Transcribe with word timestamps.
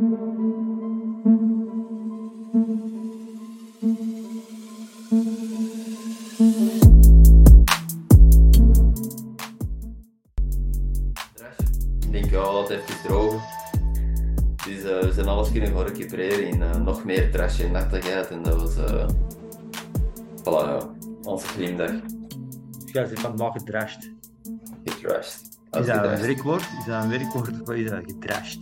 Ik 0.00 0.06
denk, 12.12 12.30
ja, 12.30 12.52
laat 12.52 12.70
even 12.70 13.02
drogen. 13.06 13.40
Dus 14.66 14.82
eh, 14.82 15.00
we 15.00 15.10
zijn 15.12 15.26
alles 15.26 15.50
kunnen 15.52 15.72
gaan 15.72 15.82
recupereren 15.82 16.48
in 16.48 16.62
eh, 16.62 16.76
nog 16.76 17.04
meer 17.04 17.30
trash 17.32 17.60
en. 17.60 17.74
En 18.30 18.42
dat 18.42 18.60
was, 18.60 18.76
eh 18.76 19.08
voilà, 20.38 20.68
ja, 20.68 20.90
onze 21.22 21.46
glimdag. 21.46 21.90
Jij 22.84 23.06
zit 23.06 23.20
vandaag 23.20 23.52
gedrashed. 23.52 24.12
Getrashed. 24.84 25.58
Is 25.70 25.86
dat 25.86 26.04
een 26.04 26.20
werkwoord? 26.20 26.62
Is 26.78 26.84
dat 26.86 27.02
een 27.02 27.10
werkwoord 27.10 27.60
of 27.60 27.70
is 27.70 27.90
dat 27.90 28.02
gedrashed? 28.06 28.58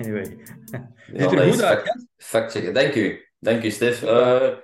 Anyway. 0.00 0.38
Ja, 0.64 0.92
Ziet 1.06 1.30
er 1.30 1.36
dat 1.36 1.52
goed 1.54 1.62
uit, 1.62 1.78
fact- 1.82 2.06
Factchecken. 2.16 2.74
Dank 2.74 2.94
u. 2.94 3.28
Dank 3.38 3.62
u, 3.64 3.70
Stef. 3.70 4.02
Eh, 4.02 4.56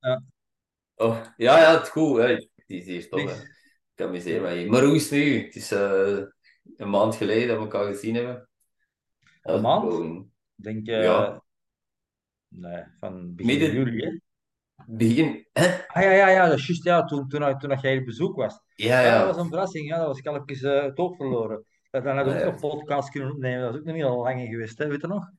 Ja. 0.00 0.22
Oh, 0.94 1.20
ja, 1.36 1.58
ja, 1.58 1.72
het 1.72 1.82
is 1.82 1.88
goed. 1.88 2.18
Hè. 2.18 2.26
Het 2.26 2.50
is 2.66 2.84
hier 2.84 3.08
toch. 3.08 3.44
Ik 3.94 4.06
amuseer 4.06 4.40
me 4.42 4.52
hier. 4.54 4.70
Maar 4.70 4.82
hoe 4.84 4.94
is 4.94 5.02
het 5.02 5.12
nu? 5.12 5.44
Het 5.44 5.56
is 5.56 5.70
eh, 5.72 6.18
een 6.76 6.90
maand 6.90 7.14
geleden 7.16 7.48
dat 7.48 7.56
we 7.56 7.62
elkaar 7.62 7.86
gezien 7.94 8.14
hebben. 8.14 8.48
Is 9.42 9.60
maand? 9.60 9.82
gewoon 9.92 10.30
Ik 10.56 10.64
denk, 10.64 10.88
eh, 10.88 11.02
Ja. 11.02 11.42
nee, 12.48 12.82
van 12.98 13.34
begin 13.34 13.58
Midden- 13.58 13.74
juli, 13.74 14.04
hè? 14.04 14.18
Begin. 14.86 15.46
Hè? 15.52 15.66
Ah 15.86 16.02
ja, 16.02 16.10
ja, 16.10 16.28
ja, 16.28 16.48
dat 16.48 16.58
is 16.58 16.66
juist, 16.66 16.84
ja, 16.84 17.04
toen, 17.04 17.28
toen, 17.28 17.58
toen, 17.58 17.68
dat 17.68 17.80
jij 17.80 17.98
op 17.98 18.04
bezoek 18.04 18.36
was. 18.36 18.60
Ja, 18.74 19.00
Ja, 19.00 19.06
ja. 19.06 19.18
dat 19.24 19.34
was 19.34 19.44
een 19.44 19.50
verrassing, 19.50 19.88
ja, 19.88 19.96
dat 19.98 20.06
was 20.06 20.18
ik 20.18 20.26
al 20.26 20.42
even 20.46 20.76
eh, 20.78 20.82
het 20.84 20.98
oog 20.98 21.16
verloren. 21.16 21.64
Dat, 21.90 22.04
dan 22.04 22.16
had 22.16 22.26
ik 22.26 22.32
Ah, 22.32 22.38
ook 22.38 22.44
nog 22.44 22.60
podcast 22.60 23.10
kunnen 23.10 23.30
opnemen, 23.30 23.60
dat 23.60 23.72
is 23.74 23.78
ook 23.80 23.84
nog 23.86 23.94
niet 23.94 24.04
al 24.04 24.22
lang 24.22 24.40
geweest, 24.48 24.78
hè, 24.78 24.86
weet 24.88 25.00
je 25.00 25.06
nog? 25.06 25.30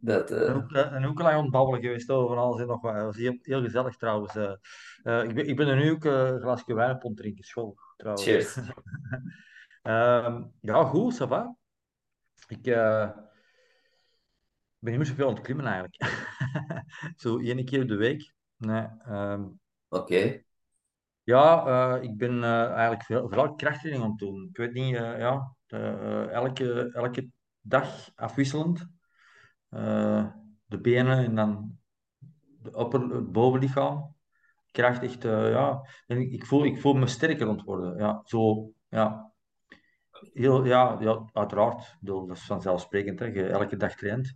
Dat, 0.00 0.30
En 0.30 0.46
eh, 0.46 0.56
ook, 0.56 0.72
eh, 0.72 0.92
en 0.92 1.06
ook 1.06 1.18
lang 1.20 1.34
aan 1.34 1.42
het 1.42 1.50
babbelen 1.50 1.80
geweest 1.80 2.10
over 2.10 2.36
alles 2.36 2.60
en 2.60 2.66
nog 2.66 2.80
wat. 2.80 2.94
Dat 2.94 3.04
was 3.04 3.16
heel, 3.16 3.38
heel 3.42 3.62
gezellig 3.62 3.96
trouwens. 3.96 4.34
eh. 4.36 5.22
Ik, 5.22 5.34
ben, 5.34 5.48
ik 5.48 5.56
ben 5.56 5.68
er 5.68 5.76
nu 5.76 5.90
ook 5.90 6.04
een 6.04 6.40
glaasje 6.40 6.74
wijn 6.74 7.02
op 7.04 7.16
drinken, 7.16 7.44
school 7.44 7.76
trouwens. 7.96 8.26
cheers. 8.26 8.56
Ehm, 9.82 10.42
ja, 10.60 10.84
goed, 10.84 11.14
ça 11.14 11.26
va. 11.28 11.56
Ik 12.48 12.62
ben 12.62 13.14
niet 14.78 14.96
meer 14.96 15.06
zoveel 15.06 15.28
aan 15.28 15.34
het 15.34 15.42
klimmen 15.42 15.66
eigenlijk. 15.66 15.96
Zo 17.22 17.38
één 17.38 17.64
keer 17.64 17.82
op 17.82 17.88
de 17.88 17.96
week. 17.96 18.32
Nee, 18.56 18.86
ehm, 19.04 19.44
Oké. 19.88 20.42
Ja, 21.24 21.66
eh, 21.66 22.02
ik 22.02 22.16
ben 22.16 22.44
eh, 22.44 22.70
eigenlijk 22.70 23.02
veel, 23.02 23.28
vooral 23.28 23.54
krachttraining 23.54 24.04
aan 24.04 24.10
het 24.10 24.18
doen. 24.18 24.48
Ik 24.50 24.56
weet 24.56 24.72
niet, 24.72 24.94
eh, 24.94 25.18
ja, 25.18 25.54
elke, 26.30 26.90
elke 26.92 27.28
dag 27.60 28.10
afwisselend. 28.14 28.88
De 30.66 30.80
benen 30.80 31.24
en 31.24 31.34
dan 31.34 31.78
de 32.62 32.70
het 33.14 33.32
bovenlichaam. 33.32 34.14
Kracht 34.70 35.22
ja. 35.22 35.86
En 36.06 36.32
ik, 36.32 36.46
voel, 36.46 36.64
ik 36.64 36.80
voel 36.80 36.94
me 36.94 37.06
sterker 37.06 37.48
aan 37.48 37.62
worden. 37.64 37.98
Ja, 37.98 38.20
zo, 38.24 38.72
ja. 38.88 39.32
Heel, 40.32 40.64
ja, 40.64 40.96
ja, 41.00 41.28
uiteraard. 41.32 41.96
Dat 42.00 42.30
is 42.30 42.46
vanzelfsprekend. 42.46 43.18
Hè. 43.18 43.24
Je 43.24 43.46
elke 43.46 43.76
dag 43.76 43.94
traint, 43.94 44.34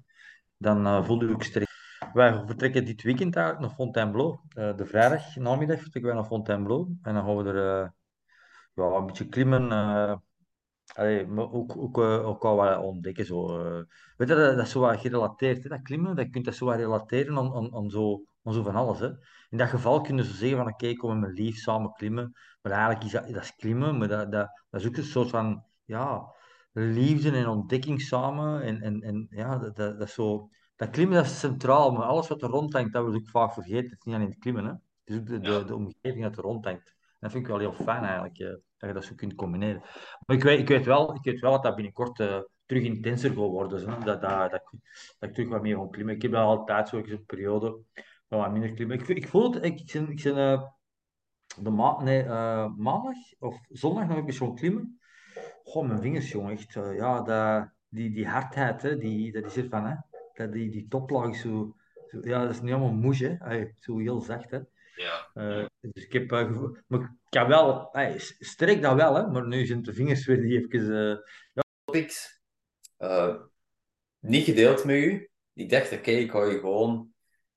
dan 0.57 1.05
voel 1.05 1.25
je 1.25 1.33
ook 1.33 1.43
sterk. 1.43 1.74
Wij 2.15 2.43
vertrekken 2.47 2.85
dit 2.85 3.03
weekend 3.03 3.37
eigenlijk 3.37 3.67
naar 3.67 3.77
Fontainebleau. 3.77 4.39
Eh, 4.49 4.77
de 4.77 4.87
vrijdag 4.87 5.37
namiddag 5.37 5.81
vertrekken 5.81 6.13
wij 6.13 6.21
naar 6.21 6.31
Fontainebleau. 6.31 6.99
En 7.03 7.15
dan 7.15 7.25
gaan 7.25 7.37
we 7.37 7.51
er 7.51 7.83
eh, 7.83 7.89
ja, 8.75 8.85
een 8.85 9.07
beetje 9.07 9.29
klimmen. 9.29 9.73
eh 9.73 11.27
maar 11.29 11.53
ook, 11.53 11.77
ook, 11.77 11.99
ook 11.99 12.43
wat 12.43 12.83
ontdekken. 12.83 13.27
Zo. 13.27 13.63
Weet 14.17 14.29
je, 14.29 14.35
dat, 14.35 14.57
dat 14.57 14.67
is 14.67 14.71
zo 14.71 14.81
wat 14.81 15.01
gerelateerd. 15.01 15.63
Hè? 15.63 15.69
Dat 15.69 15.83
klimmen, 15.83 16.17
dat, 16.17 16.31
kunt 16.31 16.45
dat 16.45 16.55
zo 16.55 16.65
wat 16.65 16.77
relateren 16.77 17.39
aan, 17.39 17.55
aan, 17.55 17.75
aan, 17.75 17.91
zo, 17.91 18.25
aan 18.43 18.53
zo 18.53 18.63
van 18.63 18.75
alles. 18.75 18.99
Hè? 18.99 19.09
In 19.51 19.59
dat 19.59 19.69
geval 19.69 20.01
kunnen 20.01 20.25
ze 20.25 20.35
zeggen 20.35 20.59
van 20.59 20.69
oké, 20.73 20.87
ik 20.87 20.99
kom 20.99 21.11
met 21.11 21.21
mijn 21.21 21.33
lief 21.33 21.57
samen 21.57 21.93
klimmen. 21.93 22.33
Maar 22.63 22.73
eigenlijk 22.73 23.05
is 23.05 23.13
dat, 23.13 23.27
dat 23.29 23.43
is 23.43 23.57
klimmen, 23.57 23.99
maar 23.99 24.09
dat, 24.09 24.33
dat, 24.33 24.63
dat 24.71 24.81
is 24.81 24.87
ook 24.87 24.97
een 24.97 25.05
soort 25.05 25.31
van 25.31 25.65
ja, 25.85 26.35
liefde 26.73 27.31
en 27.31 27.49
ontdekking 27.49 28.01
samen. 28.01 28.63
En, 28.63 28.81
en, 28.81 29.01
en 29.03 29.27
ja, 29.31 29.59
dat, 29.59 29.77
dat, 29.77 29.99
dat 29.99 30.09
is 30.09 30.15
zo... 30.15 30.49
Dat 30.77 30.91
klimmen 30.91 31.17
dat 31.17 31.25
is 31.27 31.39
centraal, 31.39 31.93
maar 31.93 32.07
alles 32.07 32.29
wat 32.29 32.43
er 32.43 32.49
rondhangt, 32.49 32.93
dat 32.93 33.03
wordt 33.03 33.17
ook 33.19 33.29
vaak 33.29 33.53
vergeten. 33.53 33.91
Het 33.91 33.99
is 33.99 34.05
niet 34.05 34.15
alleen 34.15 34.29
het 34.29 34.39
klimmen, 34.39 34.65
hè. 34.65 34.71
Het 34.71 34.81
is 35.05 35.17
ook 35.17 35.27
de, 35.27 35.41
de, 35.41 35.65
de 35.67 35.75
omgeving 35.75 36.23
dat 36.23 36.37
er 36.37 36.43
rondhangt. 36.43 36.95
Dat 37.21 37.31
vind 37.31 37.45
ik 37.45 37.51
wel 37.51 37.59
heel 37.59 37.73
fijn 37.73 38.03
eigenlijk, 38.05 38.39
eh, 38.39 38.47
dat 38.49 38.89
je 38.89 38.93
dat 38.93 39.05
zo 39.05 39.15
kunt 39.15 39.35
combineren. 39.35 39.81
Maar 40.27 40.37
ik 40.37 40.43
weet, 40.43 40.59
ik 40.59 40.69
weet, 40.69 40.85
wel, 40.85 41.15
ik 41.15 41.23
weet 41.25 41.41
wel 41.41 41.51
dat 41.53 41.63
dat 41.63 41.75
binnenkort 41.75 42.21
eh, 42.21 42.39
terug 42.67 42.83
intenser 42.83 43.29
gaat 43.31 43.37
worden. 43.39 43.81
Zo. 43.81 43.87
Dat, 43.87 44.05
dat, 44.05 44.21
dat, 44.21 44.55
ik- 44.55 44.81
dat 45.19 45.29
ik 45.29 45.35
terug 45.35 45.49
wat 45.49 45.63
meer 45.63 45.77
ga 45.77 45.87
klimmen. 45.91 46.15
Ik 46.15 46.23
heb 46.23 46.31
wel 46.31 46.47
altijd 46.59 46.89
zo 46.89 46.97
een 46.97 47.25
periode 47.27 47.79
van 48.29 48.39
wat 48.39 48.51
minder 48.53 48.73
klimmen. 48.73 48.99
Ik, 49.01 49.09
ik 49.09 49.29
voel 49.29 49.53
het, 49.53 49.65
ik, 49.65 49.81
ik 49.81 49.91
ben, 49.93 50.11
ik 50.11 50.23
ben 50.23 50.37
eh, 50.37 50.63
de 51.63 51.71
ma 51.71 52.03
nee, 52.03 52.23
eh, 52.23 52.69
maandag 52.77 53.17
of 53.39 53.57
zondag 53.69 54.07
nog 54.09 54.17
een 54.17 54.25
beetje 54.25 54.45
gaan 54.45 54.55
klimmen. 54.55 54.99
Goh, 55.65 55.87
mijn 55.87 56.01
vingers, 56.01 56.31
jongen, 56.31 56.53
echt. 56.53 56.77
eh, 56.77 56.97
ja, 56.97 57.23
dat, 57.23 57.69
die, 57.89 58.11
die 58.11 58.29
hardheid, 58.29 58.83
hè, 58.83 58.97
die, 58.99 59.33
dat 59.33 59.45
is 59.45 59.57
ervan, 59.57 59.87
hè. 59.87 59.95
Dat, 60.35 60.53
die, 60.53 60.71
die 60.71 60.87
toplaag 60.89 61.29
is 61.31 61.41
zo, 61.41 61.77
zo... 62.07 62.19
Ja, 62.23 62.41
dat 62.43 62.51
is 62.51 62.61
niet 62.61 62.69
helemaal 62.75 62.93
moes, 62.93 63.19
hè. 63.19 63.37
Ay, 63.39 63.75
zo 63.79 63.99
heel 63.99 64.21
zacht, 64.21 64.51
hè. 64.51 64.59
Ja. 64.97 65.31
Eh, 65.35 65.65
dus 65.81 66.05
ik 66.05 66.13
heb 66.13 66.33
eh, 66.33 66.47
gevo- 66.47 66.77
maar 66.87 67.01
ik 67.01 67.09
kan 67.29 67.49
wel, 67.49 67.91
sterk 68.39 68.83
dat 68.83 68.95
wel, 68.95 69.15
hè, 69.15 69.27
maar 69.31 69.47
nu 69.47 69.67
zijn 69.67 69.83
de 69.83 69.93
vingers 69.93 70.27
weer 70.27 70.41
die 70.41 70.59
even. 70.69 71.11
eh, 71.55 71.63
Topics. 71.85 72.41
Eh, 72.97 73.35
niet 74.19 74.45
gedeeld 74.45 74.85
met 74.85 74.97
u. 74.97 75.29
Ik 75.53 75.71
dacht, 75.71 75.93
oké, 75.93 76.11
ik 76.11 76.31
ga 76.31 76.45
je 76.45 76.59
gewoon 76.59 77.13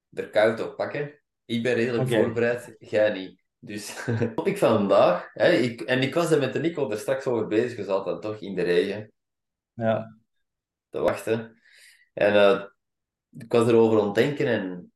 er 0.10 0.30
koud 0.30 0.62
op 0.62 0.76
pakken. 0.76 1.20
Ik 1.46 1.64
ben 1.64 1.74
redelijk 1.74 2.04
Oké. 2.10 2.24
voorbereid, 2.24 2.76
jij 2.80 3.12
niet. 3.14 3.42
Dus, 3.60 4.04
topic 4.36 4.58
van 4.58 4.78
vandaag. 4.78 5.30
Hè, 5.34 5.50
ik, 5.52 5.82
en 5.82 6.02
ik 6.02 6.14
was 6.14 6.32
er 6.32 6.40
met 6.40 6.54
de 6.54 6.60
Nico 6.60 6.90
er 6.92 6.98
straks 6.98 7.26
over 7.28 7.48
bezig. 7.48 7.78
We 7.78 7.84
zaten 7.84 8.06
dan 8.12 8.22
toch 8.22 8.42
in 8.42 8.56
de 8.56 8.62
regen 8.62 9.12
ja. 9.74 10.18
te 10.90 11.00
wachten. 11.00 11.57
En 12.18 12.34
eh, 12.34 12.64
ik 13.38 13.52
was 13.52 13.68
erover 13.68 14.00
aan 14.00 14.06
het 14.06 14.16
denken. 14.16 14.48
En 14.48 14.94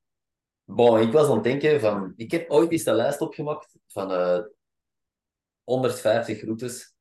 bon, 0.64 1.00
ik 1.00 1.12
was 1.12 1.28
aan 1.28 1.34
het 1.36 1.44
denken 1.44 1.80
van... 1.80 2.14
Ik 2.16 2.32
heb 2.32 2.50
ooit 2.50 2.72
eens 2.72 2.86
een 2.86 2.96
lijst 2.96 3.22
opgemaakt 3.22 3.78
van 3.88 4.12
eh 4.12 4.40
150 5.64 6.42
routes 6.42 6.96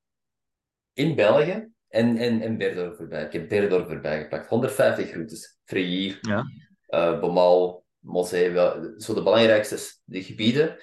in 0.93 1.15
België. 1.15 1.69
En, 1.89 2.17
en, 2.17 2.41
en 2.43 2.57
Berdorf 2.57 2.99
erbij. 2.99 3.25
Ik 3.25 3.33
heb 3.33 3.49
Berdorf 3.49 3.89
erbij 3.89 4.23
gepakt. 4.23 4.49
150 4.49 5.13
routes. 5.13 5.59
Fregier, 5.65 6.19
Ja. 6.21 6.45
eh 6.87 7.21
Bomal, 7.21 7.85
Mossé, 7.99 8.51
wel, 8.51 8.95
zo 9.01 9.15
de 9.15 9.23
belangrijkste 9.23 9.79
de 10.05 10.23
gebieden. 10.23 10.77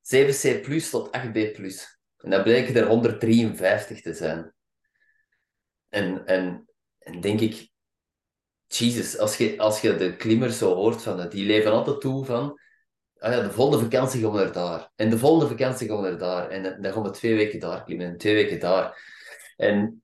7C 0.00 0.60
plus 0.62 0.90
tot 0.90 1.10
8B 1.16 1.52
plus. 1.52 1.98
En 2.16 2.30
dat 2.30 2.42
bleken 2.42 2.74
er 2.74 2.86
153 2.86 4.00
te 4.00 4.14
zijn. 4.14 4.54
En, 5.88 6.26
en, 6.26 6.68
en 6.98 7.20
denk 7.20 7.40
ik, 7.40 7.72
Jesus, 8.78 9.18
als 9.18 9.36
je, 9.36 9.58
als 9.58 9.80
je 9.80 9.96
de 9.96 10.16
klimmers 10.16 10.58
zo 10.58 10.74
hoort, 10.74 11.02
van, 11.02 11.28
die 11.28 11.46
leven 11.46 11.72
altijd 11.72 12.00
toe 12.00 12.24
van, 12.24 12.58
ah 13.18 13.32
ja, 13.32 13.40
de 13.40 13.50
volgende 13.50 13.84
vakantie 13.84 14.20
gaan 14.20 14.32
we 14.32 14.38
naar 14.38 14.52
daar. 14.52 14.92
En 14.96 15.10
de 15.10 15.18
volgende 15.18 15.48
vakantie 15.48 15.88
gaan 15.88 16.02
we 16.02 16.08
naar 16.08 16.18
daar. 16.18 16.48
En 16.48 16.80
dan- 16.80 16.92
gaan 16.92 17.02
we 17.02 17.10
twee 17.10 17.34
weken 17.34 17.60
daar 17.60 17.84
klimmen 17.84 18.06
en 18.06 18.16
twee 18.18 18.34
weken 18.34 18.60
daar. 18.60 19.12
En 19.56 20.02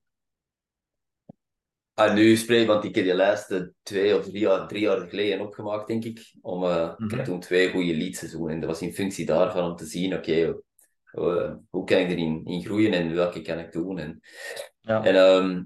ah, 1.93 2.13
nu 2.13 2.35
spreek 2.35 2.67
want 2.67 2.83
ik 2.83 2.95
heb 2.95 3.03
die 3.03 3.13
lijst 3.13 3.71
twee 3.83 4.17
of 4.17 4.25
drie 4.25 4.39
jaar, 4.39 4.67
drie 4.67 4.81
jaar 4.81 5.09
geleden 5.09 5.39
opgemaakt, 5.39 5.87
denk 5.87 6.03
ik. 6.03 6.33
Om, 6.41 6.63
eh, 6.63 6.91
Ik 6.91 6.99
Mhm. 6.99 7.15
heb 7.15 7.25
toen 7.25 7.39
twee 7.39 7.71
goede 7.71 7.95
leadseizoenen. 7.95 8.53
En 8.53 8.59
dat 8.59 8.69
was 8.69 8.81
in 8.81 8.93
functie 8.93 9.25
daarvan 9.25 9.69
om 9.69 9.75
te 9.75 9.85
zien, 9.85 10.13
oké, 10.13 10.61
eh, 11.11 11.53
hoe 11.69 11.85
kan 11.85 11.97
ik 11.97 12.09
erin 12.09 12.45
in 12.45 12.63
groeien 12.63 12.93
en 12.93 13.13
welke 13.15 13.41
kan 13.41 13.59
ik 13.59 13.71
doen. 13.71 13.99
En, 13.99 14.21
Ja. 14.79 15.03
en 15.03 15.15
ehm, 15.15 15.63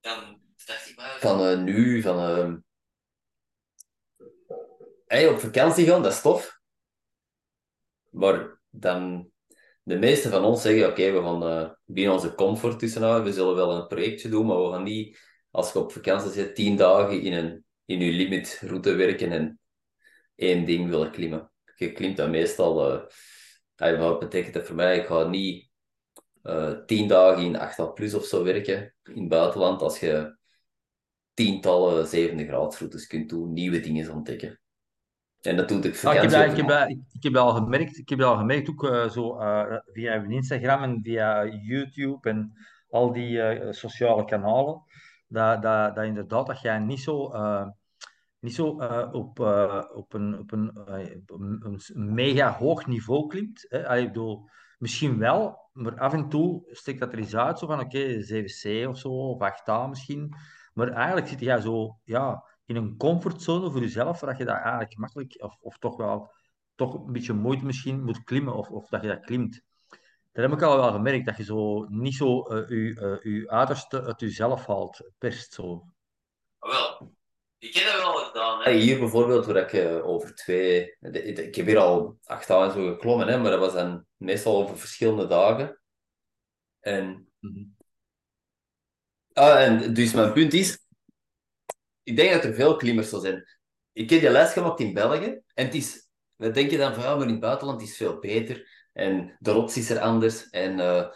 dan 0.00 0.39
van 1.00 1.44
eh, 1.44 1.58
nu, 1.58 2.02
van 2.02 2.18
ehm, 2.18 2.56
hey, 5.06 5.28
op 5.28 5.38
vakantie 5.38 5.86
gaan, 5.86 6.02
dat 6.02 6.12
is 6.12 6.20
tof. 6.20 6.60
Maar 8.10 8.60
dan, 8.70 9.30
de 9.82 9.98
meeste 9.98 10.28
van 10.28 10.44
ons 10.44 10.62
zeggen, 10.62 10.88
oké, 10.88 11.10
we 11.12 11.22
gaan 11.22 11.42
eh, 11.42 11.70
binnen 11.84 12.14
onze 12.14 12.34
comfort 12.34 12.78
tussenhouden, 12.78 13.24
we 13.24 13.32
zullen 13.32 13.54
wel 13.54 13.76
een 13.76 13.86
projectje 13.86 14.28
doen, 14.28 14.46
maar 14.46 14.62
we 14.62 14.70
gaan 14.72 14.82
niet, 14.82 15.18
als 15.50 15.72
je 15.72 15.78
op 15.78 15.92
vakantie 15.92 16.30
zit, 16.30 16.54
tien 16.54 16.76
dagen 16.76 17.22
in, 17.22 17.32
een, 17.32 17.64
in 17.84 18.00
je 18.00 18.12
limitroute 18.12 18.94
werken 18.94 19.32
en 19.32 19.60
één 20.34 20.64
ding 20.64 20.88
willen 20.88 21.10
klimmen. 21.10 21.52
Je 21.76 21.92
klimt 21.92 22.16
dan 22.16 22.30
meestal, 22.30 23.06
hey, 23.74 23.98
wat 23.98 24.18
betekent 24.18 24.54
dat 24.54 24.66
voor 24.66 24.76
mij? 24.76 24.98
Ik 24.98 25.06
ga 25.06 25.24
niet 25.24 25.70
eh, 26.42 26.72
tien 26.86 27.08
dagen 27.08 27.42
in 27.44 27.58
8 27.58 27.94
plus 27.94 28.14
of 28.14 28.24
zo 28.24 28.44
werken 28.44 28.94
in 29.02 29.18
het 29.20 29.28
buitenland, 29.28 29.82
als 29.82 30.00
je 30.00 30.36
tientallen 31.40 32.06
zevende 32.06 32.46
graadsroutes 32.46 33.06
kunt 33.06 33.28
doen, 33.28 33.52
nieuwe 33.52 33.80
dingen 33.80 34.12
ontdekken. 34.12 34.60
En 35.40 35.56
dat 35.56 35.68
doet 35.68 35.84
ik 35.84 36.02
Nou, 36.02 36.16
ik, 36.16 36.22
heb 36.22 36.30
vakantie 36.30 36.64
dat, 36.66 36.88
ik, 36.88 36.96
heb 36.96 36.98
ik, 37.12 37.22
heb 37.22 37.36
al 37.36 37.54
gemerkt. 37.54 37.98
Ik 37.98 38.08
heb 38.08 38.20
al 38.20 38.36
gemerkt, 38.36 38.70
ook 38.70 38.84
eh, 38.84 39.08
zo, 39.08 39.38
eh, 39.38 39.78
via 39.92 40.14
Instagram 40.14 40.82
en 40.82 41.00
via 41.02 41.46
YouTube 41.46 42.28
en 42.28 42.52
al 42.88 43.12
die 43.12 43.42
eh, 43.42 43.72
sociale 43.72 44.24
kanalen, 44.24 44.82
dat, 45.26 45.62
dat, 45.62 45.94
dat 45.94 46.04
inderdaad 46.04 46.46
dat 46.46 46.60
jij 46.60 46.78
niet 46.78 47.00
zo, 47.00 47.32
niet 48.38 48.54
zo 48.54 48.66
op, 49.12 49.38
op, 49.94 50.12
een, 50.12 50.38
op, 50.38 50.52
een, 50.52 51.80
mega 51.94 52.52
hoog 52.52 52.86
niveau 52.86 53.26
klimt. 53.26 53.66
Hè. 53.68 53.88
Allee, 53.88 54.02
ik 54.02 54.08
bedoel, 54.12 54.48
misschien 54.78 55.18
wel, 55.18 55.58
maar 55.72 55.98
af 55.98 56.12
en 56.12 56.28
toe 56.28 56.68
steekt 56.70 57.00
dat 57.00 57.12
er 57.12 57.18
eens 57.18 57.36
uit, 57.36 57.58
zo 57.58 57.66
van 57.66 57.80
oké, 57.80 58.24
7C 58.32 58.88
of 58.88 58.98
zo, 58.98 59.08
of 59.08 59.38
8A 59.38 59.88
misschien. 59.88 60.34
Maar 60.72 60.88
eigenlijk 60.88 61.28
zit 61.28 61.40
jij 61.40 61.60
zo 61.60 61.98
ja, 62.04 62.44
in 62.64 62.76
een 62.76 62.96
comfortzone 62.96 63.70
voor 63.70 63.80
jezelf, 63.80 64.20
waar 64.20 64.38
je 64.38 64.44
dat 64.44 64.56
eigenlijk 64.56 64.96
makkelijk, 64.96 65.36
of, 65.42 65.56
of 65.60 65.78
toch 65.78 65.96
wel 65.96 66.32
toch 66.74 66.94
een 66.94 67.12
beetje 67.12 67.32
moeite 67.32 67.64
misschien 67.64 68.04
moet 68.04 68.24
klimmen, 68.24 68.54
of, 68.54 68.70
of 68.70 68.88
dat 68.88 69.02
je 69.02 69.08
dat 69.08 69.20
klimt. 69.24 69.60
Dat 70.32 70.44
heb 70.44 70.52
ik 70.52 70.62
al 70.62 70.76
wel 70.76 70.92
gemerkt, 70.92 71.26
dat 71.26 71.36
je 71.36 71.44
zo 71.44 71.84
niet 71.88 72.14
zo 72.14 72.42
eh, 72.42 72.68
je, 72.68 73.18
eh, 73.22 73.32
je 73.32 73.50
uiterste 73.50 74.02
uit 74.02 74.20
jezelf 74.20 74.66
haalt, 74.66 75.10
perst 75.18 75.52
zo. 75.52 75.84
Wel, 76.58 77.12
ik 77.58 77.74
heb 77.74 77.84
dat 77.92 78.02
wel 78.02 78.12
gedaan. 78.24 78.62
Hè. 78.62 78.70
Hier 78.72 78.98
bijvoorbeeld, 78.98 79.46
waar 79.46 79.56
ik 79.56 79.72
eh, 79.72 80.06
over 80.06 80.34
twee... 80.34 80.96
de- 81.00 81.10
de- 81.10 81.22
Ik 81.46 81.54
heb 81.54 81.66
hier 81.66 81.78
al 81.78 82.18
acht 82.24 82.48
dagen 82.48 82.66
en 82.66 82.72
zo 82.86 82.92
geklommen, 82.92 83.28
hè, 83.28 83.38
maar 83.38 83.50
dat 83.50 83.60
was 83.60 83.72
dan 83.72 84.06
meestal 84.16 84.56
over 84.62 84.78
verschillende 84.78 85.26
dagen. 85.26 85.80
En, 86.80 87.28
Mhm. 87.38 87.64
Ah, 89.32 89.62
en 89.62 89.94
dus 89.94 90.12
mijn 90.12 90.32
punt 90.32 90.52
is, 90.52 90.78
ik 92.02 92.16
denk 92.16 92.32
dat 92.32 92.44
er 92.44 92.54
veel 92.54 92.76
klimmers 92.76 93.08
zo 93.08 93.20
zijn. 93.20 93.44
Ik 93.92 94.10
heb 94.10 94.20
die 94.20 94.30
les 94.30 94.52
gemaakt 94.52 94.80
in 94.80 94.94
België, 94.94 95.40
en 95.54 95.64
het 95.64 95.74
is... 95.74 96.08
We 96.36 96.50
denken 96.50 96.78
dan 96.78 96.94
van, 96.94 97.02
ja, 97.02 97.14
maar 97.14 97.26
in 97.26 97.30
het 97.30 97.40
buitenland 97.40 97.82
is 97.82 97.88
het 97.88 97.96
veel 97.96 98.18
beter. 98.18 98.68
En 98.92 99.36
de 99.38 99.50
rots 99.50 99.76
is 99.76 99.90
er 99.90 99.98
anders. 99.98 100.50
En 100.50 100.80
eh, 100.80 101.06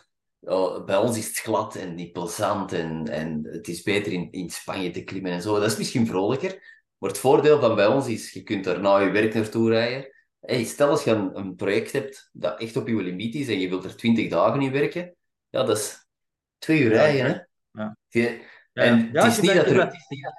oh, 0.40 0.84
bij 0.84 0.96
ons 0.96 1.16
is 1.16 1.26
het 1.26 1.38
glad 1.38 1.76
en 1.76 1.94
niet 1.94 2.12
plezant. 2.12 2.72
En, 2.72 3.08
en 3.08 3.40
het 3.44 3.68
is 3.68 3.82
beter 3.82 4.12
in, 4.12 4.32
in 4.32 4.50
Spanje 4.50 4.90
te 4.90 5.04
klimmen 5.04 5.32
en 5.32 5.42
zo. 5.42 5.60
Dat 5.60 5.70
is 5.70 5.76
misschien 5.76 6.06
vrolijker. 6.06 6.50
Maar 6.98 7.10
het 7.10 7.18
voordeel 7.18 7.60
van 7.60 7.74
bij 7.74 7.86
ons 7.86 8.06
is, 8.06 8.32
je 8.32 8.42
kunt 8.42 8.66
er 8.66 8.80
na 8.80 8.98
je 8.98 9.10
werk 9.10 9.34
naartoe 9.34 9.70
rijden. 9.70 10.12
Hey, 10.40 10.64
stel 10.64 10.88
als 10.88 11.04
je 11.04 11.10
een, 11.10 11.38
een 11.38 11.54
project 11.54 11.92
hebt 11.92 12.30
dat 12.32 12.60
echt 12.60 12.76
op 12.76 12.88
je 12.88 13.02
limiet 13.02 13.34
is 13.34 13.48
en 13.48 13.60
je 13.60 13.68
wilt 13.68 13.84
er 13.84 13.96
20 13.96 14.28
dagen 14.28 14.60
in 14.60 14.72
werken. 14.72 15.16
Ja, 15.50 15.62
dat 15.64 15.76
is 15.76 16.06
twee 16.58 16.80
uur 16.80 16.90
rijden, 16.90 17.26
hè. 17.26 17.38
Ja. 17.78 17.96
Je- 18.08 18.44
en 18.72 19.10
ja, 19.12 19.22
het 19.22 19.32
is 19.32 19.36
ik 19.36 19.42
niet 19.42 19.52
heb 19.52 19.66
dat 19.66 19.74
dat- 19.74 19.82
er... 19.86 19.88
ik 19.88 19.90
het 19.92 20.00
is 20.00 20.08
niet 20.08 20.22
dat- 20.22 20.32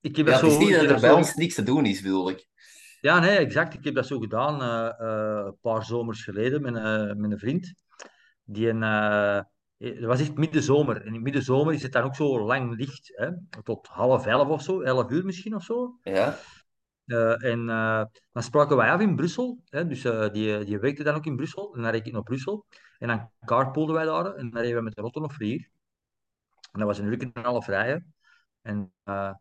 Ik 0.00 0.16
heb 0.16 0.26
het 0.26 0.42
is 0.42 0.58
niet 0.58 0.74
dat 0.74 0.90
er 0.90 1.00
bij 1.00 1.12
ons 1.12 1.34
niks 1.34 1.54
te 1.54 1.62
doen 1.62 1.86
is, 1.86 2.00
bedoel 2.02 2.30
ik. 2.30 2.48
Ja, 3.00 3.18
nee, 3.18 3.36
exact. 3.38 3.74
Ik 3.74 3.84
heb 3.84 3.94
dat 3.94 4.06
zo 4.06 4.18
gedaan 4.18 4.62
eh, 4.62 4.86
eh, 5.08 5.44
een 5.46 5.56
paar 5.60 5.84
zomers 5.84 6.24
geleden 6.24 6.62
met, 6.62 6.74
een 6.74 7.20
met 7.20 7.30
een 7.32 7.38
vriend. 7.38 7.74
Die 8.44 8.68
een, 8.68 8.82
eh, 8.82 9.40
het 9.76 10.04
was 10.04 10.20
echt 10.20 10.34
middenzomer. 10.34 11.06
En 11.06 11.14
in 11.14 11.22
middenzomer 11.22 11.74
is 11.74 11.82
het 11.82 11.92
dan 11.92 12.02
ook 12.02 12.14
zo 12.14 12.40
lang 12.44 12.76
licht, 12.76 13.10
hè? 13.14 13.28
Tot 13.62 13.86
half 13.86 14.26
elf 14.26 14.48
of 14.48 14.62
zo, 14.62 14.80
elf 14.80 15.10
uur 15.10 15.24
misschien 15.24 15.54
of 15.54 15.62
zo. 15.64 15.98
Ja? 16.02 16.38
Eh, 17.04 17.44
en 17.44 17.68
eh, 17.68 18.04
dan 18.32 18.42
spraken 18.42 18.76
wij 18.76 18.90
af 18.90 19.00
in 19.00 19.16
Brussel. 19.16 19.62
Hè? 19.64 19.86
Dus 19.86 20.04
eh, 20.04 20.28
die, 20.32 20.64
die 20.64 20.78
werkte 20.78 21.02
dan 21.02 21.14
ook 21.14 21.26
in 21.26 21.36
Brussel. 21.36 21.74
En 21.74 21.82
dan 21.82 21.90
reed 21.90 22.06
ik 22.06 22.12
naar 22.12 22.22
Brussel. 22.22 22.66
En 22.98 23.08
dan 23.08 23.30
carpoolden 23.44 23.94
wij 23.94 24.04
daar. 24.04 24.34
En 24.34 24.50
dan 24.50 24.60
reden 24.60 24.76
we 24.76 24.82
met 24.82 24.94
de 24.94 25.00
auto 25.02 25.20
nog 25.20 25.34
voor 25.34 25.44
hier. 25.46 25.68
En 26.72 26.78
dat 26.78 26.88
was 26.88 26.98
een 26.98 27.06
uur 27.06 27.20
en 27.20 27.30
een 27.32 27.44
half 27.44 27.66
rijden. 27.66 28.14
En, 28.62 28.92
eh, 29.04 29.32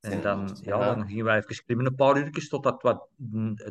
en 0.00 0.20
dan, 0.20 0.56
ja, 0.62 0.78
Ja. 0.78 0.94
dan 0.94 1.06
gingen 1.06 1.24
wij 1.24 1.36
even 1.38 1.64
klimmen 1.64 1.86
een 1.86 1.94
paar 1.94 2.16
uurtjes 2.18 2.48
totdat 2.48 2.72
het 2.72 2.82
wat 2.82 3.08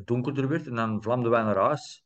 donkerder 0.06 0.48
werd. 0.48 0.68
En 0.68 0.76
dan 0.76 1.04
vlamden 1.04 1.32
wij 1.32 1.44
naar 1.44 1.58
huis. 1.58 2.04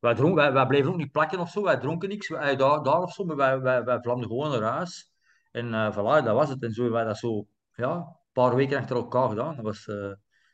Wij, 0.00 0.14
dronken, 0.14 0.36
wij, 0.36 0.52
wij 0.52 0.66
bleven 0.66 0.90
ook 0.90 0.96
niet 0.96 1.12
plakken 1.12 1.38
of 1.38 1.50
zo. 1.50 1.62
Wij 1.62 1.76
dronken 1.78 2.08
niks 2.08 2.28
wij, 2.28 2.56
daar, 2.56 2.82
daar 2.82 3.02
of 3.02 3.12
zo. 3.12 3.24
Maar 3.24 3.36
wij, 3.36 3.60
wij, 3.60 3.84
wij 3.84 4.00
vlamden 4.00 4.28
gewoon 4.28 4.50
naar 4.50 4.72
huis. 4.72 5.12
En 5.50 5.74
eh 5.74 5.92
voilà, 5.92 6.24
dat 6.24 6.34
was 6.34 6.48
het. 6.48 6.62
En 6.62 6.72
zo 6.72 6.82
hebben 6.82 6.98
wij 7.00 7.08
dat 7.08 7.18
zo 7.18 7.46
ja, 7.74 7.94
een 7.96 8.16
paar 8.32 8.54
weken 8.54 8.78
achter 8.78 8.96
elkaar 8.96 9.28
gedaan. 9.28 9.54
Dat 9.56 9.64
was 9.64 9.86
eh, 9.86 10.12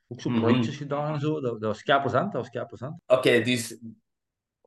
ook 0.08 0.20
zo 0.20 0.30
Mhm. 0.30 0.40
projectjes 0.40 0.76
gedaan 0.76 1.14
en 1.14 1.20
zo. 1.20 1.40
Dat, 1.40 1.60
dat 1.60 1.60
was 1.60 1.82
kei. 1.82 2.02
Dat 2.02 2.32
was 2.32 2.50
kei. 2.50 2.66
Oké, 3.06 3.40
dus 3.42 3.78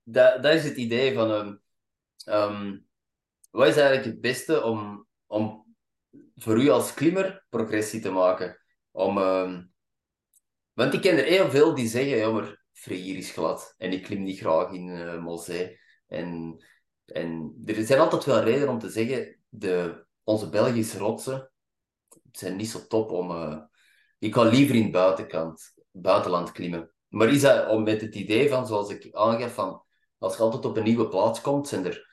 dat, 0.04 0.44
dat 0.44 0.54
is 0.54 0.64
het 0.64 0.78
idee 0.78 1.14
van... 1.14 1.32
ehm 1.32 1.56
ehm, 2.26 2.78
wat 3.52 3.68
is 3.68 3.76
eigenlijk 3.76 4.06
het 4.06 4.22
beste 4.22 4.64
om, 4.64 5.08
om 5.28 5.76
voor 6.36 6.62
u 6.62 6.70
als 6.70 6.94
klimmer 6.94 7.46
progressie 7.50 8.02
te 8.02 8.12
maken? 8.12 8.62
Om, 8.92 9.18
ehm, 9.18 9.64
want 10.74 10.94
ik 10.94 11.02
ken 11.02 11.18
er 11.18 11.24
heel 11.26 11.50
veel 11.50 11.76
die 11.76 11.88
zeggen, 11.88 12.18
ja, 12.18 12.30
maar 12.32 12.64
Freyr 12.72 13.18
is 13.18 13.32
glad 13.32 13.74
en 13.78 13.92
ik 13.92 14.04
klim 14.04 14.24
niet 14.24 14.40
graag 14.40 14.72
in 14.72 14.90
eh 14.90 15.24
Molzee. 15.24 15.80
En, 16.08 16.58
en 17.06 17.62
er 17.66 17.84
zijn 17.86 18.00
altijd 18.00 18.26
wel 18.26 18.44
redenen 18.44 18.70
om 18.70 18.80
te 18.80 18.90
zeggen, 18.90 19.40
de, 19.50 20.06
onze 20.24 20.50
Belgische 20.50 20.98
rotsen 20.98 21.52
zijn 22.32 22.56
niet 22.56 22.70
zo 22.70 22.88
top 22.88 23.12
om... 23.12 23.32
eh, 23.32 23.58
ik 24.20 24.34
ga 24.34 24.44
liever 24.44 24.76
in 24.76 24.84
het 24.84 24.92
buitenkant, 24.92 25.74
buitenland 25.92 26.52
klimmen. 26.52 26.92
Maar 27.08 27.30
is 27.30 27.42
dat 27.42 27.70
om 27.70 27.84
met 27.84 28.02
het 28.02 28.16
idee 28.16 28.50
van, 28.50 28.68
zoals 28.68 28.90
ik 28.90 29.16
aangaf, 29.16 29.54
van 29.54 29.84
als 30.18 30.38
je 30.38 30.42
altijd 30.44 30.66
op 30.66 30.78
een 30.78 30.84
nieuwe 30.84 31.08
plaats 31.08 31.42
komt, 31.42 31.68
zijn 31.68 31.86
er 31.86 32.11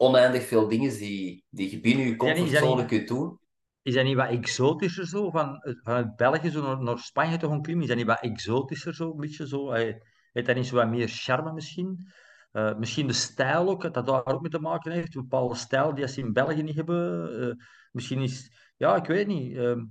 oneindig 0.00 0.42
veel 0.46 0.68
dingen 0.68 0.90
die, 0.98 1.44
die 1.50 1.70
je 1.70 1.80
binnen 1.80 2.06
je 2.06 2.16
comfortzone 2.16 2.84
kunt 2.84 3.08
doen. 3.08 3.38
Is 3.82 3.94
dat 3.94 4.04
niet 4.04 4.16
wat 4.16 4.28
exotischer 4.28 5.06
zo? 5.06 5.30
Van, 5.30 5.62
vanuit 5.82 6.16
België 6.16 6.50
zo 6.50 6.62
naar, 6.62 6.82
naar 6.82 6.98
Spanje 6.98 7.36
te 7.36 7.48
gaan 7.48 7.62
klimmen? 7.62 7.82
Is 7.82 7.88
dat 7.88 7.98
niet 7.98 8.06
wat 8.06 8.20
exotischer 8.20 8.94
zo? 8.94 9.10
Een 9.10 9.16
beetje 9.16 9.46
zo? 9.48 9.70
Eh, 9.70 9.94
Heeft 10.32 10.46
dat 10.46 10.56
niet 10.56 10.66
zo 10.66 10.74
wat 10.76 10.88
meer 10.88 11.08
charme 11.08 11.52
misschien? 11.52 12.08
Eh, 12.52 12.76
misschien 12.76 13.06
de 13.06 13.12
stijl 13.12 13.68
ook, 13.68 13.82
dat 13.82 13.94
dat 13.94 14.06
daar 14.06 14.26
ook 14.26 14.40
mee 14.40 14.50
te 14.50 14.58
maken 14.58 14.92
heeft. 14.92 15.14
Een 15.14 15.20
bepaalde 15.22 15.54
stijl 15.54 15.94
die 15.94 16.08
ze 16.08 16.20
in 16.20 16.32
België 16.32 16.62
niet 16.62 16.76
hebben. 16.76 17.30
Eh, 17.40 17.64
misschien 17.92 18.20
is, 18.20 18.52
ja, 18.76 18.96
ik 18.96 19.06
weet 19.06 19.26
niet. 19.26 19.56
ehm, 19.56 19.84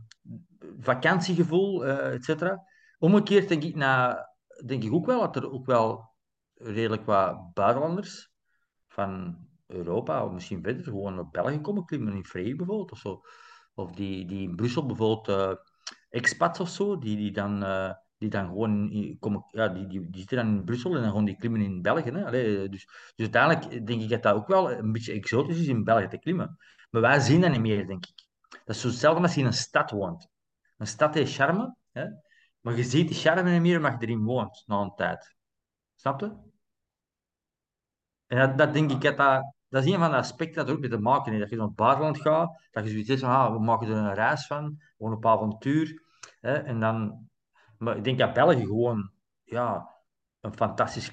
vakantiegevoel, 0.80 1.86
et 1.86 2.24
cetera. 2.24 2.64
Omgekeerd 2.98 3.48
denk 3.48 3.64
ik, 3.64 3.76
na, 3.76 4.26
denk 4.66 4.84
ik 4.84 4.94
ook 4.94 5.06
wel 5.06 5.20
dat 5.20 5.36
er 5.36 5.52
ook 5.52 5.66
wel 5.66 6.14
redelijk 6.54 7.06
wat 7.06 7.54
buitenlanders 7.54 8.32
van 8.88 9.38
Europa, 9.70 10.26
of 10.26 10.32
misschien 10.32 10.64
verder, 10.64 10.84
gewoon 10.84 11.16
naar 11.16 11.30
België 11.30 11.60
komen 11.60 11.86
klimmen, 11.86 12.14
in 12.14 12.26
Vree 12.26 12.56
bijvoorbeeld, 12.56 12.92
of 12.92 12.98
zo. 12.98 13.22
Of 13.74 13.92
die, 13.92 14.26
die 14.26 14.50
in 14.50 14.56
Brussel 14.56 14.86
bijvoorbeeld, 14.86 15.28
eh, 15.28 15.56
expats 16.10 16.60
of 16.60 16.70
zo, 16.70 16.98
die, 16.98 17.18
die, 17.18 17.32
dan, 17.32 17.64
eh, 17.64 17.92
die 18.18 18.30
dan 18.30 18.48
gewoon 18.48 19.18
komen, 19.20 19.46
ja, 19.52 19.68
die, 19.68 19.88
die, 19.88 20.10
die 20.10 20.20
zitten 20.20 20.38
dan 20.38 20.48
in 20.48 20.64
Brussel 20.64 20.96
en 20.96 21.02
dan 21.02 21.10
gewoon 21.10 21.26
die 21.26 21.36
klimmen 21.36 21.62
in 21.62 21.82
België. 21.82 22.10
Hè? 22.12 22.26
Allee, 22.26 22.70
dus, 22.70 22.86
dus 23.16 23.30
uiteindelijk 23.32 23.88
denk 23.88 24.02
ik 24.02 24.10
dat 24.10 24.24
dat 24.24 24.36
ook 24.36 24.48
wel 24.48 24.72
een 24.72 24.92
beetje 24.92 25.14
exotisch 25.14 25.60
is 25.60 25.68
in 25.68 25.84
België 25.84 26.08
te 26.08 26.20
klimmen. 26.20 26.58
Maar 26.90 27.02
wij 27.02 27.20
zien 27.20 27.42
dat 27.42 27.52
niet 27.52 27.60
meer, 27.60 27.88
denk 27.88 28.06
ik. 28.06 28.28
Dat 28.50 28.76
is 28.76 28.82
zo 28.82 28.88
hetzelfde 28.88 29.22
als 29.22 29.34
je 29.34 29.40
in 29.40 29.46
een 29.46 29.54
stad 29.54 29.92
woont. 29.92 30.30
Een 30.78 30.88
stad 30.88 31.14
heeft 31.14 31.34
charme, 31.34 31.76
hè? 31.92 32.06
maar 32.60 32.76
je 32.76 32.84
ziet 32.84 33.08
die 33.08 33.18
charme 33.18 33.52
niet 33.52 33.62
meer 33.62 33.78
omdat 33.78 33.96
je 34.00 34.08
erin 34.08 34.24
woont 34.24 34.64
na 34.66 34.82
een 34.82 34.96
tijd. 34.96 35.36
Snap 35.96 36.20
je? 36.20 36.38
En 38.28 38.38
dat, 38.38 38.58
dat 38.58 38.74
denk 38.74 38.92
ik 38.92 39.02
dat 39.02 39.18
dat, 39.18 39.54
dat 39.70 39.84
is 39.84 39.92
een 39.92 40.00
van 40.00 40.10
de 40.10 40.18
aspecten 40.18 40.56
dat 40.56 40.68
er 40.68 40.74
ook 40.74 40.80
mee 40.80 40.90
te 40.90 41.00
maken 41.00 41.32
heeft. 41.32 41.42
Dat 41.42 41.50
je 41.52 41.58
naar 41.58 41.68
het 41.68 41.76
buitenland 41.76 42.22
gaat, 42.22 42.68
dat 42.72 42.84
je 42.84 42.90
zoiets 42.90 43.10
hebt 43.10 43.22
van, 43.22 43.30
ah, 43.30 43.52
we 43.54 43.60
maken 43.60 43.88
er 43.88 43.96
een 43.96 44.14
reis 44.14 44.48
van, 44.48 44.82
gewoon 44.98 45.14
op 45.14 45.26
avontuur. 45.26 46.04
Hè, 46.40 46.54
en 46.54 46.80
dan, 46.80 47.30
maar 47.78 47.98
ik 47.98 48.04
denk 48.04 48.20
dat 48.20 48.34
België 48.34 48.66
gewoon 48.66 49.12
ja, 49.44 49.96
een 50.40 50.54
fantastisch 50.54 51.12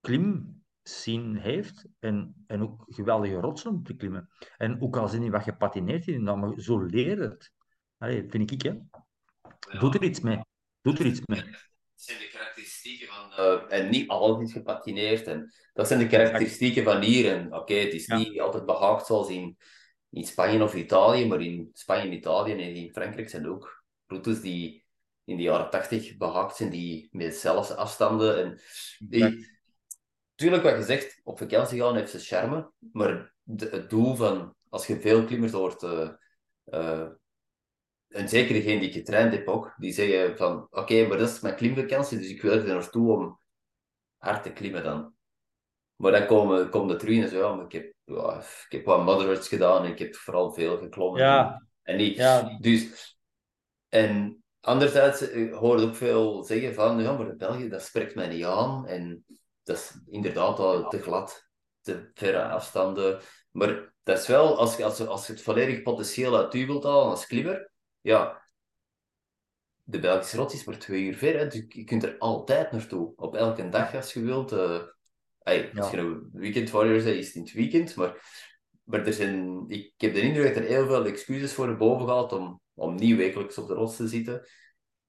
klimscene 0.00 1.40
heeft 1.40 1.88
en, 1.98 2.44
en 2.46 2.62
ook 2.62 2.84
geweldige 2.86 3.34
rotsen 3.34 3.70
om 3.70 3.82
te 3.82 3.96
klimmen. 3.96 4.28
En 4.56 4.80
ook 4.80 4.96
al 4.96 5.08
zijn 5.08 5.22
niet 5.22 5.30
wat 5.30 5.42
gepatineerd 5.42 6.06
in, 6.06 6.22
maar 6.22 6.60
zo 6.60 6.78
leer 6.78 7.08
je 7.08 7.22
het. 7.22 7.52
Allee, 7.98 8.26
vind 8.28 8.50
ik, 8.50 8.62
hè. 8.62 8.78
Doet 9.78 9.94
er 9.94 10.02
iets 10.02 10.20
mee. 10.20 10.40
Doet 10.80 10.98
er 10.98 11.06
iets 11.06 11.20
mee. 11.26 11.44
Karakteristieken 12.82 13.06
van... 13.14 13.32
eh, 13.32 13.78
en 13.78 13.90
niet 13.90 14.08
alles 14.08 14.42
is 14.48 14.52
gepatineerd. 14.52 15.26
En 15.26 15.52
dat 15.72 15.86
zijn 15.86 15.98
de 16.00 16.06
karakteristieken 16.06 16.84
van 16.84 17.00
hier. 17.02 17.32
En 17.36 17.54
oké, 17.54 17.74
het 17.74 17.92
is 17.92 18.06
Ja. 18.06 18.16
niet 18.16 18.40
altijd 18.40 18.66
behaakt 18.66 19.06
zoals 19.06 19.28
in, 19.28 19.56
in 20.10 20.24
Spanje 20.24 20.62
of 20.62 20.74
Italië, 20.74 21.26
maar 21.26 21.40
in 21.40 21.70
Spanje 21.72 22.02
en 22.02 22.12
Italië 22.12 22.52
en 22.52 22.58
in 22.58 22.92
Frankrijk 22.92 23.28
zijn 23.28 23.44
er 23.44 23.50
ook 23.50 23.84
routes 24.06 24.40
die 24.40 24.84
in 25.24 25.36
de 25.36 25.42
jaren 25.42 25.70
tachtig 25.70 26.16
behaakt 26.16 26.56
zijn, 26.56 26.70
die 26.70 27.08
met 27.12 27.34
zelfs 27.36 27.70
afstanden. 27.70 28.42
En 28.44 28.60
die, 28.98 29.48
tuurlijk, 30.34 30.62
wat 30.62 30.76
je 30.76 30.82
zegt, 30.82 31.20
op 31.24 31.38
vakantie 31.38 31.80
gaan 31.80 31.96
heeft 31.96 32.10
zijn 32.10 32.22
charme, 32.22 32.70
maar 32.92 33.34
de- 33.42 33.68
het 33.70 33.90
doel 33.90 34.14
van, 34.14 34.54
als 34.68 34.86
je 34.86 35.00
veel 35.00 35.24
klimmers 35.24 35.52
hoort, 35.52 35.82
eh, 36.64 37.08
en 38.10 38.28
zeker 38.28 38.54
degene 38.54 38.80
die 38.80 38.88
ik 38.88 38.94
getraind 38.94 39.32
heb 39.32 39.48
ook, 39.48 39.74
die 39.76 39.92
zeggen 39.92 40.36
van, 40.36 40.66
oké, 40.70 41.06
maar 41.06 41.18
dat 41.18 41.28
is 41.28 41.40
mijn 41.40 41.54
klimvakantie, 41.54 42.18
dus 42.18 42.28
ik 42.28 42.42
wil 42.42 42.52
er 42.52 42.64
naartoe 42.66 43.16
om 43.16 43.40
hard 44.16 44.42
te 44.42 44.52
klimmen 44.52 44.84
dan. 44.84 45.14
Maar 45.96 46.12
dan 46.12 46.26
komen, 46.26 46.68
komen 46.70 46.88
de 46.88 46.96
terug 46.96 47.22
en 47.22 47.28
zo, 47.28 47.38
ja, 47.38 47.54
maar 47.54 47.64
ik 47.64 47.72
heb, 47.72 47.92
ja, 48.04 48.38
ik 48.66 48.72
heb 48.72 48.84
wat 48.84 49.04
motherwards 49.04 49.48
gedaan 49.48 49.84
en 49.84 49.90
ik 49.90 49.98
heb 49.98 50.14
vooral 50.14 50.52
veel 50.52 50.78
geklommen. 50.78 51.22
Ja. 51.22 51.66
En 51.82 51.96
niet, 51.96 52.16
Ja. 52.16 52.56
dus, 52.60 53.16
en 53.88 54.42
anderzijds 54.60 55.30
eh, 55.30 55.56
hoor 55.58 55.80
je 55.80 55.86
ook 55.86 55.94
veel 55.94 56.44
zeggen 56.44 56.74
van, 56.74 57.02
ja, 57.02 57.12
maar 57.16 57.36
België, 57.36 57.68
dat 57.68 57.82
spreekt 57.82 58.14
mij 58.14 58.28
niet 58.28 58.44
aan 58.44 58.86
en 58.86 59.24
dat 59.62 59.76
is 59.76 59.92
inderdaad 60.06 60.58
al 60.58 60.88
te 60.88 60.98
glad. 61.02 61.48
te 61.80 62.10
verre 62.14 62.42
afstanden. 62.48 63.20
Maar 63.50 63.94
dat 64.02 64.18
is 64.18 64.26
wel, 64.26 64.58
als 64.58 64.76
je, 64.76 64.84
als, 64.84 64.98
je- 64.98 65.06
als 65.06 65.26
je 65.26 65.32
het 65.32 65.42
volledig 65.42 65.82
potentieel 65.82 66.36
uit 66.36 66.54
u 66.54 66.66
wilt 66.66 66.84
halen 66.84 67.04
als 67.04 67.26
klimmer, 67.26 67.69
ja, 68.00 68.42
de 69.82 69.98
Belgische 69.98 70.36
rots 70.36 70.54
is 70.54 70.64
maar 70.64 70.78
twee 70.78 71.02
uur 71.04 71.14
ver. 71.14 71.38
Hè. 71.38 71.46
Dus 71.46 71.64
je 71.68 71.84
kunt 71.84 72.02
er 72.02 72.18
altijd 72.18 72.72
naartoe. 72.72 73.12
Op 73.16 73.34
elke 73.36 73.68
dag 73.68 73.94
als 73.94 74.12
je 74.12 74.20
wilt. 74.22 74.52
eh 74.52 74.80
ey, 75.42 75.70
als 75.74 75.90
Ja. 75.90 75.96
je 75.96 76.02
een 76.06 76.28
weekend 76.32 76.70
warrior 76.70 77.02
bent, 77.04 77.16
is 77.16 77.26
het 77.26 77.34
in 77.34 77.42
het 77.42 77.52
weekend. 77.52 77.96
Maar, 77.96 78.16
maar 78.84 79.06
er 79.06 79.12
zijn, 79.12 79.64
ik 79.68 79.92
heb 79.96 80.14
de 80.14 80.20
indruk 80.20 80.54
dat 80.54 80.62
er 80.62 80.68
heel 80.68 80.86
veel 80.86 81.06
excuses 81.06 81.52
voor 81.52 81.76
boven 81.76 82.08
gaat 82.08 82.32
om, 82.32 82.60
om 82.74 82.94
niet 82.94 83.16
wekelijks 83.16 83.58
op 83.58 83.68
de 83.68 83.74
rots 83.74 83.96
te 83.96 84.08
zitten. 84.08 84.46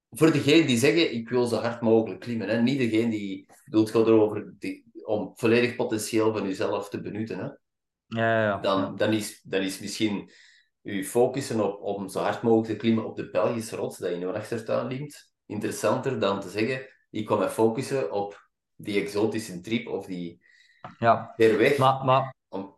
Voor 0.09 0.31
degenen 0.31 0.67
die 0.67 0.77
zeggen, 0.77 1.13
ik 1.13 1.29
wil 1.29 1.45
zo 1.45 1.55
hard 1.55 1.81
mogelijk 1.81 2.19
klimmen. 2.19 2.49
Hè. 2.49 2.61
Niet 2.61 2.77
degene 2.77 3.09
die... 3.09 3.45
Het 3.63 3.89
gaat 3.89 4.07
erover 4.07 4.53
die, 4.59 4.85
om 5.03 5.31
volledig 5.35 5.75
potentieel 5.75 6.33
van 6.37 6.47
jezelf 6.47 6.89
te 6.89 7.01
benutten. 7.01 7.37
Hè. 7.37 7.43
Ja, 7.43 7.55
ja, 8.33 8.43
ja. 8.43 8.57
Dan, 8.59 8.95
dan, 8.95 9.13
is, 9.13 9.41
dan 9.41 9.61
is 9.61 9.79
misschien 9.79 10.31
je 10.81 11.05
focussen 11.05 11.63
op 11.63 11.81
om 11.81 12.09
zo 12.09 12.19
hard 12.19 12.41
mogelijk 12.41 12.69
te 12.69 12.75
klimmen 12.75 13.05
op 13.05 13.15
de 13.15 13.29
Belgische 13.29 13.75
rots 13.75 13.97
dat 13.97 14.11
in 14.11 14.19
je 14.19 14.33
achtertuin 14.33 14.87
ligt, 14.87 15.33
interessanter 15.45 16.19
dan 16.19 16.39
te 16.39 16.49
zeggen, 16.49 16.87
ik 17.09 17.25
kan 17.25 17.39
me 17.39 17.49
focussen 17.49 18.11
op 18.11 18.49
die 18.75 19.01
exotische 19.01 19.61
trip 19.61 19.87
of 19.87 20.05
die 20.05 20.41
ja. 20.97 21.33
weg. 21.37 21.77
Maar, 21.77 22.05
maar, 22.05 22.35
Om- 22.49 22.75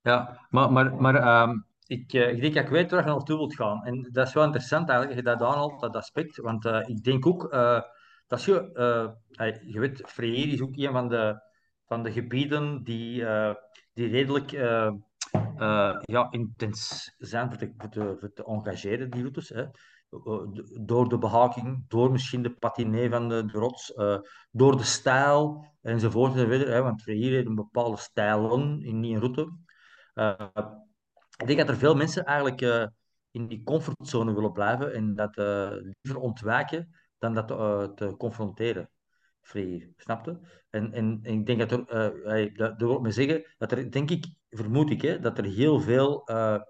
ja, 0.00 0.46
maar, 0.50 0.72
maar, 0.72 0.94
maar 0.94 1.14
ehm, 1.14 1.58
ik, 1.86 2.12
eh, 2.12 2.30
ik 2.30 2.40
denk 2.40 2.54
dat 2.54 2.64
ik 2.64 2.70
weet 2.70 2.90
waar 2.90 3.04
je 3.04 3.10
naartoe 3.10 3.36
wilt 3.36 3.54
gaan. 3.54 3.84
En 3.84 4.08
dat 4.12 4.26
is 4.26 4.32
wel 4.34 4.44
interessant 4.44 4.88
eigenlijk, 4.88 5.24
dat 5.24 5.32
je 5.32 5.38
dat 5.38 5.48
aanhaalt, 5.48 5.80
dat 5.80 5.96
aspect. 5.96 6.36
Want 6.36 6.64
eh, 6.64 6.80
ik 6.88 7.04
denk 7.04 7.26
ook, 7.26 7.52
eh, 7.52 7.80
dat 8.26 8.44
je, 8.44 8.70
je 9.66 9.80
weet, 9.80 10.02
Freire 10.06 10.52
is 10.52 10.60
ook 10.60 10.76
een 10.76 10.92
van 10.92 11.08
de, 11.08 11.42
van 11.86 12.02
de 12.02 12.12
gebieden 12.12 12.82
die, 12.82 13.24
die 13.94 14.08
redelijk 14.08 14.52
eh, 15.62 15.88
eh, 15.88 15.96
ja, 16.00 16.30
intens 16.30 17.14
zijn 17.18 17.48
voor 17.48 17.58
te, 17.58 17.72
voor 18.20 18.30
die 19.10 19.20
routes. 19.22 19.48
Hè. 19.48 19.62
Eh, 19.62 19.70
Door 20.80 21.08
de 21.08 21.18
behaking, 21.18 21.84
door 21.88 22.10
misschien 22.12 22.42
de 22.42 22.50
patinee 22.54 23.10
van 23.10 23.28
de, 23.28 23.44
de 23.44 23.58
rots, 23.58 23.94
eh, 23.94 24.18
door 24.50 24.76
de 24.76 24.84
stijl 24.84 25.64
enzovoort. 25.82 26.34
enzovoort 26.34 26.66
hè, 26.66 26.82
want 26.82 27.02
Freire 27.02 27.34
heeft 27.34 27.46
een 27.46 27.54
bepaalde 27.54 27.96
stijlen 27.96 28.82
in 28.82 29.00
die 29.00 29.18
route. 29.18 29.52
Eh, 30.14 30.48
ik 31.36 31.46
denk 31.46 31.58
dat 31.58 31.68
er 31.68 31.76
veel 31.76 31.94
mensen 31.94 32.24
eigenlijk 32.24 32.60
eh, 32.60 32.86
in 33.30 33.46
die 33.46 33.62
comfortzone 33.62 34.34
willen 34.34 34.52
blijven 34.52 34.94
en 34.94 35.14
dat 35.14 35.36
eh, 35.36 35.70
liever 35.70 36.20
ontwijken 36.22 36.94
dan 37.18 37.34
dat 37.34 37.50
eh, 37.50 37.82
te 37.84 38.14
confronteren. 38.16 38.90
Vrij, 39.40 39.92
snapte? 39.96 40.40
En, 40.70 40.92
en, 40.92 41.18
ik 41.22 41.46
denk 41.46 41.58
dat 41.68 41.70
er, 41.72 42.22
eh, 42.24 42.54
dat, 42.56 42.78
dat 42.78 42.88
wil 42.88 43.00
me 43.00 43.10
zeggen, 43.10 43.44
dat 43.58 43.72
er, 43.72 43.90
denk 43.90 44.10
ik, 44.10 44.26
vermoed 44.56 44.90
ik, 44.90 45.02
hè, 45.02 45.18
dat 45.18 45.38
er 45.38 45.44
heel 45.44 45.80
veel 45.80 46.26
eh, 46.26 46.60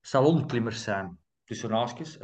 salonklimmers 0.00 0.82
zijn, 0.82 1.18
tussen 1.44 1.70
haakjes, 1.70 2.18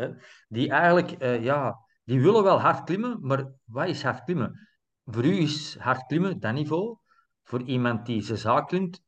die 0.49 0.71
eigenlijk, 0.71 1.11
eh, 1.11 1.43
ja, 1.45 1.79
die 2.05 2.21
willen 2.21 2.43
wel 2.43 2.61
hard 2.61 2.85
klimmen, 2.85 3.19
maar 3.21 3.53
wat 3.65 3.89
is 3.89 4.03
hard 4.03 4.25
klimmen? 4.25 4.69
Voor 5.05 5.25
u 5.25 5.37
is 5.37 5.77
hard 5.79 6.07
klimmen 6.07 6.41
dat 6.41 6.53
niveau. 6.55 6.99
Voor 7.43 7.63
iemand 7.63 8.07
die 8.07 8.23
zijn 8.23 8.39
zaak 8.39 8.69
klimt, 8.69 9.03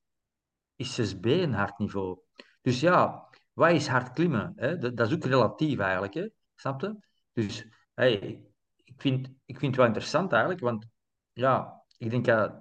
is 0.77 1.15
6B 1.15 1.25
een 1.25 1.53
hard 1.53 1.79
niveau. 1.79 2.19
Dus 2.63 2.81
ja, 2.81 3.29
wat 3.53 3.71
is 3.71 3.87
hard 3.87 4.13
klimmen? 4.13 4.53
Hè? 4.57 4.79
Dat, 4.79 4.97
dat 4.97 5.07
is 5.07 5.15
ook 5.15 5.25
relatief 5.25 5.79
eigenlijk, 5.79 6.15
hè? 6.15 6.29
snap 6.55 6.81
je? 6.81 6.97
Dus 7.33 7.67
hey, 7.95 8.45
ik, 8.85 8.95
vind, 8.97 9.27
ik 9.27 9.59
vind 9.59 9.67
het 9.67 9.77
wel 9.77 9.87
interessant 9.87 10.33
eigenlijk, 10.33 10.63
want 10.63 10.87
ja, 11.33 11.85
ik 11.97 12.11
denk 12.11 12.25
dat 12.25 12.53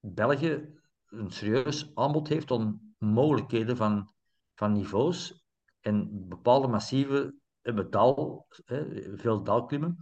België 0.00 0.80
een 1.12 1.30
serieus 1.30 1.90
aanbod 1.94 2.28
heeft 2.28 2.50
om 2.50 2.94
mogelijkheden 2.98 3.76
van, 3.76 4.12
van 4.54 4.72
niveaus 4.72 5.44
en 5.80 6.28
bepaalde 6.28 6.68
massieven 6.68 7.40
hebben 7.60 7.90
dal, 7.90 8.46
hè, 8.64 8.84
veel 9.16 9.42
dalklimmen, 9.42 9.96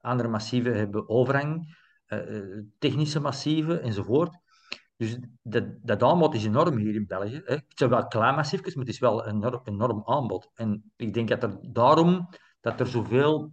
andere 0.00 0.28
massieven 0.28 0.76
hebben 0.76 1.08
overhang, 1.08 1.76
eh, 2.06 2.36
eh, 2.36 2.64
technische 2.78 3.20
massieven 3.20 3.82
enzovoort. 3.82 4.42
Dus 4.96 5.18
dat, 5.42 5.64
dat 5.82 6.02
aanbod 6.02 6.34
is 6.34 6.44
enorm 6.44 6.76
hier 6.76 6.94
in 6.94 7.06
België. 7.06 7.42
Hè. 7.44 7.54
Het 7.54 7.64
zijn 7.68 7.90
wel 7.90 8.06
klein 8.06 8.34
massiefjes, 8.34 8.74
maar 8.74 8.84
het 8.84 8.94
is 8.94 9.00
wel 9.00 9.26
een 9.26 9.34
enorm, 9.34 9.60
enorm 9.64 10.02
aanbod. 10.04 10.50
En 10.54 10.92
ik 10.96 11.14
denk 11.14 11.28
dat 11.28 11.42
er 11.42 11.58
daarom 11.72 12.28
dat 12.60 12.80
er 12.80 12.86
zoveel 12.86 13.52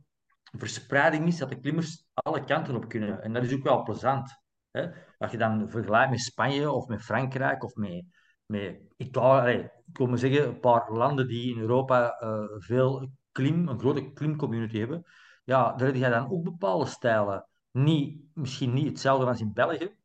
verspreiding 0.58 1.28
is, 1.28 1.38
dat 1.38 1.50
de 1.50 1.60
klimmers 1.60 2.06
alle 2.14 2.44
kanten 2.44 2.76
op 2.76 2.88
kunnen. 2.88 3.22
En 3.22 3.34
dat 3.34 3.44
is 3.44 3.54
ook 3.54 3.64
wel 3.64 3.84
plezant. 3.84 4.41
Hè. 4.72 4.90
Als 5.18 5.32
je 5.32 5.38
dan 5.38 5.70
vergelijkt 5.70 6.10
met 6.10 6.20
Spanje 6.20 6.72
of 6.72 6.88
met 6.88 7.02
Frankrijk 7.02 7.64
of 7.64 7.76
met, 7.76 8.06
met 8.46 8.80
Italië, 8.98 9.70
ik 9.88 9.98
wil 9.98 10.08
maar 10.08 10.18
zeggen, 10.18 10.48
een 10.48 10.60
paar 10.60 10.92
landen 10.92 11.28
die 11.28 11.54
in 11.54 11.62
Europa 11.62 12.12
eh, 12.20 12.44
veel 12.58 13.12
klim, 13.32 13.68
een 13.68 13.80
grote 13.80 14.12
klimcommunity 14.12 14.78
hebben, 14.78 15.06
ja, 15.44 15.74
daar 15.74 15.88
heb 15.88 15.96
je 15.96 16.10
dan 16.10 16.32
ook 16.32 16.44
bepaalde 16.44 16.86
stijlen. 16.86 17.48
Niet, 17.72 18.22
misschien 18.34 18.74
niet 18.74 18.88
hetzelfde 18.88 19.26
als 19.26 19.42
in 19.42 19.54
België, 19.54 19.96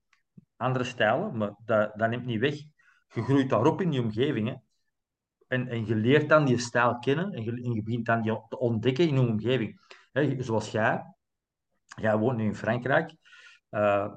andere 0.56 0.84
stijlen, 0.84 1.36
maar 1.36 1.54
dat, 1.64 1.92
dat 1.98 2.08
neemt 2.08 2.26
niet 2.26 2.40
weg. 2.40 2.54
Je 3.14 3.22
groeit 3.22 3.50
daarop 3.50 3.80
in 3.80 3.90
die 3.90 4.02
omgeving. 4.02 4.60
En, 5.48 5.68
en 5.68 5.86
je 5.86 5.94
leert 5.94 6.28
dan 6.28 6.44
die 6.44 6.58
stijl 6.58 6.98
kennen 6.98 7.32
en 7.32 7.42
je, 7.42 7.82
begint 7.82 8.06
dan 8.06 8.22
die 8.22 8.40
te 8.48 8.58
ontdekken 8.58 9.08
in 9.08 9.14
je 9.14 9.20
omgeving. 9.20 9.80
Zoals 10.38 10.70
jij. 10.70 11.14
Jij 11.84 12.16
woont 12.16 12.36
nu 12.36 12.44
in 12.44 12.54
Frankrijk. 12.54 13.14
Eh, 13.68 14.12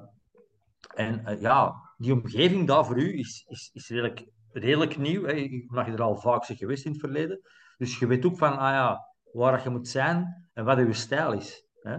en 0.94 1.24
eh, 1.24 1.40
ja, 1.40 1.74
die 1.96 2.12
omgeving 2.12 2.66
daar 2.66 2.84
voor 2.84 2.98
u 2.98 3.18
is, 3.18 3.44
is, 3.48 3.70
is 3.72 3.88
redelijk, 3.88 4.26
redelijk 4.52 4.98
nieuw. 4.98 5.24
Hè. 5.24 5.32
Je 5.32 5.66
er 5.92 6.02
al 6.02 6.16
vaak 6.16 6.46
bent 6.46 6.58
geweest 6.58 6.84
in 6.84 6.90
het 6.90 7.00
verleden. 7.00 7.40
Dus 7.76 7.98
je 7.98 8.06
weet 8.06 8.24
ook 8.24 8.38
van 8.38 8.58
ah 8.58 8.72
ja, 8.72 9.06
waar 9.32 9.62
je 9.62 9.70
moet 9.70 9.88
zijn 9.88 10.48
en 10.52 10.64
wat 10.64 10.78
je 10.78 10.92
stijl 10.92 11.32
is. 11.32 11.66
Hè. 11.80 11.96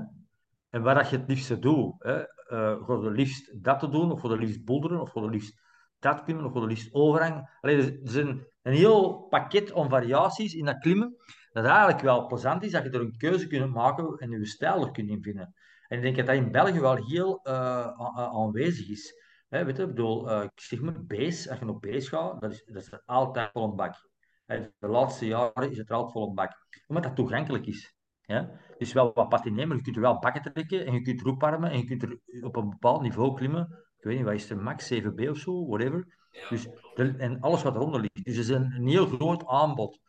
En 0.70 0.82
waar 0.82 0.96
dat 0.96 1.10
je 1.10 1.18
het 1.18 1.28
liefste 1.28 1.60
doet. 1.60 1.94
Hè. 1.98 2.20
Uh, 2.20 2.86
ga 2.86 2.94
je 2.94 3.12
liefst 3.12 3.64
dat 3.64 3.80
te 3.80 3.90
doen, 3.90 4.12
of 4.12 4.22
ga 4.22 4.30
je 4.30 4.38
liefst 4.38 4.64
boelderen, 4.64 5.02
of 5.02 5.12
ga 5.12 5.22
je 5.22 5.30
liefst 5.30 5.62
dat 6.00 6.24
klimmen, 6.24 6.46
of 6.46 6.54
ga 6.54 6.60
je 6.60 6.66
liefst 6.66 6.94
overhang. 6.94 7.58
Allee, 7.62 7.78
er 7.78 8.00
is 8.04 8.16
een, 8.16 8.48
heel 8.62 9.28
pakket 9.30 9.74
aan 9.74 9.90
variaties 9.90 10.54
in 10.54 10.66
dat 10.66 10.78
klimmen, 10.78 11.16
dat 11.52 11.66
eigenlijk 11.66 12.02
wel 12.02 12.26
plezant 12.26 12.64
is, 12.64 12.72
dat 12.72 12.84
je 12.84 12.90
er 12.90 13.02
een 13.02 13.18
keuze 13.18 13.48
kunt 13.48 13.74
maken 13.74 14.18
en 14.18 14.30
je 14.30 14.46
stijl 14.46 14.86
er 14.86 14.92
kunt 14.92 15.10
invinden. 15.10 15.54
En 15.92 15.98
ik 15.98 16.04
denk 16.04 16.16
dat 16.16 16.26
dat 16.26 16.36
in 16.36 16.52
België 16.52 16.80
wel 16.80 16.96
heel 16.96 17.40
uh, 17.44 17.88
aanwezig 18.16 18.90
is. 18.90 19.16
Hè, 19.50 19.66
weet 19.66 19.78
je, 19.78 19.82
ik 19.82 19.88
bedoel, 19.88 20.32
uh, 20.32 20.44
ik 20.44 20.52
zeg 20.62 20.82
maar, 20.82 21.06
base, 21.06 21.50
als 21.50 21.60
je 21.60 21.68
op 21.68 21.82
base 21.82 22.08
gaat, 22.08 22.42
dat 22.42 22.52
is, 22.52 22.64
dat 22.66 22.82
is 22.82 22.92
er 22.92 23.02
altijd 23.06 23.50
vol 23.52 23.64
een 23.64 23.76
bak. 23.76 24.10
De 24.46 24.88
laatste 24.88 25.26
jaren 25.26 25.72
is 25.72 25.78
het 25.78 25.90
er 25.90 25.96
altijd 25.96 26.12
vol 26.12 26.28
een 26.28 26.36
bak. 26.36 26.52
Omdat 26.88 27.04
dat 27.04 27.16
toegankelijk 27.16 27.66
is. 27.66 27.96
Ja? 28.22 28.60
Dus 28.78 28.94
wel 28.94 29.12
wat 29.14 29.30
patineren, 29.30 29.68
maar 29.68 29.78
je 29.78 29.84
kunt 29.84 29.96
er 29.96 30.02
wel 30.02 30.20
bakken 30.20 30.54
trekken 30.54 30.86
en 30.86 30.94
je 30.94 31.02
kunt 31.02 31.26
oparmen 31.26 31.72
en 31.72 31.78
je 31.78 31.84
kunt 31.86 32.04
er 32.04 32.20
op 32.46 32.56
een 32.56 32.70
bepaald 32.70 33.02
niveau 33.02 33.36
klimmen. 33.36 33.86
Ik 33.98 34.04
weet 34.04 34.16
niet, 34.16 34.26
wat 34.26 34.34
is 34.34 34.50
er, 34.50 34.58
max 34.58 34.94
7B 34.94 35.30
of 35.30 35.38
zo, 35.38 35.68
whatever. 35.68 36.18
Dus, 36.50 36.68
de, 36.94 37.16
en 37.18 37.40
alles 37.40 37.64
wat 37.64 37.76
eronder 37.76 38.00
ligt. 38.00 38.26
Dus 38.26 38.36
het 38.36 38.46
is 38.46 38.50
een, 38.50 38.72
een 38.72 38.88
heel 38.88 39.06
groot 39.06 39.46
aanbod. 39.46 40.00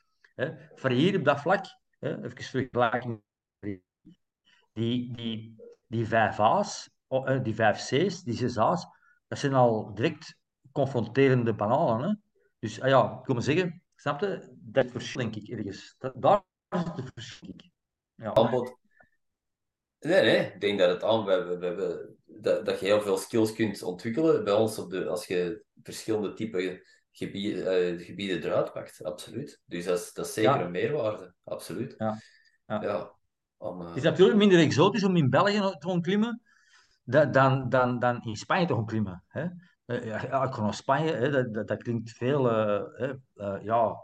Voor 0.74 0.90
hier 0.90 1.18
op 1.18 1.24
dat 1.24 1.40
vlak, 1.40 1.64
even 2.00 2.30
vergelijking, 2.42 3.22
die, 4.72 5.16
die, 5.16 5.56
die 5.92 6.06
5A's, 6.06 6.90
die 7.42 7.54
5C's, 7.54 8.22
die 8.22 8.50
6A's, 8.50 8.86
dat 9.28 9.38
zijn 9.38 9.54
al 9.54 9.94
direct 9.94 10.36
confronterende 10.72 11.54
bananen. 11.54 12.08
Hè. 12.08 12.14
Dus 12.58 12.80
ah 12.80 12.88
ja, 12.88 13.18
ik 13.20 13.26
wil 13.26 13.34
maar 13.34 13.44
zeggen, 13.44 13.82
snap 13.96 14.20
je? 14.20 14.48
Dat 14.52 14.90
verschil, 14.90 15.20
denk 15.20 15.36
ik, 15.36 15.48
ergens. 15.48 15.94
Dat, 15.98 16.12
daar 16.16 16.42
is 16.70 16.80
het 16.80 17.10
verschil, 17.14 17.46
denk 17.48 17.62
ik. 17.62 17.70
Ja. 18.14 18.34
Aanbod. 18.34 18.76
Nee, 19.98 20.22
nee, 20.22 20.52
ik 20.52 20.60
denk 20.60 20.78
dat 20.78 20.90
het 20.90 21.02
aan, 21.02 21.24
we 21.24 21.30
hebben, 21.30 21.58
we 21.58 21.66
hebben, 21.66 22.16
dat, 22.24 22.66
dat 22.66 22.80
je 22.80 22.86
heel 22.86 23.00
veel 23.00 23.16
skills 23.16 23.52
kunt 23.52 23.82
ontwikkelen 23.82 24.44
bij 24.44 24.54
ons 24.54 24.78
op 24.78 24.90
de, 24.90 25.06
als 25.06 25.26
je 25.26 25.64
verschillende 25.82 26.34
type 26.34 26.86
gebieden, 27.10 27.92
uh, 27.92 28.06
gebieden 28.06 28.42
eruit 28.44 28.72
pakt, 28.72 29.04
absoluut. 29.04 29.60
Dus 29.64 29.84
dat 29.84 29.98
is, 29.98 30.12
dat 30.12 30.26
is 30.26 30.32
zeker 30.32 30.50
Ja. 30.50 30.64
een 30.64 30.70
meerwaarde, 30.70 31.34
absoluut. 31.44 31.94
Ja. 31.98 32.20
Ja. 32.66 32.82
Ja, 32.82 33.12
om, 33.62 33.80
uh, 33.80 33.86
Het 33.86 33.96
is 33.96 34.02
natuurlijk 34.02 34.38
minder 34.38 34.58
exotisch 34.58 35.04
om 35.04 35.16
in 35.16 35.30
België 35.30 35.58
te 35.78 35.88
gaan 35.88 36.02
klimmen 36.02 36.42
da- 37.04 37.24
dan, 37.24 37.68
dan, 37.68 37.98
dan 37.98 38.22
in 38.24 38.36
Spanje 38.36 38.66
te 38.66 38.74
gaan 38.74 38.86
klimmen. 38.86 39.24
Hè? 39.28 39.46
Eh, 39.84 40.06
Ja, 40.06 40.42
ik 40.42 40.56
naar 40.56 40.74
Spanje, 40.74 41.12
hè, 41.12 41.30
dat, 41.30 41.54
dat, 41.54 41.68
dat 41.68 41.82
klinkt 41.82 42.10
veel, 42.10 42.50
eh, 42.50 42.82
hè, 42.98 43.12
eh, 43.34 43.64
ja, 43.64 43.96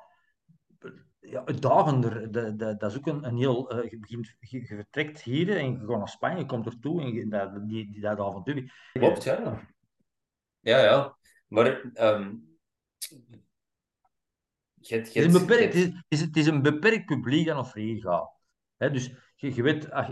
ja, 1.20 1.44
uitdagender. 1.44 2.32
Dat, 2.32 2.58
dat, 2.58 2.80
dat 2.80 2.90
is 2.90 2.98
ook 2.98 3.06
een, 3.06 3.24
een 3.24 3.36
heel, 3.36 3.70
eh, 3.70 3.90
je, 3.90 3.98
begint, 3.98 4.34
je, 4.40 4.58
je 4.58 4.66
vertrekt 4.66 5.22
hier 5.22 5.56
en 5.56 5.72
je 5.72 5.78
gaat 5.78 5.98
naar 5.98 6.08
Spanje, 6.08 6.38
je 6.38 6.46
komt 6.46 6.66
ertoe 6.66 7.00
en 7.00 7.12
je, 7.12 7.28
dat, 7.28 7.68
die, 7.68 7.90
die, 7.90 8.00
dat 8.00 8.18
avontuur. 8.20 8.90
Klopt, 8.92 9.24
ja. 9.24 9.66
Ja, 10.60 10.78
ja. 10.78 11.16
Maar 11.46 11.66
um, 11.94 12.58
hebt- 14.80 14.86
je 14.88 14.96
Het 14.96 15.14
is, 15.14 15.24
een 15.24 15.32
beperkt, 15.46 15.74
het, 15.74 16.04
is, 16.08 16.20
het, 16.20 16.36
is, 16.36 16.46
een 16.46 16.62
beperkt 16.62 17.06
publiek 17.06 17.46
dat 17.46 17.56
naar 17.56 17.74
hier 17.74 18.00
gaat. 18.00 18.30
Hè, 18.76 18.90
dus 18.90 19.12
je, 19.40 19.62
weet, 19.62 19.88
eh, 19.88 20.08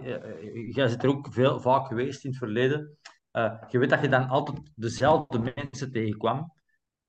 jij 0.74 0.88
zit 0.88 1.02
er 1.02 1.08
ook 1.08 1.32
veel, 1.32 1.60
vaak 1.60 1.86
geweest 1.86 2.24
in 2.24 2.30
het 2.30 2.38
verleden. 2.38 2.98
Eh, 3.30 3.62
je 3.68 3.78
weet 3.78 3.90
dat 3.90 4.00
je 4.00 4.08
dan 4.08 4.28
altijd 4.28 4.58
dezelfde 4.74 5.52
mensen 5.54 5.92
tegenkwam. 5.92 6.54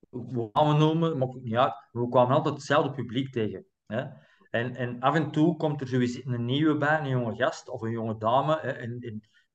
hoe 0.10 0.50
gaan 0.54 0.68
we 0.68 0.74
noemen, 0.74 1.18
maakt 1.18 1.42
niet 1.42 1.56
uit. 1.56 1.88
We 1.92 2.10
kwamen 2.10 2.36
altijd 2.36 2.56
hetzelfde 2.56 2.92
publiek 2.92 3.32
tegen. 3.32 3.66
Hè? 3.86 4.06
En, 4.50 4.76
en 4.76 5.00
af 5.00 5.16
en 5.16 5.32
toe 5.32 5.58
komt 5.58 5.82
er 5.82 5.88
sowieso 5.88 6.22
een 6.24 6.46
nieuwe 6.46 6.78
bij, 6.78 7.00
een 7.00 7.10
jonge 7.10 7.36
gast 7.36 7.70
of 7.70 7.82
een 7.82 7.92
jonge 7.92 8.18
dame. 8.18 8.60
Hè? 8.62 8.72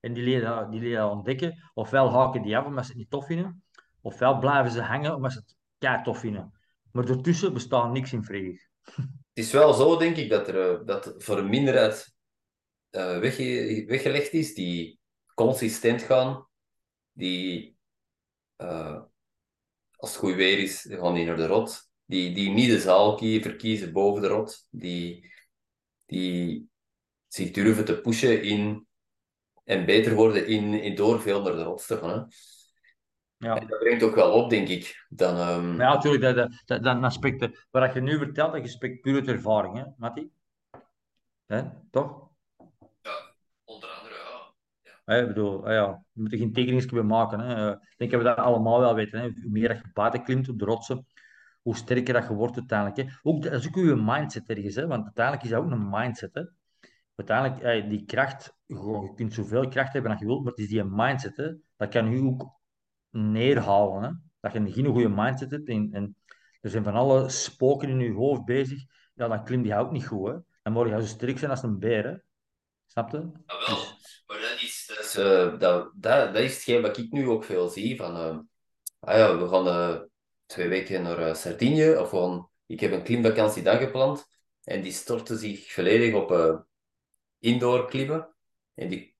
En 0.03 0.13
die 0.13 0.23
leren, 0.23 0.69
die 0.69 0.79
leren 0.79 1.09
ontdekken. 1.09 1.71
Ofwel 1.73 2.11
haken 2.11 2.41
die 2.41 2.57
af 2.57 2.65
omdat 2.65 2.83
ze 2.83 2.89
het 2.89 2.99
niet 2.99 3.09
tof 3.09 3.25
vinden. 3.25 3.63
Ofwel 4.01 4.39
blijven 4.39 4.71
ze 4.71 4.81
hangen 4.81 5.15
omdat 5.15 5.31
ze 5.31 5.37
het 5.37 5.55
kei 5.77 6.03
tof 6.03 6.19
vinden. 6.19 6.53
Maar 6.91 7.09
ertussen 7.09 7.53
bestaat 7.53 7.91
niks 7.91 8.13
in 8.13 8.23
vrede. 8.23 8.67
Het 9.33 9.43
is 9.43 9.51
wel 9.51 9.73
zo, 9.73 9.97
denk 9.97 10.15
ik, 10.15 10.29
dat 10.29 10.47
er 10.47 10.79
eh, 10.79 10.85
dat 10.85 11.15
voor 11.17 11.37
een 11.37 11.49
minderheid 11.49 12.12
uh, 12.95 13.19
wegge 13.19 13.83
weggelegd 13.87 14.33
is 14.33 14.53
die 14.53 14.99
consistent 15.33 16.01
gaan, 16.01 16.47
die 17.11 17.77
uh, 18.57 19.01
als 19.95 20.11
het 20.11 20.19
goed 20.19 20.35
weer 20.35 20.59
is, 20.59 20.87
gaan 20.89 21.13
die 21.13 21.25
naar 21.25 21.37
de 21.37 21.47
rot, 21.47 21.91
die, 22.05 22.33
die 22.33 22.49
niet 22.49 22.69
de 22.69 22.79
zaal 22.79 23.17
verkiezen 23.17 23.93
boven 23.93 24.21
de 24.21 24.27
rot, 24.27 24.67
die, 24.69 25.33
die 26.05 26.69
zich 27.27 27.51
durven 27.51 27.85
te 27.85 28.01
pushen 28.01 28.43
in 28.43 28.87
en 29.63 29.85
beter 29.85 30.15
worden 30.15 30.47
in, 30.47 30.73
in 30.73 30.95
door 30.95 31.21
veel 31.21 31.41
naar 31.41 31.55
de 31.55 31.63
rot 31.63 31.87
te 31.87 31.97
gaan. 31.97 32.09
Hè. 32.09 32.25
Ja. 33.37 33.57
En 33.57 33.67
dat 33.67 33.79
brengt 33.79 34.03
ook 34.03 34.15
wel 34.15 34.31
op, 34.31 34.49
denk 34.49 34.67
ik. 34.67 35.05
Dan, 35.09 35.47
um... 35.47 35.79
Ja, 35.79 35.93
natuurlijk. 35.93 36.35
Dat, 36.35 36.51
dat, 36.65 36.83
dat 36.83 37.03
aspect, 37.03 37.67
wat 37.71 37.93
je 37.93 38.01
nu 38.01 38.17
vertelt, 38.17 38.53
dat 38.53 38.61
je 38.61 38.69
spreekt 38.69 39.01
puur 39.01 39.15
uit 39.15 39.27
ervaring, 39.27 39.77
hè, 39.77 39.83
Matti? 39.97 40.31
Hè? 41.45 41.63
Toch? 41.91 42.29
Ja, 43.01 43.35
onder 43.63 43.89
andere, 43.89 44.15
ja. 44.15 44.53
ja. 44.81 44.92
Ik 45.05 45.27
bedoel, 45.27 45.65
ah, 45.65 45.71
ja, 45.71 46.03
we 46.11 46.21
moeten 46.21 46.37
geen 46.39 46.53
tekeningen 46.53 46.89
bij 46.89 47.03
maken. 47.03 47.39
Hè. 47.39 47.71
Ik 47.71 47.97
denk 47.97 48.11
dat 48.11 48.21
we 48.21 48.27
dat 48.27 48.37
allemaal 48.37 48.79
wel 48.79 48.95
weten. 48.95 49.19
Hè. 49.19 49.25
Hoe 49.41 49.51
meer 49.51 49.67
dat 49.67 49.77
je 49.77 49.89
buiten 49.93 50.23
klimt 50.23 50.49
op 50.49 50.59
de 50.59 50.65
rotsen, 50.65 51.05
hoe 51.61 51.75
sterker 51.75 52.13
dat 52.13 52.27
je 52.27 52.33
wordt 52.33 52.57
uiteindelijk. 52.57 53.09
Hè. 53.09 53.15
Ook, 53.21 53.43
dat 53.43 53.53
is 53.53 53.67
ook 53.67 53.75
je 53.75 53.95
mindset 53.95 54.49
ergens, 54.49 54.75
hè. 54.75 54.87
want 54.87 55.03
uiteindelijk 55.03 55.45
is 55.45 55.51
dat 55.51 55.63
ook 55.63 55.71
een 55.71 55.89
mindset. 55.89 56.33
Hè. 56.33 56.41
Uiteindelijk, 57.15 57.89
die 57.89 58.05
kracht, 58.05 58.57
je 58.65 59.11
kunt 59.15 59.33
zoveel 59.33 59.67
kracht 59.67 59.93
hebben 59.93 60.11
als 60.11 60.19
je 60.19 60.25
wilt, 60.25 60.43
maar 60.43 60.51
het 60.51 60.61
is 60.61 60.67
die 60.67 60.83
mindset. 60.83 61.37
Hè. 61.37 61.53
Dat 61.75 61.89
kan 61.89 62.11
je 62.11 62.23
ook 62.23 62.59
neerhalen. 63.09 64.03
Hè? 64.03 64.09
Dat 64.39 64.53
je 64.53 64.71
geen 64.71 64.85
goede 64.85 65.09
mindset 65.09 65.51
hebt 65.51 65.69
en, 65.69 65.89
en 65.91 66.15
er 66.61 66.69
zijn 66.69 66.83
van 66.83 66.93
alle 66.93 67.29
spoken 67.29 67.89
in 67.89 67.99
je 67.99 68.13
hoofd 68.13 68.45
bezig, 68.45 68.83
ja, 69.13 69.27
dan 69.27 69.43
klimt 69.43 69.63
die 69.63 69.75
ook 69.75 69.91
niet 69.91 70.07
goed. 70.07 70.27
Hè? 70.27 70.37
Dan 70.61 70.73
moet 70.73 70.87
je 70.87 71.01
zo 71.01 71.05
sterk 71.05 71.37
zijn 71.37 71.51
als 71.51 71.63
een 71.63 71.79
beer. 71.79 72.03
Hè? 72.03 72.15
Snap 72.85 73.11
je? 73.11 73.17
Ja, 73.17 73.57
wel. 73.67 73.75
Dus... 73.75 74.23
Maar 74.27 74.37
dat 75.13 75.53
is, 75.53 75.59
dat, 75.59 75.91
dat, 75.95 76.33
dat, 76.33 76.43
is 76.43 76.53
hetgeen 76.53 76.81
wat 76.81 76.97
ik 76.97 77.11
nu 77.11 77.27
ook 77.27 77.43
veel 77.43 77.69
zie. 77.69 77.97
Van, 77.97 78.17
uh, 78.17 78.37
ah 78.99 79.17
ja, 79.17 79.37
we 79.37 79.47
gaan 79.47 79.67
uh, 79.67 80.01
twee 80.45 80.67
weken 80.67 81.03
naar 81.03 81.35
Sardinië. 81.35 81.95
Of 81.95 82.09
gewoon, 82.09 82.49
ik 82.65 82.79
heb 82.79 82.91
een 82.91 83.03
klimvakantie 83.03 83.63
dan 83.63 83.77
gepland. 83.77 84.25
En 84.63 84.81
die 84.81 84.91
stortte 84.91 85.37
zich 85.37 85.71
volledig 85.73 86.13
op 86.13 86.65
indoor 87.39 87.87
klimmen. 87.87 88.35
En 88.73 88.89
die 88.89 89.15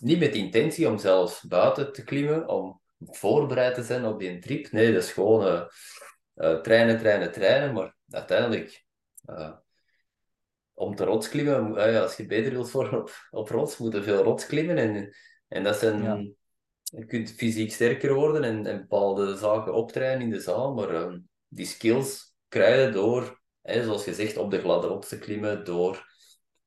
niet 0.00 0.18
met 0.18 0.34
intentie 0.34 0.88
om 0.88 0.98
zelfs 0.98 1.42
buiten 1.42 1.92
te 1.92 2.04
klimmen, 2.04 2.48
om 2.48 2.80
voorbereid 2.98 3.74
te 3.74 3.82
zijn 3.82 4.04
op 4.04 4.18
die 4.18 4.38
trip. 4.38 4.70
Nee, 4.72 4.92
dat 4.92 5.02
is 5.02 5.12
gewoon 5.12 5.46
uh, 5.46 5.62
uh, 6.34 6.60
trainen, 6.60 6.98
trainen, 6.98 7.32
trainen. 7.32 7.72
Maar 7.72 7.96
uiteindelijk, 8.08 8.84
om 10.74 10.94
te 10.94 11.04
rotsklimmen, 11.04 12.02
als 12.02 12.16
je 12.16 12.26
beter 12.26 12.52
wilt 12.52 12.70
worden 12.70 13.00
op, 13.00 13.10
op 13.30 13.48
rots, 13.48 13.76
moet 13.76 13.92
je 13.92 14.02
veel 14.02 14.22
rots 14.22 14.46
klimmen. 14.46 14.76
En, 14.76 15.14
en 15.48 15.62
dat 15.62 15.76
zijn... 15.76 16.02
Ja. 16.02 16.24
Je 16.96 17.04
kunt 17.04 17.30
fysiek 17.30 17.72
sterker 17.72 18.14
worden 18.14 18.44
en, 18.44 18.66
en 18.66 18.78
bepaalde 18.78 19.36
zaken 19.36 19.74
optrainen 19.74 20.22
in 20.22 20.30
de 20.30 20.40
zaal, 20.40 20.74
maar 20.74 21.20
die 21.48 21.66
skills 21.66 22.34
krijgen 22.48 22.92
door, 22.92 23.40
hè, 23.62 23.84
zoals 23.84 24.04
gezegd, 24.04 24.36
op 24.36 24.50
de 24.50 24.60
gladde 24.60 24.86
rots 24.86 25.08
te 25.08 25.18
klimmen, 25.18 25.64
door 25.64 26.06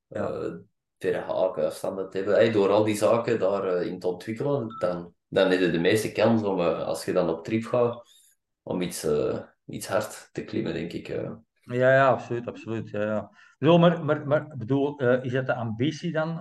ja 0.08 0.60
verre 0.98 1.20
haken, 1.20 1.66
afstanden 1.66 2.10
te 2.10 2.18
hebben. 2.18 2.36
Hey, 2.36 2.52
door 2.52 2.70
al 2.70 2.84
die 2.84 2.98
zaken 2.98 3.40
daarin 3.40 3.94
uh, 3.94 4.00
te 4.00 4.08
ontwikkelen, 4.08 4.76
dan, 4.80 5.14
dan 5.28 5.50
heb 5.50 5.60
je 5.60 5.72
de 5.72 5.80
meeste 5.80 6.12
kans 6.12 6.44
om, 6.44 6.60
uh, 6.60 6.88
als 6.88 7.06
je 7.06 7.14
dan 7.14 7.30
op 7.30 7.44
trip 7.44 7.64
gaat, 7.64 8.02
om 8.64 8.82
iets, 8.82 9.06
uh, 9.06 9.40
iets 9.66 9.88
hard 9.88 10.30
te 10.32 10.44
klimmen, 10.44 10.74
denk 10.74 10.94
ik. 10.94 11.20
Ja, 11.68 11.94
ja, 11.94 12.08
absoluut, 12.08 12.48
absoluut. 12.48 12.90
Ja, 12.90 13.02
ja. 13.02 13.32
Bedoel, 13.58 13.80
maar, 13.80 14.26
maar, 14.26 14.58
bedoel, 14.58 15.00
is 15.00 15.32
dat 15.32 15.46
de 15.46 15.54
ambitie 15.54 16.12
dan 16.12 16.40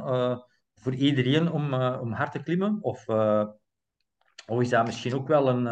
voor 0.75 0.95
iedereen 0.95 1.51
om, 1.51 1.75
om 1.75 2.13
hard 2.13 2.33
te 2.33 2.43
klimmen? 2.43 2.79
Of, 2.83 3.09
of 4.47 4.61
is 4.61 4.69
dat 4.69 4.85
misschien 4.85 5.15
ook 5.15 5.29
wel 5.29 5.49
een, 5.49 5.67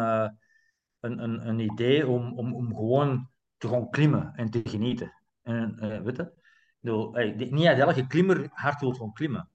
een, 0.99 1.23
een, 1.23 1.47
een 1.47 1.59
idee 1.59 2.07
om, 2.07 2.37
om, 2.37 2.53
om 2.53 2.75
gewoon 2.75 3.29
te 3.57 3.67
gaan 3.67 3.89
klimmen 3.89 4.33
en 4.35 4.49
te 4.49 4.61
genieten? 4.63 5.13
En, 5.41 6.03
weet 6.03 6.17
je? 6.17 6.31
bedoel, 6.79 7.11
niet 7.35 7.65
uit 7.65 7.79
elke 7.79 8.07
klimmer 8.07 8.47
hard 8.51 8.79
wil 8.79 8.91
gewoon 8.91 9.13
klimmen. 9.13 9.49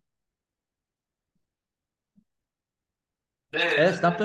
Nee, 3.50 3.92
snap 3.92 4.18
je? 4.18 4.24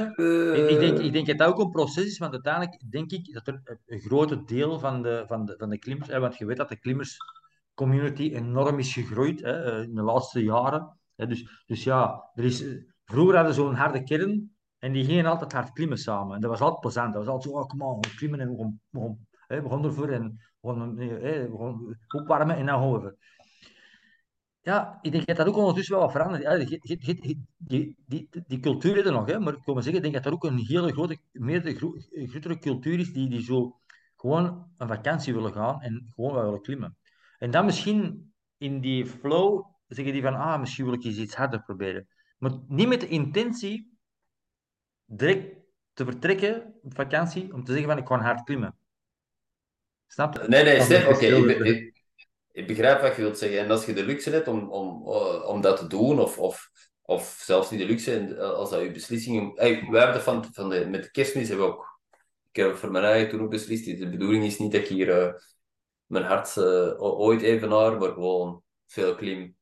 Ik, 0.55 0.69
ik, 0.69 0.79
denk, 0.79 0.99
ik 0.99 1.13
denk 1.13 1.27
dat 1.27 1.37
dat 1.37 1.47
ook 1.47 1.59
een 1.59 1.71
proces 1.71 2.05
is, 2.05 2.17
want 2.17 2.33
uiteindelijk 2.33 2.91
denk 2.91 3.11
ik 3.11 3.33
dat 3.33 3.47
er 3.47 3.79
een 3.85 3.99
groot 3.99 4.47
deel 4.47 4.79
van 4.79 5.01
de, 5.01 5.23
van 5.27 5.45
de, 5.45 5.55
van 5.57 5.69
de 5.69 5.79
klimmers, 5.79 6.09
hè, 6.09 6.19
want 6.19 6.37
je 6.37 6.45
weet 6.45 6.57
dat 6.57 6.69
de 6.69 6.79
klimmerscommunity 6.79 8.31
enorm 8.33 8.79
is 8.79 8.93
gegroeid 8.93 9.41
hè, 9.41 9.63
eh, 9.63 9.83
in 9.83 9.95
de 9.95 10.01
laatste 10.01 10.43
jaren. 10.43 10.97
Hè, 11.15 11.27
dus, 11.27 11.63
dus 11.65 11.83
ja, 11.83 12.29
er 12.33 12.43
is, 12.43 12.65
vroeger 13.05 13.35
hadden 13.35 13.53
ze 13.53 13.61
zo'n 13.61 13.75
harde 13.75 14.03
kern 14.03 14.55
en 14.79 14.91
die 14.91 15.05
gingen 15.05 15.25
altijd 15.25 15.51
hard 15.51 15.71
klimmen 15.71 15.97
samen. 15.97 16.35
En 16.35 16.41
dat 16.41 16.49
was 16.49 16.61
altijd 16.61 16.79
plezant. 16.79 17.13
Dat 17.13 17.25
was 17.25 17.33
altijd 17.33 17.53
zo, 17.53 17.59
oh, 17.59 17.67
kom 17.67 17.81
on, 17.81 17.99
we 17.99 18.15
klimmen 18.15 18.39
en 18.39 18.49
we 18.49 18.57
gaan, 18.57 18.79
we 18.89 18.99
gaan, 18.99 19.27
hè, 19.47 19.61
we 19.61 19.69
gaan 19.69 19.85
ervoor 19.85 20.09
en 20.09 20.39
gewoon, 20.61 20.99
eh, 20.99 21.43
gewoon 21.43 21.97
opwarmen 22.15 22.55
en 22.55 22.65
dan 22.65 22.79
gaan 22.79 23.01
we. 23.01 23.17
Ja, 24.65 24.99
ik 25.01 25.11
denk 25.11 25.25
dat 25.25 25.37
dat 25.37 25.47
ook 25.47 25.57
ondertussen 25.57 25.95
wel 25.95 26.03
wat 26.03 26.11
verandert. 26.11 26.43
Ja, 26.43 26.57
die, 26.57 26.97
die, 27.57 27.95
die, 28.07 28.29
die, 28.47 28.59
cultuur 28.59 28.97
is 28.97 29.05
er 29.05 29.11
nog, 29.11 29.25
hè, 29.25 29.39
maar 29.39 29.53
ik 29.53 29.63
wil 29.65 29.73
maar 29.73 29.83
zeggen, 29.83 30.03
ik 30.03 30.11
denk 30.11 30.23
dat 30.23 30.33
er 30.33 30.37
ook 30.39 30.43
een 30.43 30.65
hele 30.65 30.91
grote, 30.91 31.17
meer 31.31 31.61
grotere 32.11 32.59
cultuur 32.59 32.99
is 32.99 33.13
die, 33.13 33.29
die 33.29 33.43
zo 33.43 33.79
gewoon 34.15 34.71
een 34.77 34.87
vakantie 34.87 35.33
willen 35.33 35.53
gaan 35.53 35.81
en 35.81 36.11
gewoon 36.15 36.33
wel 36.33 36.43
willen 36.43 36.61
klimmen. 36.61 36.97
En 37.37 37.51
dan 37.51 37.65
misschien 37.65 38.33
in 38.57 38.81
die 38.81 39.05
flow 39.05 39.65
zeggen 39.87 40.13
die 40.13 40.21
van, 40.21 40.35
ah, 40.35 40.59
misschien 40.59 40.85
wil 40.85 40.93
ik 40.93 41.03
eens 41.03 41.17
iets 41.17 41.35
harder 41.35 41.63
proberen. 41.63 42.07
Maar 42.37 42.51
niet 42.67 42.87
met 42.87 43.01
de 43.01 43.07
intentie 43.07 43.97
direct 45.05 45.55
te 45.93 46.05
vertrekken 46.05 46.73
op 46.81 46.95
vakantie 46.95 47.53
om 47.53 47.63
te 47.63 47.71
zeggen 47.71 47.89
van, 47.89 47.97
ik 47.97 48.07
ga 48.07 48.19
hard 48.19 48.43
klimmen. 48.43 48.75
Snap 50.07 50.47
Nee, 50.47 50.63
nee, 50.63 50.81
Stef, 50.81 51.07
oké. 51.07 51.25
Ik, 51.25 51.94
ik, 52.55 52.67
begrijp 52.67 53.01
wat 53.01 53.15
je 53.15 53.21
wilt 53.21 53.37
zeggen. 53.37 53.59
En 53.59 53.71
als 53.71 53.85
je 53.85 53.93
de 53.93 54.05
luxe 54.05 54.29
hebt 54.29 54.47
om, 54.47 54.69
om, 54.69 55.07
eh, 55.07 55.47
om 55.47 55.61
dat 55.61 55.77
te 55.77 55.87
doen, 55.87 56.19
of, 56.19 56.39
of, 56.39 56.69
of 57.01 57.41
zelfs 57.45 57.69
niet 57.69 57.79
de 57.79 57.85
luxe, 57.85 58.35
eh, 58.35 58.49
als 58.49 58.69
dat 58.69 58.81
je 58.81 58.91
beslissing... 58.91 59.57
Hey, 59.59 59.87
wij 59.89 60.03
hebben 60.03 60.21
van, 60.21 60.45
van 60.51 60.69
de, 60.69 60.85
met 60.89 61.03
de 61.03 61.11
kerstmis 61.11 61.47
hebben 61.47 61.65
we 61.65 61.73
ook... 61.73 61.99
Ik 62.51 62.63
heb 62.63 62.75
voor 62.75 62.91
mijn 62.91 63.03
eigen 63.03 63.29
toen 63.29 63.41
ook 63.41 63.49
beslist. 63.49 63.85
De 63.85 64.09
bedoeling 64.09 64.43
is 64.43 64.59
niet 64.59 64.71
dat 64.71 64.81
ik 64.81 64.87
hier 64.87 65.07
uh, 65.07 65.33
mijn 66.05 66.23
hart 66.23 66.55
uh, 66.55 67.01
ooit 67.01 67.41
evenaar, 67.41 67.97
maar 67.97 68.11
gewoon 68.11 68.63
veel 68.87 69.15
klim 69.15 69.55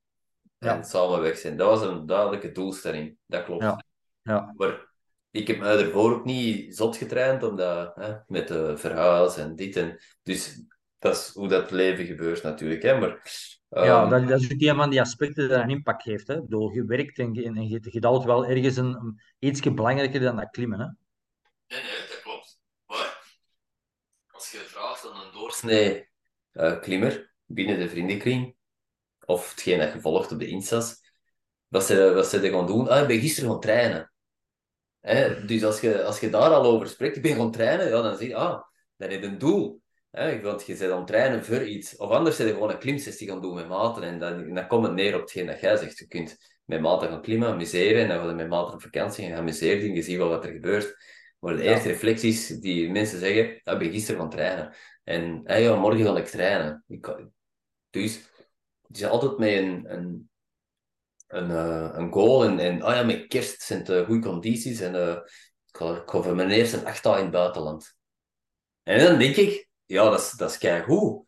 en 0.60 0.78
ja. 0.78 0.84
samen 0.84 1.22
weg 1.22 1.38
zijn. 1.38 1.58
Dat 1.58 1.70
was 1.70 1.90
een 1.90 2.06
duidelijke 2.06 2.52
doelstelling. 2.52 3.18
Dat 3.26 3.44
klopt. 3.44 3.64
Ja. 3.64 3.84
Ja. 4.22 4.54
Maar 4.58 4.92
ik 5.32 5.48
heb 5.48 5.60
me 5.60 5.66
ervoor 5.66 6.14
ook 6.14 6.26
niet 6.26 6.76
zot 6.76 6.98
getraind, 6.98 7.44
omdat 7.44 7.96
hè, 7.96 8.14
met 8.28 8.48
de 8.48 8.78
verhuis 8.78 9.38
en 9.38 9.56
dit 9.56 9.76
en... 9.76 10.00
Dus 10.24 10.64
dat 11.04 11.16
is 11.16 11.32
hoe 11.34 11.48
dat 11.48 11.72
leven 11.72 12.06
gebeurt 12.06 12.44
natuurlijk. 12.44 12.82
Hè, 12.82 13.00
maar, 13.00 13.22
Ja, 13.70 14.02
ehm, 14.02 14.10
dat, 14.10 14.28
dat, 14.28 14.42
is 14.42 14.52
ook 14.52 14.62
een 14.62 14.76
van 14.76 14.90
die 14.90 15.02
aspecten 15.02 15.50
dat 15.50 15.62
een 15.62 15.70
impact 15.70 16.04
heeft. 16.04 16.28
Hè. 16.28 16.42
Bedoel, 16.42 16.72
je 16.72 16.86
werkt 16.86 17.20
en, 17.20 17.34
je, 17.34 17.44
en 17.44 17.68
je, 17.68 17.80
je 17.82 18.02
altijd 18.02 18.26
wel 18.26 18.46
ergens 18.46 18.78
een, 18.78 18.96
een, 18.96 19.22
iets 19.40 19.60
belangrijker 19.60 20.20
dan 20.20 20.36
dat 20.36 20.50
klimmen. 20.50 20.80
Hè. 20.80 20.86
Nee, 20.86 21.84
nee, 21.84 22.08
dat 22.08 22.22
klopt. 22.22 22.60
Maar 22.86 23.24
als 24.28 24.52
je 24.52 24.58
vraagt 24.58 25.12
aan 25.12 25.26
een 25.26 25.34
doorsnee 25.34 26.10
uh, 26.54 26.80
klimmer 26.80 27.34
binnen 27.46 27.80
de 27.80 27.90
vriendenkring, 27.90 28.56
of 29.26 29.50
hetgeen 29.50 29.80
dat 29.80 29.94
je 29.94 30.00
volgt 30.00 30.32
op 30.32 30.40
de 30.40 30.48
Insta's, 30.48 31.02
wat 31.68 31.86
ze, 31.86 32.14
wat 32.14 32.28
ze 32.28 32.50
gaan 32.50 32.68
doen, 32.68 32.90
ah, 32.90 33.02
ik 33.02 33.08
ben 33.08 33.20
gisteren 33.20 33.50
gaan 33.50 33.60
trainen. 33.60 34.12
Hè? 35.00 35.46
Dus 35.46 35.64
als 35.64 35.80
je, 35.80 36.04
als 36.04 36.20
je 36.20 36.30
daar 36.30 36.54
al 36.54 36.66
over 36.66 36.88
spreekt, 36.88 37.16
ik 37.16 37.22
ben 37.22 37.36
gaan 37.36 37.52
trainen, 37.52 37.88
ja, 37.88 38.02
dan 38.02 38.18
zeg 38.18 38.28
je, 38.28 38.36
ah, 38.36 38.64
dan 38.96 39.10
heb 39.10 39.22
je 39.22 39.28
een 39.28 39.38
doel. 39.38 39.83
Hè? 40.14 40.42
Want 40.42 40.66
je 40.66 40.78
bent 40.78 40.92
aan 40.92 40.98
het 40.98 41.08
trainen 41.08 41.46
voor 41.46 41.64
iets. 41.64 41.96
Of 41.96 42.10
anders 42.10 42.36
zit 42.36 42.48
je 42.48 42.54
gewoon 42.54 42.70
een 42.70 42.78
klimsessie 42.78 43.28
gaan 43.28 43.42
doen 43.42 43.54
met 43.54 43.68
maten. 43.68 44.04
En 44.04 44.20
dan, 44.20 44.54
dan 44.54 44.68
komt 44.68 44.86
het 44.86 44.94
neer 44.94 45.16
op 45.16 45.22
hetgeen 45.22 45.46
dat 45.46 45.60
jij 45.60 45.78
zegt. 45.78 45.98
Je 45.98 46.08
kunt 46.08 46.38
met 46.66 46.82
maten 46.82 47.10
gaan 47.10 47.22
klimmen, 47.22 47.48
amuseren. 47.48 48.02
En 48.02 48.08
dan 48.08 48.20
ga 48.20 48.28
je 48.28 48.34
met 48.34 48.50
maten 48.50 48.74
op 48.74 48.82
vakantie 48.82 49.26
en 49.26 49.38
amuseren. 49.38 49.82
En 49.82 49.96
je 49.96 50.02
ziet 50.02 50.18
wel 50.18 50.30
wat 50.30 50.46
er 50.46 50.52
gebeurt. 50.52 50.96
Maar 51.40 51.56
de 51.56 51.64
eerste 51.64 51.88
reflecties 51.88 52.48
die 52.48 52.92
mensen 52.92 53.20
zeggen, 53.20 53.62
ah, 53.64 53.74
ik 53.74 53.80
ben 53.80 53.92
gisteren 53.92 54.22
gaan 54.22 54.30
trainen. 54.30 54.76
En 55.04 55.42
hey, 55.44 55.62
ja, 55.62 55.76
morgen 55.76 56.06
ga 56.06 56.18
ik 56.18 56.26
trainen. 56.26 56.84
Ik, 56.88 57.16
dus 57.90 58.16
het 58.88 58.98
is 58.98 59.06
altijd 59.06 59.38
met 59.38 59.50
een, 59.50 59.94
een 59.94 60.30
een, 61.34 61.50
uh, 61.50 61.90
een 61.94 62.12
goal. 62.12 62.44
En, 62.44 62.60
en 62.60 62.86
oh 62.86 62.92
ja, 62.92 63.04
met 63.04 63.28
kerst 63.28 63.62
zijn 63.62 63.80
het 63.80 63.90
uh, 63.90 64.06
goede 64.06 64.28
condities. 64.28 64.80
En 64.80 64.96
uh, 64.96 65.18
ik 65.66 66.06
ga 66.06 66.22
voor 66.22 66.36
mijn 66.36 66.50
eerste 66.50 66.86
acht 66.86 67.04
dagen 67.04 67.20
in 67.20 67.26
het 67.26 67.34
buitenland. 67.34 67.96
En 68.84 69.06
dan 69.06 69.20
denk 69.20 69.36
ik, 69.36 69.70
ja, 69.94 70.10
dat 70.10 70.20
is, 70.20 70.32
dat 70.32 70.50
is 70.50 70.58
keigoed. 70.58 71.26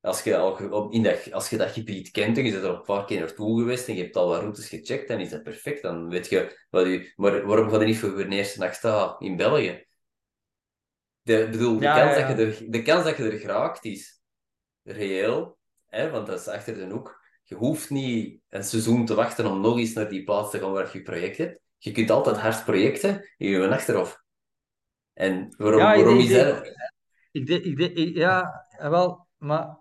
Als 0.00 0.22
je, 0.22 0.36
al, 0.36 0.90
in 0.90 1.02
dat, 1.02 1.32
als 1.32 1.50
je 1.50 1.56
dat 1.56 1.70
gebied 1.70 2.10
kent 2.10 2.38
en 2.38 2.44
je 2.44 2.50
bent 2.52 2.64
er 2.64 2.70
een 2.70 2.82
paar 2.82 3.04
keer 3.04 3.20
naartoe 3.20 3.60
geweest 3.60 3.88
en 3.88 3.94
je 3.94 4.02
hebt 4.02 4.16
al 4.16 4.28
wat 4.28 4.40
routes 4.40 4.68
gecheckt, 4.68 5.08
dan 5.08 5.20
is 5.20 5.30
dat 5.30 5.42
perfect. 5.42 5.82
Dan 5.82 6.08
weet 6.08 6.28
je, 6.28 6.66
wat 6.70 6.86
je 6.86 7.12
maar 7.16 7.46
waarom 7.46 7.70
ga 7.70 7.78
je 7.78 7.84
niet 7.84 7.98
voor 7.98 8.18
je 8.18 8.28
eerste 8.28 8.58
nacht 8.58 8.76
staan 8.76 9.16
in 9.18 9.36
België? 9.36 9.86
De, 11.22 11.48
bedoel, 11.50 11.78
de, 11.78 11.84
kans 11.84 12.16
Dat 12.16 12.28
je 12.28 12.44
er, 12.44 12.70
de 12.70 12.82
kans 12.82 13.04
dat 13.04 13.16
je 13.16 13.30
er 13.30 13.38
geraakt 13.38 13.84
is 13.84 14.22
reëel, 14.82 15.58
hè, 15.86 16.10
want 16.10 16.26
dat 16.26 16.40
is 16.40 16.48
achter 16.48 16.74
de 16.74 16.86
hoek. 16.86 17.20
Je 17.42 17.54
hoeft 17.54 17.90
niet 17.90 18.40
een 18.48 18.64
seizoen 18.64 19.06
te 19.06 19.14
wachten 19.14 19.46
om 19.46 19.60
nog 19.60 19.78
eens 19.78 19.92
naar 19.92 20.08
die 20.08 20.24
plaats 20.24 20.50
te 20.50 20.58
gaan 20.58 20.72
waar 20.72 20.90
je 20.92 21.02
project 21.02 21.36
hebt. 21.36 21.60
Je 21.78 21.92
kunt 21.92 22.10
altijd 22.10 22.36
hard 22.36 22.64
projecten 22.64 23.32
in 23.36 23.50
je 23.50 23.68
achterhof. 23.68 24.22
En 25.12 25.54
waarom, 25.56 25.80
waarom 25.80 26.18
is 26.18 26.32
dat? 26.32 26.91
Ik 27.32 27.46
denk, 27.46 27.64
ik 27.64 27.76
denk, 27.76 28.16
ja, 28.16 28.66
wel, 28.78 29.26
maar 29.38 29.78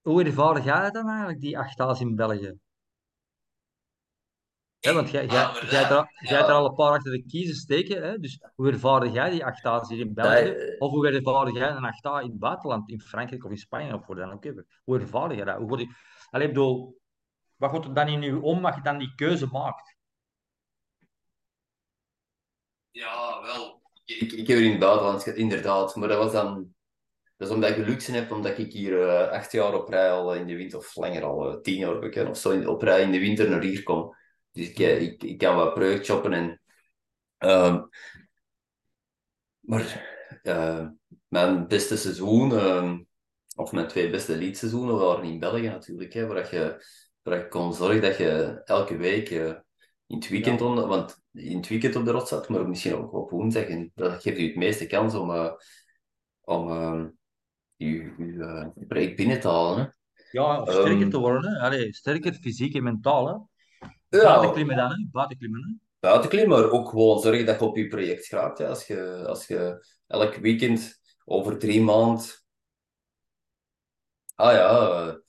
hoe 0.00 0.24
ervaren 0.24 0.62
jij 0.62 0.90
dan 0.90 1.08
eigenlijk, 1.08 1.40
die 1.40 1.58
acht 1.58 1.76
dagen 1.76 2.06
in 2.06 2.16
België? 2.16 2.58
Hè, 4.78 4.92
want 4.92 5.10
jij, 5.10 5.26
jij, 5.26 5.50
jij, 5.70 6.40
er, 6.40 6.52
al 6.52 6.66
een 6.66 6.74
paar 6.74 6.92
achter 6.92 7.12
de 7.12 7.26
kiezen 7.26 7.54
steken. 7.54 8.02
Hè? 8.02 8.18
Dus 8.18 8.44
hoe 8.54 8.70
ervaren 8.70 9.12
jij 9.12 9.30
die 9.30 9.44
acht 9.44 9.62
dagen 9.62 9.94
hier 9.94 10.06
in 10.06 10.14
België? 10.14 10.76
of 10.78 10.90
hoe 10.90 11.08
ervaren 11.08 11.52
jij 11.52 11.70
een 11.70 11.84
acht 11.84 12.02
dagen 12.02 12.24
in 12.24 12.30
het 12.30 12.38
buitenland, 12.38 12.90
in 12.90 13.00
Frankrijk 13.00 13.44
of 13.44 13.50
in 13.50 13.56
Spanje 13.56 13.94
of 13.94 14.04
voor 14.04 14.14
dan 14.14 14.32
ook 14.32 14.44
even? 14.44 14.66
Hoe 14.84 14.98
ervaren 14.98 15.36
jij 15.36 15.44
dat? 15.44 15.56
Hoe 15.56 15.78
je... 15.78 15.94
Allee, 16.30 16.46
bedoel, 16.46 17.00
wat 17.56 17.70
gaat 17.70 17.84
er 17.84 17.94
dan 17.94 18.08
in 18.08 18.22
je 18.22 18.40
om 18.40 18.64
als 18.64 18.74
je 18.74 18.82
dan 18.82 18.98
die 18.98 19.14
keuze 19.14 19.46
maakt? 19.46 19.96
Ja, 22.90 23.42
wel. 23.42 23.82
Ik, 24.04 24.32
ik 24.32 24.46
heb 24.46 24.58
er 24.58 24.64
in 24.64 24.70
het 24.70 24.80
buitenland 24.80 25.26
inderdaad, 25.26 25.96
maar 25.96 26.08
dat 26.08 26.18
was 26.18 26.32
dan 26.32 26.74
dat 27.42 27.50
is 27.50 27.56
omdat 27.56 27.76
je 27.76 27.84
luxe 27.84 28.12
hebt, 28.12 28.32
omdat 28.32 28.58
ik 28.58 28.72
hier 28.72 28.92
uh, 28.92 29.28
acht 29.28 29.52
jaar 29.52 29.74
op 29.74 29.88
rij 29.88 30.10
al 30.10 30.34
in 30.34 30.46
de 30.46 30.56
winter, 30.56 30.78
of 30.78 30.96
langer 30.96 31.24
al, 31.24 31.52
uh, 31.52 31.60
tien 31.60 31.76
jaar 31.76 31.98
bekend 31.98 32.28
of 32.28 32.38
zo, 32.38 32.50
in, 32.50 32.68
op 32.68 32.82
rij 32.82 33.02
in 33.02 33.12
de 33.12 33.18
winter 33.18 33.50
naar 33.50 33.62
hier 33.62 33.82
kom. 33.82 34.16
Dus 34.52 34.68
ik, 34.68 34.78
eh, 34.78 35.02
ik, 35.02 35.22
ik 35.22 35.38
kan 35.38 35.56
wat 35.56 35.74
project 35.74 36.04
shoppen 36.04 36.32
en... 36.32 36.60
Uh, 37.38 37.82
maar 39.60 40.10
mijn 41.28 41.66
beste 41.68 41.96
seizoen, 41.96 42.58
ehm, 42.58 43.02
of 43.56 43.72
mijn 43.72 43.88
twee 43.88 44.10
beste 44.10 44.36
leadseizoenen, 44.36 44.98
waren 44.98 45.24
in 45.24 45.38
België 45.38 45.68
natuurlijk, 45.68 46.12
hè, 46.12 46.26
waar, 46.26 46.54
je, 46.54 46.84
waar 47.22 47.38
je 47.38 47.48
kon 47.48 47.74
zorgen 47.74 48.00
dat 48.00 48.16
je 48.16 48.60
elke 48.64 48.96
week 48.96 49.30
in 49.30 50.16
het 50.16 50.28
weekend, 50.28 50.60
ja. 50.60 50.66
onder, 50.66 50.86
want 50.86 51.22
in 51.32 51.56
het 51.56 51.68
weekend 51.68 51.96
op 51.96 52.04
de 52.04 52.10
rot 52.10 52.28
zat, 52.28 52.48
maar 52.48 52.68
misschien 52.68 52.94
ook 52.94 53.12
op 53.12 53.30
woensdag. 53.30 53.64
En 53.64 53.92
dat 53.94 54.22
geeft 54.22 54.38
je 54.38 54.46
het 54.46 54.56
meeste 54.56 54.86
kans 54.86 55.14
om, 55.14 55.56
om 56.40 56.70
ehm, 56.70 57.08
je, 57.84 58.14
je, 58.18 58.70
je 58.74 58.86
project 58.86 59.16
binnen 59.16 59.40
te 59.40 59.48
halen. 59.48 59.96
Ja, 60.30 60.60
of 60.60 60.70
sterker 60.70 61.00
um, 61.02 61.10
te 61.10 61.18
worden. 61.18 61.60
Allee, 61.60 61.94
sterker 61.94 62.34
fysiek 62.34 62.74
en 62.74 62.82
mentaal. 62.82 63.26
Hè. 63.26 63.32
Ja. 64.18 64.24
Buitenklimmen 64.24 64.76
dan, 64.76 64.90
hè? 64.90 65.06
Buitenklimmen. 65.10 65.60
Hè? 65.60 66.08
Buitenklimmen, 66.08 66.60
maar 66.60 66.70
ook 66.70 66.88
gewoon 66.88 67.20
zorgen 67.20 67.46
dat 67.46 67.58
je 67.58 67.64
op 67.64 67.76
je 67.76 67.86
project 67.86 68.26
gaat. 68.26 68.58
Ja. 68.58 68.68
Als, 68.68 68.86
je, 68.86 69.24
als 69.26 69.46
je 69.46 69.86
elk 70.06 70.34
weekend 70.34 71.00
over 71.24 71.58
drie 71.58 71.82
maanden. 71.82 72.24
Ah 74.34 74.52
ja. 74.52 75.20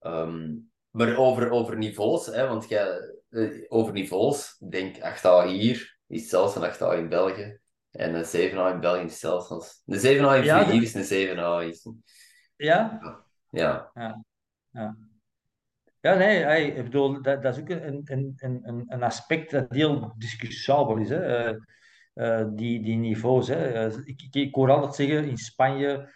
Um, 0.00 0.70
maar 0.90 1.16
over, 1.16 1.50
over 1.50 1.76
niveaus, 1.76 2.26
hè, 2.26 2.48
want 2.48 2.68
jij, 2.68 3.14
uh, 3.30 3.64
over 3.68 3.92
niveaus, 3.92 4.56
denk 4.68 5.00
acht 5.00 5.22
dagen 5.22 5.50
hier, 5.50 5.98
is 6.06 6.28
zelfs 6.28 6.56
een 6.56 6.62
acht 6.62 6.78
dagen 6.78 6.98
in 6.98 7.08
België. 7.08 7.59
En 7.90 8.14
een 8.14 8.24
7A 8.24 8.74
in 8.74 8.80
België 8.80 9.08
zelfs 9.08 9.48
als... 9.48 9.82
De 9.84 9.98
7A 9.98 10.38
in 10.38 10.44
ja, 10.44 10.70
hier 10.70 10.82
is 10.82 10.94
een 10.94 11.36
7A. 11.36 11.68
Is... 11.68 11.88
Ja? 12.56 12.98
Ja. 13.50 13.90
ja. 13.94 14.24
ja. 14.70 14.96
Ja, 16.00 16.14
nee, 16.14 16.66
ik 16.74 16.84
bedoel, 16.84 17.22
dat, 17.22 17.42
dat 17.42 17.56
is 17.56 17.60
ook 17.60 17.68
een, 17.68 18.02
een, 18.04 18.34
een, 18.36 18.84
een 18.88 19.02
aspect 19.02 19.50
dat 19.50 19.66
heel 19.68 20.14
discussiabel 20.16 20.96
is. 20.96 21.08
Hè. 21.08 21.48
Uh, 21.50 21.56
uh, 22.14 22.46
die, 22.54 22.82
die 22.82 22.96
niveaus. 22.96 23.48
Hè. 23.48 23.86
Uh, 23.86 23.96
ik, 24.04 24.22
ik, 24.22 24.34
ik, 24.34 24.54
hoor 24.54 24.70
altijd 24.70 24.94
zeggen 24.94 25.24
in 25.24 25.36
Spanje, 25.36 26.12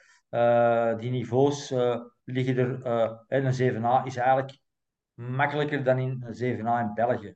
die 0.99 1.11
niveaus 1.11 1.71
liggen 2.25 2.57
er. 2.57 2.87
een 3.29 3.75
7A 3.75 4.05
is 4.05 4.17
eigenlijk 4.17 4.59
makkelijker 5.15 5.85
dan 5.85 5.99
in 5.99 6.25
een 6.27 6.59
7A 6.59 6.81
in 6.81 6.95
België. 6.95 7.35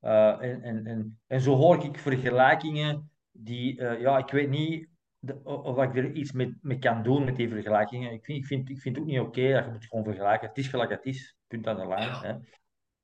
en, 0.00 0.62
en, 0.62 0.86
en, 0.86 1.20
en 1.26 1.40
zo 1.40 1.54
hoor 1.54 1.84
ik 1.84 1.98
vergelijkingen 1.98 3.11
die, 3.44 3.80
uh, 3.80 4.00
ja, 4.00 4.18
ik 4.18 4.30
weet 4.30 4.48
niet 4.48 4.88
de, 5.18 5.44
of 5.44 5.82
ik 5.82 5.96
er 5.96 6.12
iets 6.12 6.32
mee, 6.32 6.58
mee 6.60 6.78
kan 6.78 7.02
doen 7.02 7.24
met 7.24 7.36
die 7.36 7.48
vergelijkingen. 7.48 8.12
Ik 8.12 8.24
vind, 8.24 8.38
ik 8.38 8.46
vind, 8.46 8.70
ik 8.70 8.80
vind 8.80 8.96
het 8.96 9.04
ook 9.04 9.10
niet 9.10 9.20
oké 9.20 9.28
okay 9.28 9.52
dat 9.52 9.64
je 9.64 9.70
het 9.70 9.84
gewoon 9.84 10.04
vergelijken. 10.04 10.48
Het 10.48 10.58
is 10.58 10.68
gelijk 10.68 10.90
het 10.90 11.04
is, 11.04 11.36
punt 11.46 11.66
aan 11.66 11.76
de 11.76 11.86
lijn. 11.86 12.08
Ja. 12.08 12.20
Hè. 12.22 12.34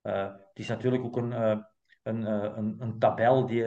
Uh, 0.02 0.32
het 0.32 0.58
is 0.58 0.68
natuurlijk 0.68 1.04
ook 1.04 1.16
een, 1.16 1.30
uh, 1.30 1.58
een, 2.02 2.22
een, 2.58 2.76
een, 2.78 2.98
tabel 2.98 3.46
die, 3.46 3.64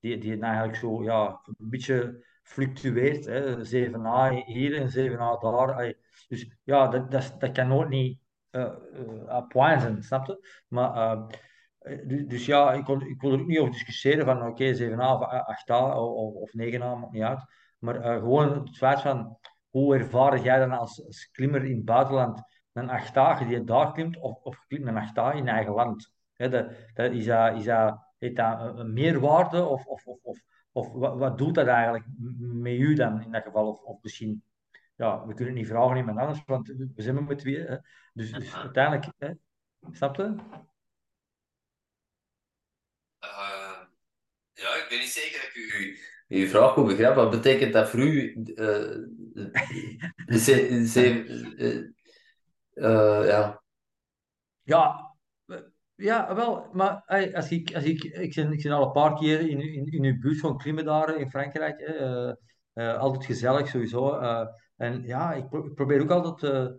die, 0.00 0.18
die 0.18 0.40
eigenlijk 0.40 0.76
zo 0.76 1.02
ja, 1.02 1.40
een 1.44 1.70
beetje 1.70 2.26
fluctueert. 2.42 3.24
Hè. 3.24 3.56
7a 3.56 4.44
hier 4.44 4.76
en 4.76 4.88
7a 4.88 5.40
daar. 5.40 5.94
Dus 6.28 6.56
ja, 6.62 6.88
dat, 6.88 7.10
dat, 7.10 7.34
dat 7.38 7.52
kan 7.52 7.68
nooit 7.68 7.88
niet 7.88 8.18
uh, 8.50 9.78
zijn, 9.78 10.02
snap 10.02 10.26
je? 10.26 10.64
Maar 10.68 10.94
eh, 10.94 11.26
dus, 11.80 12.26
dus, 12.26 12.46
ja, 12.46 12.72
ik, 12.72 12.84
kon, 12.84 13.06
ik 13.06 13.20
wil 13.20 13.32
er 13.32 13.40
ook 13.40 13.46
niet 13.46 13.58
over 13.58 13.72
discussiëren 13.72 14.24
van 14.24 14.36
oké, 14.36 14.48
okay, 14.48 14.90
7A 14.90 15.20
of 15.20 15.20
8A 15.62 15.96
of, 15.96 16.34
of 16.34 16.50
9A, 16.50 16.78
maakt 16.78 17.12
niet 17.12 17.22
uit. 17.22 17.44
Maar 17.78 17.96
uh, 17.96 18.16
gewoon 18.16 18.64
het 18.66 18.76
feit 18.76 19.00
van 19.00 19.38
hoe 19.70 19.94
ervaar 19.94 20.42
jij 20.42 20.58
dan 20.58 20.72
als, 20.72 21.06
als, 21.06 21.30
klimmer 21.30 21.64
in 21.64 21.76
het 21.76 21.84
buitenland 21.84 22.42
een 22.72 22.88
8A 22.88 23.46
die 23.48 23.64
daar 23.64 23.92
klimt 23.92 24.16
of, 24.16 24.42
of 24.42 24.64
klimt 24.66 24.86
een 24.86 25.08
8A 25.08 25.36
in 25.36 25.48
eigen 25.48 25.72
land? 25.72 26.12
He, 26.32 26.48
dat, 26.48 26.70
dat, 26.94 27.12
is, 27.12 27.26
dat, 27.26 27.56
is 27.56 27.64
dat, 27.64 27.98
heeft 28.18 28.36
dat 28.36 28.78
een 28.78 28.92
meerwaarde 28.92 29.64
of, 29.64 29.86
of, 29.86 30.06
of, 30.06 30.18
of, 30.22 30.38
of 30.72 30.92
wat, 30.92 31.16
wat, 31.16 31.38
doet 31.38 31.54
dat 31.54 31.66
eigenlijk 31.66 32.04
met 32.38 32.72
u 32.72 32.94
dan 32.94 33.22
in 33.22 33.30
dat 33.30 33.42
geval? 33.42 33.68
Of, 33.68 33.82
of 33.82 34.02
misschien, 34.02 34.42
ja, 34.94 35.26
we 35.26 35.34
kunnen 35.34 35.54
het 35.54 35.62
niet 35.62 35.72
vragen 35.72 35.90
aan 35.90 35.96
iemand 35.96 36.18
anders, 36.18 36.42
want 36.46 36.66
we 36.66 37.02
zijn 37.02 37.24
met 37.24 37.38
twee. 37.38 37.58
Hè. 37.58 37.76
Dus, 38.12 38.32
dus 38.32 38.54
uiteindelijk, 38.54 39.12
hè, 39.18 39.32
snap 39.90 40.16
je? 40.16 40.34
Ja, 44.52 44.79
ik 44.90 44.96
ben 44.96 45.04
niet 45.04 45.14
zeker 45.14 45.40
dat 45.40 45.48
ik 45.48 45.56
u, 46.28 46.42
uw 46.42 46.46
vraag 46.46 46.72
goed 46.72 46.86
begrijp. 46.86 47.14
Wat 47.14 47.30
betekent 47.30 47.72
dat 47.72 47.88
voor 47.88 48.00
u? 48.00 48.42
Ze, 50.26 50.86
ze, 50.86 51.24
uh, 52.74 53.26
ja. 53.26 53.62
Ja, 54.62 55.14
ja, 55.94 56.34
wel, 56.34 56.68
maar 56.72 57.02
als 57.32 57.50
ik, 57.50 57.74
als 57.74 57.84
ik, 57.84 58.04
ik, 58.04 58.34
ben, 58.34 58.52
ik 58.52 58.62
ben 58.62 58.72
al 58.72 58.86
een 58.86 58.92
paar 58.92 59.14
keer 59.14 59.40
in, 59.40 59.60
in, 59.60 59.86
in 59.86 60.04
uw 60.04 60.18
buurt 60.18 60.40
van 60.40 60.58
klimmen 60.58 61.18
in 61.18 61.30
Frankrijk. 61.30 61.92
Altijd 62.74 63.24
gezellig 63.24 63.68
sowieso. 63.68 64.18
en 64.76 65.02
ja, 65.02 65.32
ik, 65.32 65.48
probeer 65.74 66.02
ook 66.02 66.10
altijd 66.10 66.72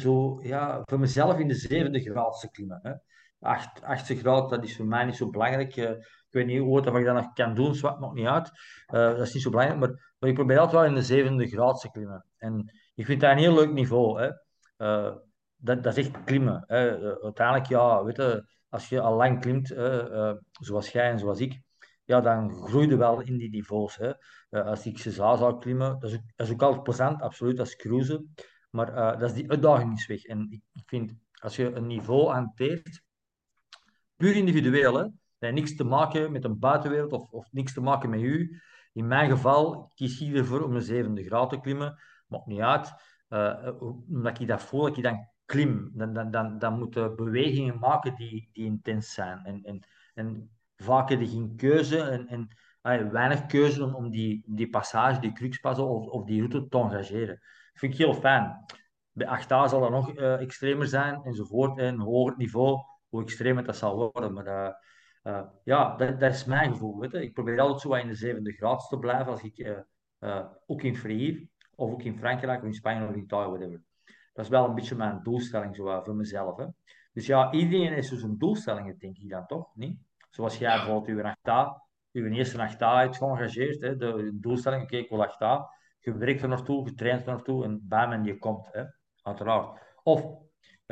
zo, 0.00 0.40
ja, 0.42 0.82
voor 0.84 1.00
mezelf 1.00 1.38
in 1.38 1.48
de 1.48 1.54
zevende 1.54 2.00
graad 2.00 2.40
te 2.40 2.50
klimmen. 2.50 2.80
Hè. 2.82 2.92
Acht, 3.42 3.82
achtste 3.82 4.16
graad, 4.16 4.50
dat 4.50 4.64
is 4.64 4.76
voor 4.76 4.86
mij 4.86 5.04
niet 5.04 5.16
zo 5.16 5.30
belangrijk. 5.30 5.76
Ik 5.76 6.38
weet 6.38 6.46
niet 6.46 6.60
hoe 6.60 6.80
of 6.80 6.96
ik 6.96 7.04
dat 7.04 7.14
nog 7.14 7.32
kan 7.32 7.54
doen, 7.54 7.74
zwart 7.74 8.00
nog 8.00 8.14
niet 8.14 8.26
uit. 8.26 8.48
Uh, 8.48 9.16
dat 9.16 9.20
is 9.20 9.32
niet 9.32 9.42
zo 9.42 9.50
belangrijk, 9.50 9.80
maar, 9.80 10.14
maar 10.18 10.28
ik 10.28 10.34
probeer 10.34 10.58
altijd 10.58 10.80
wel 10.80 10.90
in 10.90 10.94
de 10.94 11.02
zevende 11.02 11.48
graad 11.48 11.80
te 11.80 11.90
klimmen. 11.90 12.26
En 12.36 12.72
ik 12.94 13.06
vind 13.06 13.20
dat 13.20 13.30
een 13.30 13.38
heel 13.38 13.54
leuk 13.54 13.72
niveau. 13.72 14.20
Hè. 14.20 14.30
Uh, 14.76 15.16
dat, 15.56 15.82
dat 15.82 15.96
is 15.96 16.06
echt 16.06 16.24
klimmen. 16.24 16.64
Hè. 16.66 16.98
Uiteindelijk, 17.22 17.68
ja, 17.68 18.04
weet 18.04 18.16
je, 18.16 18.46
als 18.68 18.88
je 18.88 19.00
al 19.00 19.16
lang 19.16 19.40
klimt, 19.40 19.66
zoals 20.60 20.88
jij 20.88 21.10
en 21.10 21.18
zoals 21.18 21.40
ik, 21.40 21.62
ja, 22.04 22.20
dan 22.20 22.50
groei 22.50 22.88
je 22.88 22.96
wel 22.96 23.20
in 23.20 23.36
die 23.36 23.50
niveaus. 23.50 23.96
Hè. 23.96 24.12
als 24.64 24.86
ik 24.86 24.94
CSA 24.94 25.36
zou 25.36 25.58
klimmen, 25.58 25.98
dat 25.98 26.10
is, 26.10 26.16
ook, 26.16 26.22
dat 26.36 26.46
is 26.46 26.52
ook 26.52 26.62
altijd 26.62 26.82
plezant, 26.82 27.22
absoluut, 27.22 27.58
als 27.58 27.76
cruisen. 27.76 28.34
Maar 28.70 29.18
dat 29.18 29.30
is 29.30 29.34
die 29.34 29.50
uitdaging 29.50 29.92
is 29.94 30.06
weg. 30.06 30.24
En 30.24 30.46
ik, 30.50 30.62
ik 30.72 30.82
vind, 30.86 31.12
als 31.40 31.56
je 31.56 31.74
een 31.74 31.86
niveau 31.86 32.32
hanteert, 32.32 33.02
puur 34.22 34.36
individueel, 34.36 34.94
hè, 34.94 35.06
heeft 35.38 35.54
niks 35.54 35.76
te 35.76 35.84
maken 35.84 36.32
met 36.32 36.44
een 36.44 36.58
buitenwereld 36.58 37.12
of, 37.12 37.30
of 37.30 37.52
niks 37.52 37.72
te 37.72 37.80
maken 37.80 38.10
met 38.10 38.20
u. 38.20 38.60
In 38.92 39.06
mijn 39.06 39.30
geval 39.30 39.92
kies 39.94 40.20
ik 40.20 40.34
ervoor 40.34 40.62
om 40.62 40.74
een 40.74 40.82
zevende 40.82 41.24
graad 41.24 41.50
te 41.50 41.60
klimmen. 41.60 41.98
Maakt 42.26 42.46
niet 42.46 42.60
uit. 42.60 42.92
Uh, 43.28 43.82
omdat 44.08 44.40
ik 44.40 44.48
dat 44.48 44.62
voel, 44.62 44.82
dat 44.82 44.96
ik 44.96 45.02
dan 45.02 45.28
klim. 45.44 45.90
Dan, 45.94 46.12
dan, 46.12 46.30
dan, 46.30 46.58
dan 46.58 46.78
moeten 46.78 47.16
bewegingen 47.16 47.78
maken 47.78 48.14
die, 48.14 48.48
die 48.52 48.64
intens 48.64 49.12
zijn. 49.12 49.44
En, 49.44 49.62
en, 49.62 49.86
en 50.14 50.50
vaak 50.76 51.08
heb 51.08 51.20
je 51.20 51.28
geen 51.28 51.56
keuze 51.56 52.02
en, 52.02 52.28
en 52.28 52.48
uh, 52.82 53.10
weinig 53.10 53.46
keuze 53.46 53.84
om, 53.84 53.94
om 53.94 54.10
die, 54.10 54.42
die 54.46 54.70
passage, 54.70 55.20
die 55.20 55.32
cruxpassen 55.32 55.88
of, 55.88 56.06
of 56.06 56.24
die 56.24 56.38
route 56.38 56.68
te 56.68 56.78
engageren. 56.78 57.34
Dat 57.36 57.80
vind 57.80 57.92
ik 57.92 57.98
heel 57.98 58.14
fijn. 58.14 58.64
Bij 59.12 59.42
8A 59.42 59.46
zal 59.46 59.80
dat 59.80 59.90
nog 59.90 60.18
uh, 60.18 60.40
extremer 60.40 60.86
zijn 60.86 61.22
enzovoort. 61.22 61.78
En 61.78 61.98
hoger 61.98 62.34
niveau, 62.36 62.78
hoe 63.12 63.22
extremer 63.22 63.64
dat 63.64 63.76
zal 63.76 63.96
worden. 63.96 64.32
Maar 64.32 64.80
Uh, 65.22 65.42
ja, 65.64 65.96
dat, 65.96 66.20
dat, 66.20 66.32
is 66.32 66.44
mijn 66.44 66.72
gevoel. 66.72 66.98
Weet 66.98 67.10
je. 67.10 67.22
Ik 67.22 67.32
probeer 67.32 67.60
altijd 67.60 67.80
zo 67.80 67.94
in 67.94 68.06
de 68.06 68.14
zevende 68.14 68.52
graad 68.52 68.88
te 68.88 68.98
blijven 68.98 69.26
als 69.26 69.42
ik, 69.42 69.58
uh, 69.58 69.78
uh, 70.20 70.44
ook 70.66 70.82
in 70.82 70.96
Frier, 70.96 71.48
of 71.74 71.90
ook 71.90 72.02
in 72.02 72.18
Frankrijk, 72.18 72.60
of 72.60 72.66
in 72.66 72.74
Spanje, 72.74 73.08
of 73.08 73.14
in 73.14 73.22
Italië, 73.22 73.48
whatever. 73.48 73.82
Dat 74.32 74.44
is 74.44 74.50
wel 74.50 74.68
een 74.68 74.74
beetje 74.74 74.94
mijn 74.94 75.20
doelstelling 75.22 75.76
zo, 75.76 76.02
voor 76.04 76.14
mezelf. 76.14 76.56
Hè. 76.56 76.66
Dus 77.12 77.26
ja, 77.26 77.52
iedereen 77.52 77.92
heeft 77.92 78.08
zo 78.08 78.16
zijn 78.16 78.38
doelstellingen, 78.38 78.98
denk 78.98 79.18
ik 79.18 79.28
dan 79.30 79.46
toch? 79.46 79.70
Niet? 79.74 79.98
Zoals 80.30 80.58
jij 80.58 80.76
bijvoorbeeld 80.76 81.18
uw 81.18 81.32
8A, 81.32 81.82
uw 82.12 82.26
eerste 82.26 82.74
8A 82.74 82.78
hebt 82.78 83.16
geëngageerd, 83.16 83.80
hè, 83.80 83.96
de 83.96 84.38
doelstelling, 84.40 84.82
oké, 84.82 84.94
okay, 84.94 85.04
ik 85.04 85.10
wil 85.10 85.26
8A. 85.26 85.80
Je 85.98 86.16
werkt 86.16 86.42
er 86.42 86.48
naartoe, 86.48 86.84
je 86.84 86.94
traint 86.94 87.20
er 87.20 87.32
naartoe 87.32 87.64
en 87.64 87.88
bam, 87.88 88.12
en 88.12 88.24
je 88.24 88.38
komt, 88.38 88.68
hè, 88.72 88.84
uiteraard. 89.22 89.80
Of, 90.02 90.26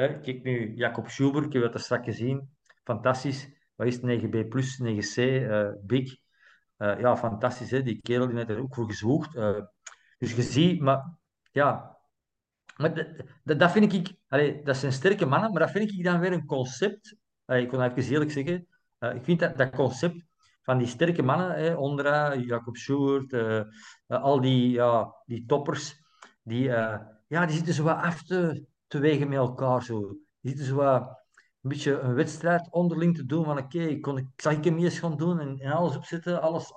hè, 0.01 0.21
kijk 0.21 0.43
nu, 0.43 0.75
Jacob 0.75 1.09
Schubert, 1.09 1.47
ik 1.47 1.53
heb 1.53 1.73
het 1.73 1.83
straks 1.83 2.05
gezien, 2.05 2.51
fantastisch. 2.85 3.49
Wat 3.75 3.87
is 3.87 3.95
het, 3.95 4.05
9B+, 4.05 4.49
9C, 4.83 5.17
uh, 5.17 5.69
big. 5.83 6.17
Uh, 6.79 7.01
ja, 7.01 7.17
fantastisch, 7.17 7.71
hè, 7.71 7.83
die 7.83 8.01
kerel 8.03 8.27
die 8.27 8.35
net 8.35 8.51
er 8.51 8.61
ook 8.61 8.75
voor 8.75 8.87
gezwoegd. 8.87 9.35
Uh, 9.35 9.61
dus 10.19 10.35
je 10.35 10.43
ziet, 10.43 10.81
maar 10.81 11.19
ja, 11.53 11.99
maar 12.77 12.95
dat, 13.45 13.59
dat, 13.59 13.73
vind 13.73 13.93
ik, 13.93 14.15
dat 14.65 14.77
zijn 14.77 14.93
sterke 14.93 15.27
mannen, 15.27 15.51
maar 15.51 15.61
dat 15.61 15.71
vind 15.71 15.91
ik 15.91 16.05
dan 16.05 16.21
weer 16.21 16.33
een 16.33 16.47
concept. 16.47 17.17
Ik 17.47 17.71
wil 17.71 17.83
even 17.83 18.13
eerlijk 18.13 18.31
zeggen, 18.31 18.67
ik 18.99 19.25
vind 19.25 19.41
dat, 19.41 19.57
dat 19.57 19.71
concept 19.71 20.25
van 20.63 20.79
die 20.79 20.87
sterke 20.87 21.23
mannen, 21.23 21.51
hè, 21.51 21.75
Ondra, 21.75 22.35
Jacob 22.35 22.77
Schubert, 22.77 23.63
al 24.07 24.41
die, 24.41 24.71
ja, 24.71 25.15
die 25.27 25.45
toppers, 25.47 26.03
die, 26.43 26.63
ja, 26.63 27.47
die 27.47 27.57
zitten 27.57 27.75
zo 27.75 27.83
wat 27.83 27.97
af 27.97 28.23
te 28.23 28.69
wegen 28.99 29.29
met 29.29 29.39
elkaar. 29.39 29.83
Zo. 29.83 30.17
Zitten 30.41 30.65
zo 30.65 30.75
wat 30.75 31.21
een 31.63 31.69
beetje 31.69 31.99
een 31.99 32.15
wedstrijd 32.15 32.69
onderling 32.71 33.17
te 33.17 33.27
doen 33.27 33.45
van 33.45 33.59
oké, 33.59 33.77
okay, 33.77 33.89
ik, 33.89 34.07
ik, 34.07 34.27
zal 34.37 34.53
ik 34.53 34.65
hem 34.65 34.79
eens 34.79 34.99
gaan 34.99 35.17
doen 35.17 35.41
en, 35.41 35.59
en 35.59 35.73
alles 35.73 35.97
opzetten, 35.97 36.43
alles, 36.43 36.73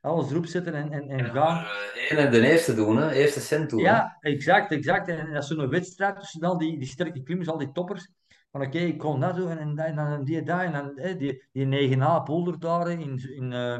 alles 0.00 0.30
erop 0.30 0.46
zetten 0.46 0.74
en, 0.74 0.92
en, 0.92 1.08
en 1.08 1.24
gaan. 1.24 1.66
En 2.08 2.30
de 2.30 2.50
eerste 2.50 2.74
doen, 2.74 2.96
hè? 2.96 3.10
Eerste 3.10 3.40
cent 3.40 3.70
doen. 3.70 3.80
Ja, 3.80 4.16
exact, 4.20 4.70
exact. 4.70 5.08
En, 5.08 5.32
dat 5.32 5.42
is 5.42 5.48
zo'n 5.48 5.68
wedstrijd 5.68 6.20
tussen 6.20 6.40
al 6.40 6.58
die, 6.58 6.78
die 6.78 6.88
sterke 6.88 7.22
klimmers, 7.22 7.48
al 7.48 7.58
die 7.58 7.72
toppers. 7.72 8.08
Van 8.50 8.60
oké, 8.60 8.76
okay, 8.76 8.88
ik 8.88 8.98
kon 8.98 9.20
dat 9.20 9.36
doen 9.36 9.58
en, 9.58 9.78
en, 9.78 9.96
dan 9.96 10.24
die 10.24 10.42
daar 10.42 10.64
en 10.64 10.72
dan 10.72 10.92
hè, 10.94 11.16
die, 11.16 11.48
die 11.52 11.96
9A 11.96 12.22
polder 12.24 12.58
daar 12.58 12.90
in, 12.90 13.34
in, 13.34 13.52
uh, 13.52 13.78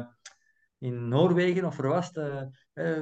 in 0.77 1.07
Noorwegen 1.07 1.65
of 1.65 1.79
er 1.79 1.87
was 1.87 2.09
het. 2.13 2.49
Uh, 2.73 2.99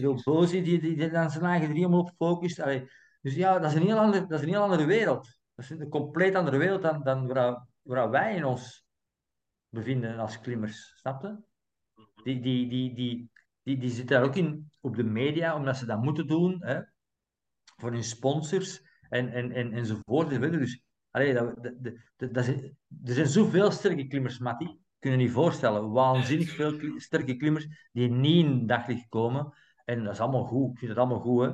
Wil 0.00 0.20
Bozi, 0.24 0.62
die, 0.62 0.80
die, 0.80 0.96
die 0.96 1.10
dan 1.10 1.30
zijn 1.30 1.44
eigen 1.44 1.68
drie 1.68 1.80
helemaal 1.80 2.00
op 2.00 2.12
focust. 2.16 2.60
Allee, 2.60 2.88
dus 3.20 3.34
ja, 3.34 3.58
dat 3.58 3.70
is, 3.70 3.76
een 3.76 3.86
heel 3.86 4.28
dat 4.28 4.40
heel 4.40 4.62
andere 4.62 4.84
wereld. 4.84 5.38
Dat 5.54 5.64
is 5.64 5.70
een 5.70 5.88
compleet 5.88 6.34
andere 6.34 6.56
wereld 6.56 6.82
dan, 6.82 7.02
dan 7.02 7.26
waar, 7.26 7.66
waar 7.82 8.10
wij 8.10 8.36
in 8.36 8.44
ons 8.44 8.86
bevinden 9.68 10.18
als 10.18 10.40
klimmers. 10.40 10.92
Snap 10.96 11.22
je? 11.22 11.36
Die, 12.22 12.40
die, 12.40 12.68
die, 12.68 12.94
die, 12.94 13.30
die, 13.62 13.78
die 13.78 13.90
zitten 13.90 14.16
daar 14.16 14.24
ook 14.24 14.36
in 14.36 14.70
op 14.80 14.96
de 14.96 15.04
media, 15.04 15.56
omdat 15.56 15.76
ze 15.76 15.86
dat 15.86 16.02
moeten 16.02 16.26
doen, 16.26 16.56
hè, 16.64 16.80
voor 17.76 17.90
hun 17.90 18.04
sponsors 18.04 18.82
en, 19.08 19.32
en, 19.32 19.52
en, 19.52 19.72
enzovoort. 19.72 20.30
Dus, 20.30 20.84
allee, 21.10 21.34
dat, 21.34 21.54
dat, 22.16 22.32
dat, 22.32 22.46
er 22.46 23.14
zijn 23.14 23.26
zoveel 23.26 23.70
sterke 23.70 24.06
klimmers, 24.06 24.38
Matti. 24.38 24.78
Kunnen 24.98 25.18
niet 25.18 25.30
voorstellen. 25.30 25.90
Waanzinnig 25.90 26.50
veel 26.50 27.00
sterke 27.00 27.36
klimmers 27.36 27.88
die 27.92 28.10
niet 28.10 28.44
in 28.44 28.66
daglicht 28.66 29.08
komen. 29.08 29.52
En 29.84 30.04
dat 30.04 30.12
is 30.12 30.20
allemaal 30.20 30.44
goed. 30.44 30.72
Ik 30.72 30.78
vind 30.78 30.90
het 30.90 31.00
allemaal 31.00 31.20
goed. 31.20 31.42
Hè. 31.42 31.52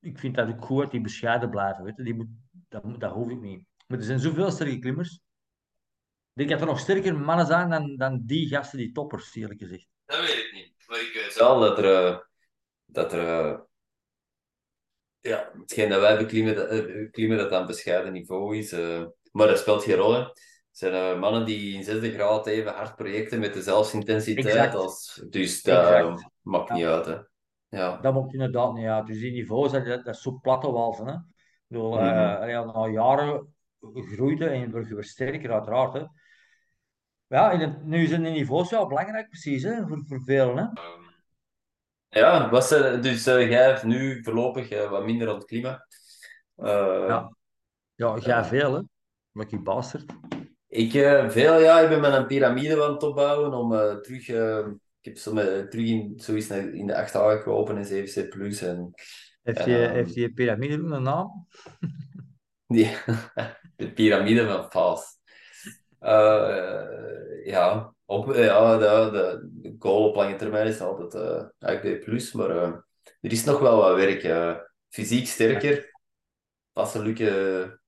Ik 0.00 0.18
vind 0.18 0.34
dat 0.34 0.48
ook 0.48 0.64
goed 0.64 0.82
dat 0.82 0.90
die 0.90 1.00
bescheiden 1.00 1.50
blijven. 1.50 1.84
Weet 1.84 1.96
je. 1.96 2.02
Die 2.02 2.14
moet, 2.14 2.28
dat, 2.68 3.00
dat 3.00 3.12
hoef 3.12 3.30
ik 3.30 3.40
niet. 3.40 3.64
Maar 3.86 3.98
er 3.98 4.04
zijn 4.04 4.20
zoveel 4.20 4.50
sterke 4.50 4.78
klimmers. 4.78 5.14
Ik 5.14 6.38
denk 6.38 6.50
dat 6.50 6.60
er 6.60 6.66
nog 6.66 6.78
sterker 6.78 7.18
mannen 7.18 7.46
zijn 7.46 7.70
dan, 7.70 7.96
dan 7.96 8.22
die 8.24 8.48
gasten, 8.48 8.78
die 8.78 8.92
toppers, 8.92 9.34
eerlijk 9.34 9.60
gezegd. 9.60 9.86
Dat 10.04 10.20
weet 10.20 10.36
ik 10.36 10.52
niet. 10.52 10.72
Maar 10.86 11.00
ik 11.00 11.12
weet 11.12 11.38
wel 11.38 11.60
dat 11.60 11.78
er... 11.78 11.84
Uh, 11.84 12.18
dat 12.84 13.12
er 13.12 13.50
uh, 13.52 13.60
ja, 15.20 15.52
hetgeen 15.58 15.88
dat 15.88 16.00
wij 16.00 16.16
beklimmen, 16.16 16.54
dat, 16.54 17.10
klimmen, 17.10 17.36
dat 17.36 17.52
aan 17.52 17.66
bescheiden 17.66 18.12
niveau 18.12 18.56
is. 18.56 18.72
maar 19.32 19.46
dat 19.46 19.58
speelt 19.58 19.84
geen 19.84 19.96
rol. 19.96 20.12
Hè. 20.12 20.18
Het 20.18 20.80
zijn 20.80 21.18
mannen 21.18 21.44
die 21.44 21.74
in 21.74 21.84
zesde 21.84 22.12
graad 22.12 22.46
even 22.46 22.72
hard 22.72 22.96
projecten 22.96 23.40
met 23.40 23.54
dezelfde 23.54 23.98
intensiteit. 23.98 24.46
Exact. 24.46 24.74
Als, 24.74 25.24
dus 25.28 25.62
dat 25.62 26.30
maakt 26.40 26.70
niet 26.70 26.84
uit. 26.84 27.06
Hè. 27.06 27.18
Ja. 27.72 27.96
Dat 27.96 28.14
maakt 28.14 28.32
inderdaad 28.32 28.74
niet 28.74 28.86
uit. 28.86 29.06
Dus 29.06 29.18
die 29.18 29.32
niveaus, 29.32 29.72
dat, 29.72 29.84
dat 29.84 30.06
is 30.06 30.22
zo 30.22 30.38
platte 30.42 30.70
walsen. 30.70 31.06
Hè. 31.06 31.12
Ik 31.12 31.20
bedoel, 31.66 31.90
mm 31.90 31.98
-hmm. 31.98 32.72
na 32.72 32.86
jaren 32.86 33.54
groeide 33.94 34.48
en 34.48 34.70
word 34.70 34.88
je 34.88 34.94
weer 34.94 35.04
sterker, 35.04 35.52
uiteraard. 35.52 35.92
Hè. 35.92 36.04
Ja, 37.26 37.50
in 37.50 37.60
het, 37.60 37.84
nu 37.84 38.06
zijn 38.06 38.22
de 38.22 38.28
niveaus 38.28 38.70
wel 38.70 38.86
belangrijk, 38.86 39.28
precies, 39.28 39.62
hè, 39.62 39.86
voor, 39.86 40.04
voor 40.06 40.22
velen. 40.24 40.56
Hè? 40.56 40.66
Ja, 42.20 42.50
was, 42.50 42.68
dus 42.68 43.26
uh, 43.26 43.50
jij 43.50 43.64
hebt 43.64 43.82
nu 43.82 44.22
voorlopig 44.22 44.72
uh, 44.72 44.90
wat 44.90 45.04
minder 45.04 45.28
aan 45.28 45.34
het 45.34 45.44
klimaat. 45.44 45.86
Uh, 46.56 47.04
ja. 47.08 47.36
ja, 47.94 48.18
jij 48.18 48.44
veel, 48.44 48.74
hè? 48.74 48.80
Lucky 49.32 49.58
bastard. 49.58 50.12
Ik 50.66 50.90
veel, 51.30 51.58
ja. 51.58 51.80
Ik 51.80 51.88
ben 51.88 52.00
met 52.00 52.12
een 52.12 52.26
piramide 52.26 52.84
aan 52.84 52.92
het 52.92 53.02
opbouwen 53.02 53.52
om 53.52 53.70
terug... 54.02 54.26
ik 55.02 55.08
heb 55.08 55.18
zo 55.18 55.32
met, 55.32 55.70
terug 55.70 55.86
in, 55.86 56.20
zo 56.20 56.34
is 56.34 56.50
in 56.50 56.86
de 56.86 56.96
8 56.96 57.12
dagen 57.12 57.42
geopend 57.42 57.90
in 57.90 58.06
7C+. 58.06 58.28
Plus 58.28 58.62
en, 58.62 58.94
heeft, 59.42 59.64
je, 59.64 59.72
heeft 59.72 60.14
die 60.14 60.32
piramide 60.32 60.74
een 60.74 61.02
naam? 61.02 61.46
Die, 62.66 62.96
de 63.76 63.92
piramide 63.92 64.46
van 64.46 64.70
Faas. 64.70 65.18
Uh, 66.00 67.44
ja, 67.44 67.94
op, 68.04 68.34
ja 68.34 68.76
de, 68.78 69.10
de, 69.12 69.48
de 69.52 69.74
goal 69.78 70.08
op 70.08 70.14
lange 70.14 70.36
termijn 70.36 70.66
is 70.66 70.80
altijd 70.80 71.14
uh, 71.84 72.00
plus, 72.04 72.32
maar 72.32 72.50
uh, 72.50 72.72
er 73.20 73.32
is 73.32 73.44
nog 73.44 73.60
wel 73.60 73.76
wat 73.76 73.94
werk. 73.94 74.24
Uh, 74.24 74.56
fysiek 74.88 75.26
sterker, 75.26 75.90
passen 76.72 77.02
lukken 77.02 77.80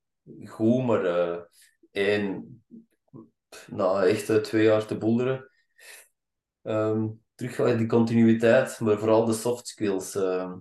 goed, 0.44 0.85
maar 0.85 1.46
één, 1.90 2.64
na 3.66 4.03
echt 4.03 4.44
twee 4.44 4.64
jaar 4.64 4.87
te 4.87 4.98
boelderen, 4.98 5.50
um, 6.64 7.22
terug 7.35 7.59
in 7.59 7.77
die 7.77 7.87
continuïteit, 7.87 8.81
maar 8.81 8.98
vooral 8.98 9.24
de 9.24 9.33
soft 9.33 9.66
skills. 9.66 10.14
Uh, 10.16 10.53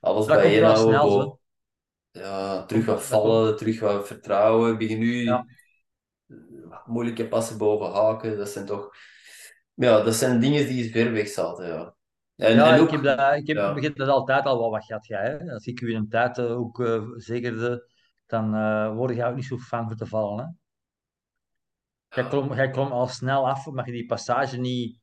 alles 0.00 0.26
bijeenhouden. 0.26 1.38
Ja, 2.10 2.64
terug 2.64 2.86
wat 2.86 3.02
vallen, 3.02 3.56
terug 3.56 3.80
wat 3.80 4.06
vertrouwen. 4.06 4.78
Begin 4.78 4.98
nu 4.98 5.24
ja 5.24 5.44
moeilijke 6.84 7.28
passen 7.28 7.58
boven 7.58 7.92
haken. 7.92 8.36
Dat 8.36 8.48
zijn 8.48 8.66
toch... 8.66 8.94
Ja, 9.74 10.02
dat 10.02 10.14
zijn 10.14 10.40
dingen 10.40 10.66
die 10.66 10.90
ver 10.90 11.12
weg 11.12 11.28
zaten, 11.28 11.66
ja. 11.66 11.94
En, 12.36 12.54
ja, 12.54 12.74
en 12.74 12.80
ook, 12.80 12.86
ik 12.86 12.92
heb, 12.92 13.02
dat, 13.02 13.36
ik 13.76 13.82
heb 13.82 13.96
ja. 13.96 14.04
dat 14.04 14.08
altijd 14.08 14.44
al 14.44 14.70
wat 14.70 14.84
gehad. 14.84 15.06
Ja, 15.06 15.20
hè? 15.20 15.52
Als 15.52 15.66
ik 15.66 15.80
u 15.80 15.90
in 15.90 15.96
een 15.96 16.08
tijd 16.08 16.38
uh, 16.38 16.58
ook 16.58 16.78
uh, 16.78 17.02
zegerde, 17.16 17.90
dan 18.26 18.54
uh, 18.54 18.94
word 18.94 19.16
je 19.16 19.24
ook 19.24 19.34
niet 19.34 19.44
zo 19.44 19.56
fan 19.56 19.86
voor 19.86 19.96
te 19.96 20.06
vallen. 20.06 20.44
Hè? 20.44 20.50
Jij, 22.20 22.28
klom, 22.28 22.54
jij 22.54 22.70
klom 22.70 22.92
al 22.92 23.06
snel 23.06 23.48
af, 23.48 23.66
omdat 23.66 23.86
je 23.86 23.92
die 23.92 24.06
passage 24.06 24.56
niet, 24.56 24.99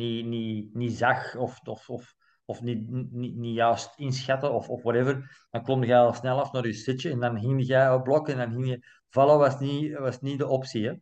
niet, 0.00 0.26
niet, 0.26 0.74
niet 0.74 0.92
zag 0.92 1.36
of, 1.36 1.60
of, 1.64 1.88
of, 1.88 2.14
of 2.44 2.62
niet, 2.62 2.90
niet, 3.12 3.36
niet 3.36 3.54
juist 3.54 3.98
inschatten 3.98 4.52
of, 4.52 4.68
of 4.68 4.82
whatever. 4.82 5.46
Dan 5.50 5.62
klom 5.62 5.84
je 5.84 5.96
al 5.96 6.12
snel 6.12 6.40
af 6.40 6.52
naar 6.52 6.66
je 6.66 6.72
sitje 6.72 7.10
en 7.10 7.20
dan 7.20 7.40
ging 7.40 7.66
jij 7.66 7.92
op 7.92 8.04
blokken 8.04 8.32
en 8.32 8.38
dan 8.38 8.50
ging 8.50 8.68
je... 8.68 8.98
Vallen 9.08 9.38
was 9.38 9.58
niet, 9.58 9.98
was 9.98 10.20
niet 10.20 10.38
de 10.38 10.46
optie. 10.46 10.86
Hè? 10.86 10.92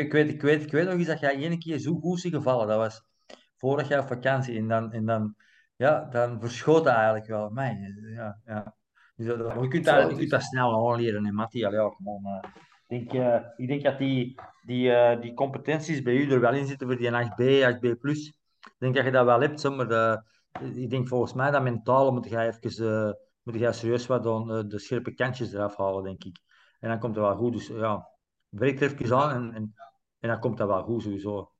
ik, 0.00 0.12
weet, 0.12 0.28
ik, 0.28 0.42
weet, 0.42 0.62
ik 0.62 0.72
weet 0.72 0.84
nog 0.84 0.94
eens 0.94 1.06
dat 1.06 1.20
jij 1.20 1.34
één 1.34 1.58
keer 1.58 1.78
zo 1.78 1.94
goed 1.94 2.24
is 2.24 2.30
gevallen. 2.30 2.66
Dat 2.66 2.78
was 2.78 3.04
vorig 3.56 3.88
jaar 3.88 4.06
vakantie. 4.06 4.58
En 4.58 4.68
dan, 4.68 4.92
en 4.92 5.04
dan, 5.04 5.34
ja, 5.76 6.04
dan 6.10 6.40
verschoot 6.40 6.84
dat 6.84 6.94
eigenlijk 6.94 7.26
wel. 7.26 7.50
Mij, 7.50 7.94
ja, 8.14 8.40
ja. 8.44 8.74
Dus 9.16 9.26
dat, 9.26 9.38
je, 9.60 9.68
kunt 9.68 9.84
dat, 9.84 10.18
je 10.18 10.26
dat 10.26 10.42
snel. 10.42 10.70
Ja, 11.72 11.94
man, 11.98 12.22
uh, 12.24 12.50
ik, 12.86 13.10
denk, 13.10 13.12
uh, 13.12 13.40
ik 13.56 13.68
denk 13.68 13.82
dat 13.82 13.98
die, 13.98 14.40
die, 14.62 14.88
uh, 14.88 15.20
die 15.20 15.34
competenties 15.34 16.02
bij 16.02 16.14
u 16.14 16.30
er 16.30 16.40
wel 16.40 16.54
in 16.54 16.66
zitten 16.66 16.86
voor 16.86 16.96
die 16.96 17.10
8B, 17.10 17.74
8B+. 17.74 17.98
Ik 18.66 18.74
denk 18.78 18.94
dat 18.94 19.04
je 19.04 19.10
dat 19.10 19.24
wel 19.24 19.40
hebt, 19.40 19.68
maar 19.68 19.88
de, 19.88 20.22
ik 20.74 20.90
denk 20.90 21.08
volgens 21.08 21.32
mij 21.32 21.50
dat 21.50 21.62
mentaal 21.62 22.12
moet 22.12 22.28
je 22.28 22.38
even 22.38 23.18
moet 23.42 23.58
je 23.58 23.72
serieus 23.72 24.06
wat 24.06 24.22
dan 24.22 24.68
de 24.68 24.78
scherpe 24.78 25.14
kantjes 25.14 25.52
eraf 25.52 25.76
halen, 25.76 26.04
denk 26.04 26.24
ik. 26.24 26.38
En 26.80 26.88
dan 26.88 26.98
komt 26.98 27.14
het 27.16 27.24
wel 27.24 27.36
goed. 27.36 27.52
Dus 27.52 27.66
ja, 27.66 28.08
werkt 28.48 28.80
er 28.80 29.00
even 29.00 29.16
aan 29.16 29.30
en, 29.30 29.54
en, 29.54 29.74
en, 30.18 30.28
dan 30.28 30.40
komt 30.40 30.58
dat 30.58 30.68
wel 30.68 30.82
goed 30.82 31.02
sowieso. 31.02 31.52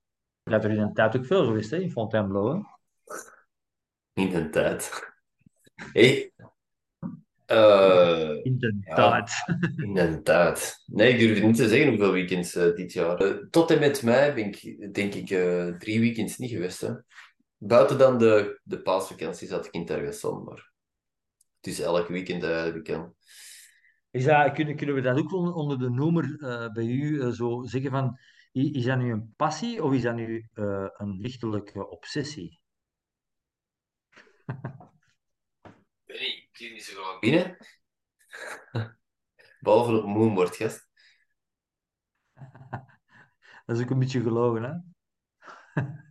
Dat 0.43 0.65
er 0.65 0.71
in 0.71 0.79
een 0.79 0.95
tijd 0.95 1.17
ook 1.17 1.25
veel 1.25 1.45
geweest 1.45 1.71
hè, 1.71 1.77
in 1.77 1.91
Fontainebleau. 1.91 2.57
Hè? 2.57 2.63
In 4.23 4.35
een 4.35 4.51
tijd. 4.51 5.13
Hey. 5.93 6.33
Uh, 7.53 8.31
in 8.43 8.59
de 8.59 8.79
tijd. 8.95 9.31
Ja, 9.77 9.85
in 9.85 9.95
de 9.95 10.21
tijd. 10.23 10.83
Nee, 10.87 11.13
ik 11.13 11.19
durf 11.19 11.43
niet 11.43 11.57
te 11.57 11.69
zeggen 11.69 11.89
hoeveel 11.89 12.13
weekends 12.13 12.57
uh, 12.57 12.75
dit 12.75 12.93
jaar. 12.93 13.23
Uh, 13.23 13.47
tot 13.51 13.71
en 13.71 13.79
met 13.79 14.03
mei 14.03 14.33
ben 14.33 14.45
ik, 14.45 14.95
denk 14.95 15.15
ik, 15.15 15.27
drie 15.79 16.01
weekends 16.01 16.39
niet 16.39 16.51
geweest. 16.51 16.81
Hè. 16.81 16.93
Buiten 17.57 17.99
dan 17.99 18.19
de, 18.19 18.61
de 18.63 18.83
paasvakantie 18.83 19.49
zat 19.49 19.67
ik 19.67 19.73
in 19.73 20.45
maar 20.45 20.75
het 21.57 21.67
is 21.67 21.81
elk 21.81 22.09
weekend 22.09 22.43
eigenlijk. 22.43 22.87
Hè. 22.87 23.05
Is 24.11 24.25
dat, 24.25 24.53
kunnen, 24.53 24.77
kunnen 24.77 24.95
we 24.95 25.01
dat 25.01 25.19
ook 25.19 25.33
onder 25.33 25.79
de 25.79 25.91
noemer 25.91 26.25
uh, 26.25 26.73
bij 26.73 26.85
u 26.85 27.03
uh, 27.03 27.29
zo 27.29 27.63
zeggen 27.65 27.91
van... 27.91 28.19
is 28.53 28.85
dat 28.85 28.99
nu 28.99 29.13
een 29.13 29.33
passie 29.37 29.83
of 29.83 29.93
is 29.93 30.03
dat 30.03 30.15
nu 30.15 30.49
eh, 30.53 30.89
een 30.97 31.21
lichtelijke 31.21 31.89
obsessie? 31.89 32.61
weet 36.59 36.73
niet, 36.73 36.85
zo 36.85 37.03
graag 37.03 37.19
binnen. 37.19 37.57
Behalve 39.61 39.97
op 39.97 40.05
moonboard, 40.07 40.57
gast. 40.57 40.89
Dat 43.67 43.77
is 43.77 43.83
ook 43.83 43.91
een 43.91 43.99
beetje 43.99 44.23
gelogen, 44.23 44.63
hè? 44.63 44.73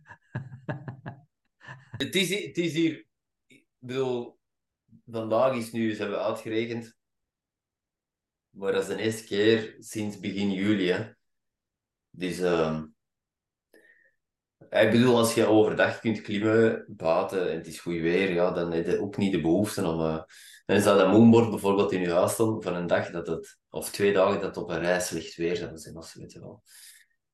Het 1.96 2.14
is, 2.14 2.28
hi- 2.28 2.46
het 2.46 2.58
is 2.58 2.72
hier... 2.72 3.06
Ik 3.46 3.66
bedoel, 3.78 4.38
vandaag 5.06 5.56
is 5.56 5.72
nu, 5.72 5.94
ze 5.94 6.00
hebben 6.02 6.22
uitgerekend, 6.24 6.96
maar 8.50 8.72
dat 8.72 8.82
is 8.82 8.88
de 8.88 9.02
eerste 9.02 9.24
keer 9.24 9.76
sinds 9.78 10.18
begin 10.18 10.50
juli, 10.52 10.90
hè. 10.90 11.12
Dus, 12.10 12.38
ehm 12.40 12.84
ik 14.70 14.90
bedoel, 14.90 15.16
als 15.16 15.34
je 15.34 15.46
overdag 15.46 16.00
kunt 16.00 16.20
klimmen 16.20 16.84
buiten 16.88 17.50
en 17.50 17.56
het 17.56 17.66
is 17.66 17.80
goed 17.80 17.92
weer, 18.00 18.32
ja, 18.32 18.50
dan 18.50 18.72
heb 18.72 18.86
je 18.86 19.00
ook 19.00 19.16
niet 19.16 19.32
de 19.32 19.40
behoefte 19.40 19.86
om... 19.86 20.00
eh, 20.00 20.22
dan 20.66 20.80
zou 20.80 20.98
dat 20.98 21.10
moonboard 21.12 21.50
bijvoorbeeld 21.50 21.92
in 21.92 22.00
je 22.00 22.12
huis 22.12 22.32
staan 22.32 22.62
van 22.62 22.74
een 22.74 22.86
dag 22.86 23.10
dat 23.10 23.26
het, 23.26 23.58
of 23.70 23.90
twee 23.90 24.12
dagen 24.12 24.34
dat 24.40 24.42
het 24.42 24.56
op 24.56 24.70
een 24.70 24.80
rij 24.80 25.00
slecht 25.00 25.34
weer 25.36 25.56
zou 25.56 25.76
zijn, 25.76 26.02
zo, 26.02 26.20
weet 26.20 26.32
je 26.32 26.40
wel. 26.40 26.62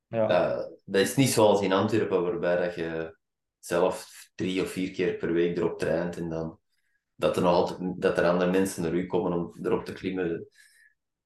Ja. 0.06 0.28
Eh, 0.28 0.66
dat 0.84 1.00
is 1.00 1.16
niet 1.16 1.28
zoals 1.28 1.60
in 1.62 1.72
Antwerpen, 1.72 2.22
waarbij 2.22 2.56
dat 2.66 2.74
je 2.74 3.16
zelf 3.58 4.10
drie 4.34 4.62
of 4.62 4.70
vier 4.70 4.90
keer 4.90 5.14
per 5.14 5.32
week 5.32 5.56
erop 5.56 5.78
traint 5.78 6.16
en 6.16 6.28
dan 6.28 6.58
dat 7.14 7.36
er 7.36 7.42
nog 7.42 7.52
altijd 7.52 8.02
dat 8.02 8.18
er 8.18 8.24
andere 8.28 8.50
mensen 8.50 8.82
naar 8.82 8.92
u 8.94 9.06
komen 9.06 9.32
om 9.32 9.58
erop 9.62 9.84
te 9.84 9.92
klimmen. 9.92 10.46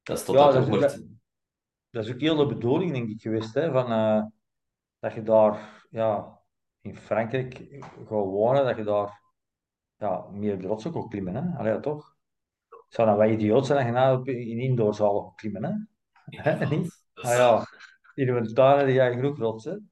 Dat 0.03 0.19
is 0.19 0.25
tot 0.25 0.35
Ja, 0.35 0.45
dat 0.45 0.53
dat 0.55 0.62
ook 0.62 0.75
is- 0.75 0.81
maar... 0.81 1.07
Dat 1.90 2.05
is 2.05 2.12
ook 2.12 2.21
heel 2.21 2.37
de 2.37 2.47
bedoeling, 2.47 2.92
denk 2.92 3.09
ik, 3.09 3.21
geweest, 3.21 3.55
hè? 3.55 3.71
Van, 3.73 3.90
eh, 3.92 4.23
dat 4.99 5.12
je 5.14 5.23
daar 5.23 5.76
ja, 5.97 6.41
in 6.81 6.97
Frankrijk 6.97 7.67
wonen, 8.09 8.65
dat 8.65 8.77
je 8.77 8.85
daar 8.85 9.23
ja, 9.97 10.27
meer 10.31 10.61
de 10.61 10.67
rotsen 10.67 10.93
kon 10.93 11.09
klimmen, 11.09 11.35
hè? 11.35 11.59
Allee, 11.59 11.73
ja, 11.73 11.81
toch? 11.81 12.17
Zou 12.89 13.09
dan 13.09 13.17
wel 13.17 13.31
idioot 13.31 13.67
zijn 13.67 13.79
dat 13.79 13.87
je 13.87 13.93
nou 13.93 14.31
in 14.33 14.59
indoorzalen 14.59 15.25
gaat 15.25 15.35
klimmen, 15.35 15.65
hè? 15.65 15.73
Hè, 16.51 16.67
niet? 16.67 17.05
Ah 17.15 17.31
ja, 17.31 17.67
in 18.15 18.29
een 18.29 18.55
tuin 18.55 18.79
heb 18.79 18.89
je 18.89 19.15
genoeg 19.15 19.39
rotsen. 19.39 19.91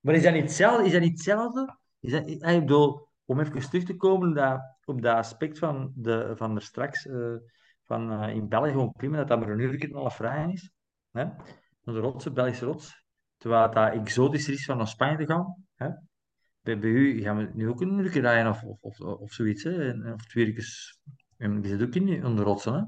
Maar 0.00 0.14
is 0.14 0.22
dat 0.22 0.32
niet 0.32 0.42
hetzelfde? 0.42 0.84
Is 0.84 0.92
dat 0.92 1.00
niet 1.00 1.10
hetzelfde? 1.10 1.78
Is 2.00 2.12
dat, 2.12 2.28
ik 2.28 2.40
bedoel, 2.40 3.08
om 3.24 3.40
even 3.40 3.70
terug 3.70 3.84
te 3.84 3.96
komen 3.96 4.28
op 4.28 4.34
dat, 4.34 4.60
op 4.84 5.02
dat 5.02 5.16
aspect 5.16 5.58
van, 5.58 5.92
de, 5.94 6.32
van 6.36 6.56
er 6.56 6.62
straks 6.62 7.06
eh, 7.06 7.34
van 7.82 8.12
eh, 8.12 8.34
in 8.34 8.48
België 8.48 8.70
gewoon 8.70 8.92
klimmen, 8.92 9.18
dat 9.18 9.28
dat 9.28 9.40
maar 9.40 9.48
een 9.48 9.58
uur 9.58 9.94
alle 9.94 10.10
vrij 10.10 10.52
is. 10.52 10.70
Hè? 11.10 11.24
De 11.80 11.98
rotsen, 11.98 12.34
Belgische 12.34 12.64
rots. 12.64 13.03
Terwijl 13.44 13.70
dat 13.70 13.92
exotischer 13.92 14.52
is 14.54 14.64
van 14.64 14.76
naar 14.76 14.88
Spanje 14.88 15.16
te 15.16 15.26
gaan. 15.26 15.64
Hè? 15.74 15.88
Bij, 16.60 16.78
bij 16.78 16.90
u 16.90 17.20
gaan 17.22 17.36
we 17.36 17.50
nu 17.54 17.68
ook 17.68 17.80
een 17.80 17.98
uur 17.98 18.20
rijden 18.20 18.50
of, 18.52 18.62
of, 18.62 18.80
of, 18.80 19.00
of 19.00 19.32
zoiets. 19.32 19.62
Hè? 19.62 19.88
En- 19.88 20.12
Of 20.12 20.26
twee 20.26 20.46
uurtjes. 20.46 20.98
En 21.36 21.62
je 21.62 21.68
zit 21.68 21.82
ook 21.82 21.94
in 21.94 22.36
de 22.36 22.42
rotsen. 22.42 22.72
Hè? 22.74 22.80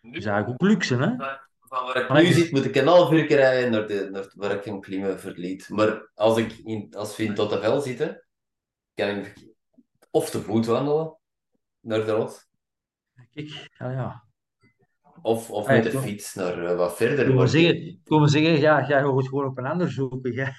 Nu, 0.00 0.12
Dus 0.12 0.24
eigenlijk 0.24 0.62
ook 0.62 0.68
luxe. 0.68 0.96
Hè? 0.96 1.06
van, 1.60 1.84
waar 1.86 1.96
ik 2.02 2.08
Maar 2.08 2.22
nu 2.22 2.28
ik- 2.28 2.34
zit, 2.34 2.50
moet 2.52 2.64
ik 2.64 2.74
een 2.76 2.86
half 2.86 3.12
uur 3.12 3.26
rijden 3.26 3.70
naar, 3.70 3.86
de, 3.86 4.08
naar 4.12 4.32
waar 4.34 4.50
ik 4.50 4.62
kan 4.62 4.80
klimmen 4.80 5.20
verliet. 5.20 5.68
Maar 5.68 6.10
als, 6.14 6.38
ik 6.38 6.52
in, 6.52 6.94
als 6.94 7.16
we 7.16 7.22
in 7.24 7.34
Tottevel 7.34 7.80
zitten, 7.80 8.24
kan 8.94 9.08
ik 9.08 9.48
of 10.10 10.30
te 10.30 10.40
voet 10.40 10.66
wandelen 10.66 11.16
naar 11.80 12.04
de 12.04 12.12
rot, 12.12 12.48
Kijk, 13.30 13.68
ja, 13.78 13.90
ja. 13.90 14.24
Of, 15.22 15.50
of 15.50 15.66
Ah, 15.66 15.72
met 15.74 15.84
ja, 15.84 15.90
de 15.90 15.98
fiets 15.98 16.34
naar 16.34 16.64
eh, 16.64 16.76
wat 16.76 16.96
verder. 16.96 17.26
Komen 17.26 17.48
zeggen, 17.48 18.00
komen 18.04 18.28
zeggen, 18.28 18.60
ja, 18.60 18.82
gaat 18.84 19.16
het 19.16 19.28
gewoon 19.28 19.46
op 19.46 19.58
een 19.58 19.66
ander 19.66 19.90
zoeken. 19.90 20.34
Hè? 20.36 20.50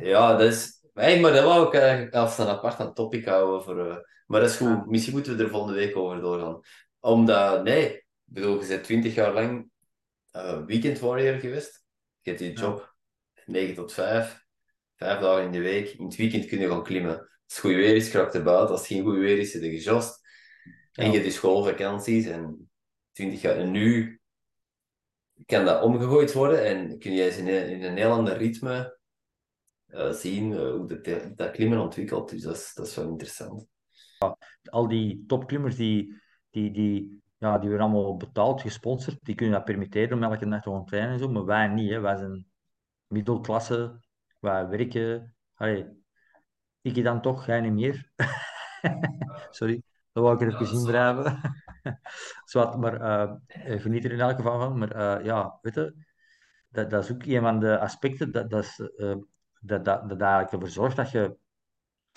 Ja, 0.00 0.36
dat 0.36 0.52
is... 0.52 0.82
Maar 0.94 1.20
dat 1.20 1.44
wou 1.44 1.66
ik 1.66 1.74
eigenlijk 1.74 2.14
als 2.14 2.38
een 2.38 2.46
apart 2.46 2.78
een 2.78 2.94
topic 2.94 3.24
houden. 3.24 3.62
Voor, 3.62 3.88
eh, 3.88 3.96
Maar 4.26 4.40
dat 4.40 4.50
is 4.50 4.56
goed. 4.56 4.66
Ja. 4.68 4.84
Misschien 4.86 5.12
moeten 5.14 5.36
we 5.36 5.42
er 5.42 5.50
volgende 5.50 5.78
week 5.78 5.96
over 5.96 6.20
doorgaan. 6.20 6.60
Omdat, 7.00 7.64
nee, 7.64 7.92
ik 7.92 8.06
bedoel, 8.24 8.60
je 8.60 8.66
bent 8.68 8.84
twintig 8.84 9.14
jaar 9.14 9.32
lang 9.34 9.70
eh, 10.30 10.64
weekend 10.64 10.98
warrior 10.98 11.38
geweest. 11.38 11.84
Je 12.20 12.30
hebt 12.30 12.42
je 12.42 12.48
Ja. 12.48 12.60
job 12.60 12.94
9 13.46 13.74
tot 13.74 13.92
5, 13.92 14.44
vijf 14.96 15.18
dagen 15.20 15.44
in 15.44 15.52
de 15.52 15.60
week. 15.60 15.88
In 15.88 16.04
het 16.04 16.16
weekend 16.16 16.46
kun 16.46 16.58
je 16.60 16.68
gaan 16.68 16.82
klimmen. 16.82 17.18
Als 17.18 17.28
het 17.46 17.58
goed 17.58 17.74
weer 17.74 17.96
is, 17.96 18.10
kraakt 18.10 18.34
er 18.34 18.42
buiten. 18.42 18.68
Als 18.70 18.78
het 18.80 18.88
geen 18.88 19.02
goed 19.02 19.16
weer 19.18 19.38
is, 19.38 19.50
zit 19.50 19.62
je 19.62 19.70
gejost. 19.70 20.20
En 20.92 21.04
Ja. 21.04 21.10
je 21.10 21.12
hebt 21.12 21.24
dus 21.24 21.34
schoolvakanties 21.34 22.26
en 22.26 22.70
20 23.14 23.40
jaar. 23.40 23.56
En 23.56 23.70
nu 23.70 24.20
kan 25.46 25.64
dat 25.64 25.82
omgegooid 25.82 26.32
worden 26.32 26.64
en 26.64 26.98
kun 26.98 27.12
je 27.12 27.24
eens 27.24 27.36
in 27.36 27.48
een, 27.82 27.96
heel 27.96 28.10
ander 28.10 28.36
ritme 28.36 28.98
eh, 29.86 30.10
zien 30.10 30.52
eh, 30.52 30.70
hoe 30.70 31.00
dat, 31.02 31.36
dat 31.36 31.50
klimmen 31.50 31.78
ontwikkelt. 31.78 32.30
Dus 32.30 32.42
dat 32.42 32.56
is, 32.56 32.72
dat 32.74 32.86
is 32.86 32.94
wel 32.94 33.08
interessant. 33.08 33.66
al 34.64 34.88
die 34.88 35.24
topklimmers 35.26 35.76
die, 35.76 36.22
die, 36.50 36.70
die, 36.70 37.22
ja, 37.38 37.58
die 37.58 37.68
worden 37.68 37.86
allemaal 37.86 38.16
betaald, 38.16 38.60
gesponsord, 38.60 39.18
die 39.22 39.34
kunnen 39.34 39.54
dat 39.54 39.64
permitteren 39.64 40.16
om 40.16 40.22
elke 40.22 40.48
dag 40.48 40.62
te 40.62 40.70
gaan 40.70 40.84
trainen 40.84 41.12
en 41.12 41.18
zo, 41.18 41.28
maar 41.28 41.44
wij 41.44 41.68
niet. 41.68 41.90
Hè. 41.90 42.00
Wij 42.00 42.16
zijn 42.16 42.46
middelklasse, 43.06 44.00
wij 44.38 44.68
werken. 44.68 45.36
Allee, 45.54 45.86
ik 46.80 47.04
dan 47.04 47.22
toch, 47.22 47.46
jij 47.46 47.60
niet 47.60 47.72
meer. 47.72 48.10
Sorry, 49.50 49.82
dat 50.14 50.22
wou 50.22 50.34
ik 50.34 50.40
er 50.40 50.60
even 50.60 50.74
waar. 50.74 50.86
drijven. 50.86 51.40
Maar 52.80 53.00
eh, 53.00 53.80
geniet 53.80 54.04
er 54.04 54.12
in 54.12 54.20
elk 54.20 54.36
geval 54.36 54.58
van. 54.58 54.78
Maar 54.78 54.90
eh, 54.90 55.24
ja, 55.24 55.58
weet 55.62 55.74
je, 55.74 55.94
dat, 56.68 56.90
dat 56.90 57.04
is 57.04 57.12
ook 57.12 57.24
een 57.24 57.40
van 57.40 57.60
de 57.60 57.78
aspecten 57.78 58.32
dat, 58.32 58.50
dat, 58.50 58.64
is, 58.64 58.80
eh, 58.96 59.14
dat, 59.60 59.84
dat, 59.84 60.08
dat 60.08 60.20
eigenlijk 60.20 60.52
ervoor 60.52 60.68
zorgt 60.68 60.96
dat 60.96 61.10
je 61.10 61.36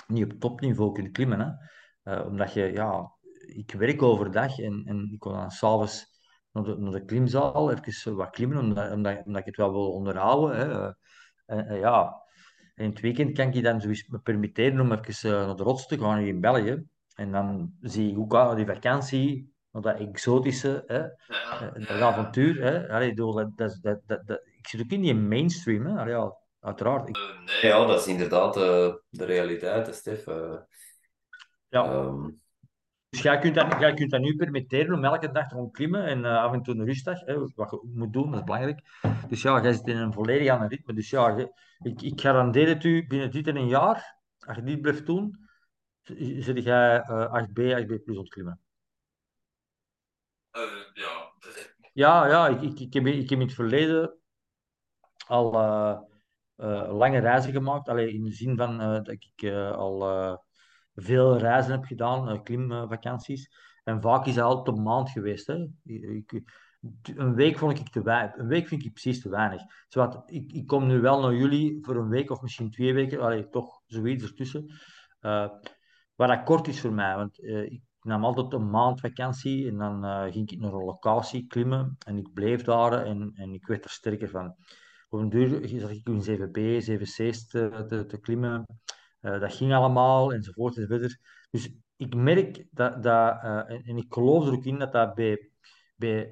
niet 0.07 0.23
op 0.23 0.39
topniveau 0.39 0.91
kunt 0.91 1.11
klimmen. 1.11 1.59
Hè? 2.03 2.21
Omdat 2.21 2.53
je, 2.53 2.71
ja, 2.71 3.11
ik 3.45 3.71
werk 3.71 4.01
overdag 4.01 4.59
en, 4.59 4.83
en 4.85 5.09
ik 5.11 5.19
kom 5.19 5.31
dan 5.31 5.51
s'avonds 5.51 6.05
naar 6.51 6.63
de, 6.63 6.77
naar 6.77 6.91
de 6.91 7.05
klimzaal 7.05 7.71
even 7.71 8.15
wat 8.15 8.29
klimmen, 8.29 8.57
omdat, 8.57 8.91
omdat, 8.91 9.25
omdat 9.25 9.39
ik 9.39 9.45
het 9.45 9.55
wel 9.55 9.71
wil 9.71 9.91
onderhouden. 9.91 10.57
Hè? 10.57 10.93
En, 11.45 11.67
en 11.67 11.79
ja, 11.79 12.23
en 12.75 12.83
in 12.83 12.89
het 12.89 12.99
weekend 12.99 13.33
kan 13.33 13.47
ik 13.47 13.53
je 13.53 13.61
dan 13.61 13.81
zoiets 13.81 14.07
me 14.07 14.19
permitteren 14.19 14.79
om 14.79 14.91
even 14.91 15.31
naar 15.31 15.55
de 15.55 15.63
rots 15.63 15.87
te 15.87 15.97
gaan 15.97 16.17
hier 16.17 16.27
in 16.27 16.41
België. 16.41 16.85
En 17.17 17.31
dan 17.31 17.73
zie 17.81 18.11
ik 18.11 18.17
ook 18.17 18.35
aan 18.35 18.55
die 18.55 18.65
vakantie, 18.65 19.53
dat 19.71 19.99
exotische, 19.99 20.83
hè? 20.87 20.99
eh, 20.99 21.87
dat 21.87 22.01
avontuur. 22.01 22.61
Hè? 22.63 22.89
Allee, 22.89 23.13
dat, 23.13 23.57
dat, 23.57 23.79
dat, 23.81 23.99
dat, 24.05 24.41
ik 24.57 24.67
zit 24.67 24.81
ook 24.81 24.91
in 24.91 25.01
die 25.01 25.15
mainstream. 25.15 25.85
Hè? 25.85 25.99
Allee, 25.99 26.13
ja, 26.13 26.35
uiteraard. 26.59 27.09
Ik, 27.09 27.17
Nee, 27.61 27.71
ja, 27.71 27.85
dat 27.85 27.99
is 27.99 28.07
inderdaad 28.07 28.57
eh, 28.57 28.93
de 29.09 29.25
realiteit, 29.25 29.95
Stef. 29.95 30.27
Eh, 30.27 30.57
ja. 31.67 31.83
ehm, 31.83 32.29
Dus 33.09 33.21
jij 33.21 33.39
kunt, 33.39 33.55
dat, 33.55 33.79
jij 33.79 33.93
kunt 33.93 34.11
dat 34.11 34.21
nu 34.21 34.35
permitteren 34.35 34.93
om 34.93 35.03
elke 35.03 35.31
dag 35.31 35.47
te 35.47 35.55
gaan 35.55 35.71
klimmen 35.71 36.05
en 36.05 36.25
eh, 36.25 36.43
af 36.43 36.53
en 36.53 36.61
toe 36.61 36.75
een 36.75 36.85
rustdag, 36.85 37.19
hè, 37.19 37.39
wat 37.55 37.71
je 37.71 37.89
moet 37.93 38.13
doen, 38.13 38.31
dat 38.31 38.39
is 38.39 38.45
belangrijk. 38.45 38.81
Dus 39.29 39.41
ja, 39.41 39.61
jij 39.61 39.73
zit 39.73 39.87
in 39.87 39.97
een 39.97 40.13
volledig 40.13 40.51
ander 40.51 40.69
ritme. 40.69 40.93
Dus 40.93 41.09
ja, 41.09 41.49
ik, 41.79 42.01
ik 42.01 42.21
garandeer 42.21 42.67
het 42.67 42.83
u, 42.83 43.07
binnen 43.07 43.31
dit 43.31 43.47
en 43.47 43.55
een 43.55 43.67
jaar, 43.67 44.17
als 44.39 44.57
je 44.57 44.63
dit 44.63 44.81
blijft 44.81 45.05
doen, 45.05 45.46
zit 46.39 46.63
jij 46.63 46.99
eh 47.01 47.43
8B, 47.43 47.59
8B 47.59 48.03
plus 48.03 48.17
ontklimmen. 48.17 48.59
eh, 50.51 50.61
ja, 50.93 51.31
Ja, 51.93 52.27
ja, 52.27 52.47
ik, 52.47 52.61
ik, 52.61 52.79
ik, 52.79 52.93
heb, 52.93 53.05
ik 53.05 53.29
heb 53.29 53.39
in 53.39 53.45
het 53.45 53.53
verleden 53.55 54.17
al 55.27 55.53
eh, 56.55 56.97
lange 56.97 57.19
reizen 57.19 57.51
gemaakt. 57.51 57.89
Allee, 57.89 58.13
in 58.13 58.23
de 58.23 58.31
zin 58.31 58.57
van 58.57 58.77
dat 58.77 59.07
ik 59.07 59.51
al 59.53 59.99
veel 60.95 61.37
reizen 61.37 61.71
heb 61.71 61.83
gedaan, 61.83 62.43
klimvakanties. 62.43 63.49
En 63.83 64.01
vaak 64.01 64.25
is 64.25 64.35
dat 64.35 64.43
altijd 64.43 64.77
een 64.77 64.83
maand 64.83 65.09
geweest. 65.09 65.47
Hè. 65.47 65.67
Ik, 65.83 66.41
een 67.03 67.35
week 67.35 67.57
vond 67.57 67.79
ik 67.79 67.89
te 67.89 68.01
weinig. 68.01 68.37
Een 68.37 68.47
week 68.47 68.67
vind 68.67 68.83
ik 68.85 68.91
precies 68.91 69.21
te 69.21 69.29
weinig. 69.29 69.61
Zowat, 69.87 70.23
ik, 70.25 70.51
ik 70.51 70.67
kom 70.67 70.87
nu 70.87 70.99
wel 70.99 71.21
naar 71.21 71.33
jullie 71.33 71.77
voor 71.81 71.95
een 71.95 72.09
week 72.09 72.31
of 72.31 72.41
misschien 72.41 72.71
twee 72.71 72.93
weken. 72.93 73.19
Allee, 73.21 73.49
toch 73.49 73.81
zoiets 73.85 74.23
ertussen. 74.23 74.79
Eh 75.19 75.49
waar 76.17 76.27
dat 76.27 76.43
kort 76.43 76.67
is 76.67 76.81
voor 76.81 76.93
mij. 76.93 77.15
Want 77.15 77.39
eh, 77.39 77.63
ik 77.63 77.81
nam 78.01 78.25
altijd 78.25 78.53
een 78.53 78.69
maand 78.69 78.99
vakantie 78.99 79.67
en 79.67 79.77
dan 79.77 80.05
eh, 80.05 80.31
ging 80.31 80.51
ik 80.51 80.59
naar 80.59 80.73
een 80.73 80.83
locatie 80.83 81.47
klimmen. 81.47 81.95
En 82.05 82.17
ik 82.17 82.33
bleef 82.33 82.63
daar 82.63 83.05
en, 83.05 83.31
en 83.33 83.53
ik 83.53 83.67
werd 83.67 83.83
er 83.83 83.89
sterker 83.89 84.29
van. 84.29 84.55
Op 85.09 85.19
een 85.19 85.29
duur 85.29 85.67
zat 85.67 85.89
ik 85.89 86.07
in 86.07 86.21
7B, 86.21 86.85
7C's 86.89 87.47
te, 87.47 88.17
klimmen. 88.21 88.65
Eh, 89.19 89.39
dat 89.39 89.53
ging 89.53 89.73
allemaal, 89.73 90.33
enzovoort 90.33 90.77
enzovoort. 90.77 91.19
Dus 91.49 91.73
ik 91.95 92.15
merk 92.15 92.67
dat, 92.71 93.03
dat 93.03 93.41
en, 93.67 93.97
ik 93.97 94.13
geloof 94.13 94.47
er 94.47 94.53
ook 94.53 94.65
in 94.65 94.79
dat 94.79 94.91
dat 94.91 95.13
bij, 95.13 95.51
bij 95.95 96.29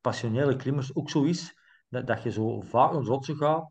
passionele 0.00 0.56
klimmers 0.56 0.94
ook 0.94 1.10
zo 1.10 1.22
is. 1.22 1.56
Dat, 1.88 2.06
dat 2.06 2.22
je 2.22 2.30
zo 2.30 2.60
vaak 2.60 2.92
naar 2.92 3.02
rotsen 3.02 3.36
gaat 3.36 3.70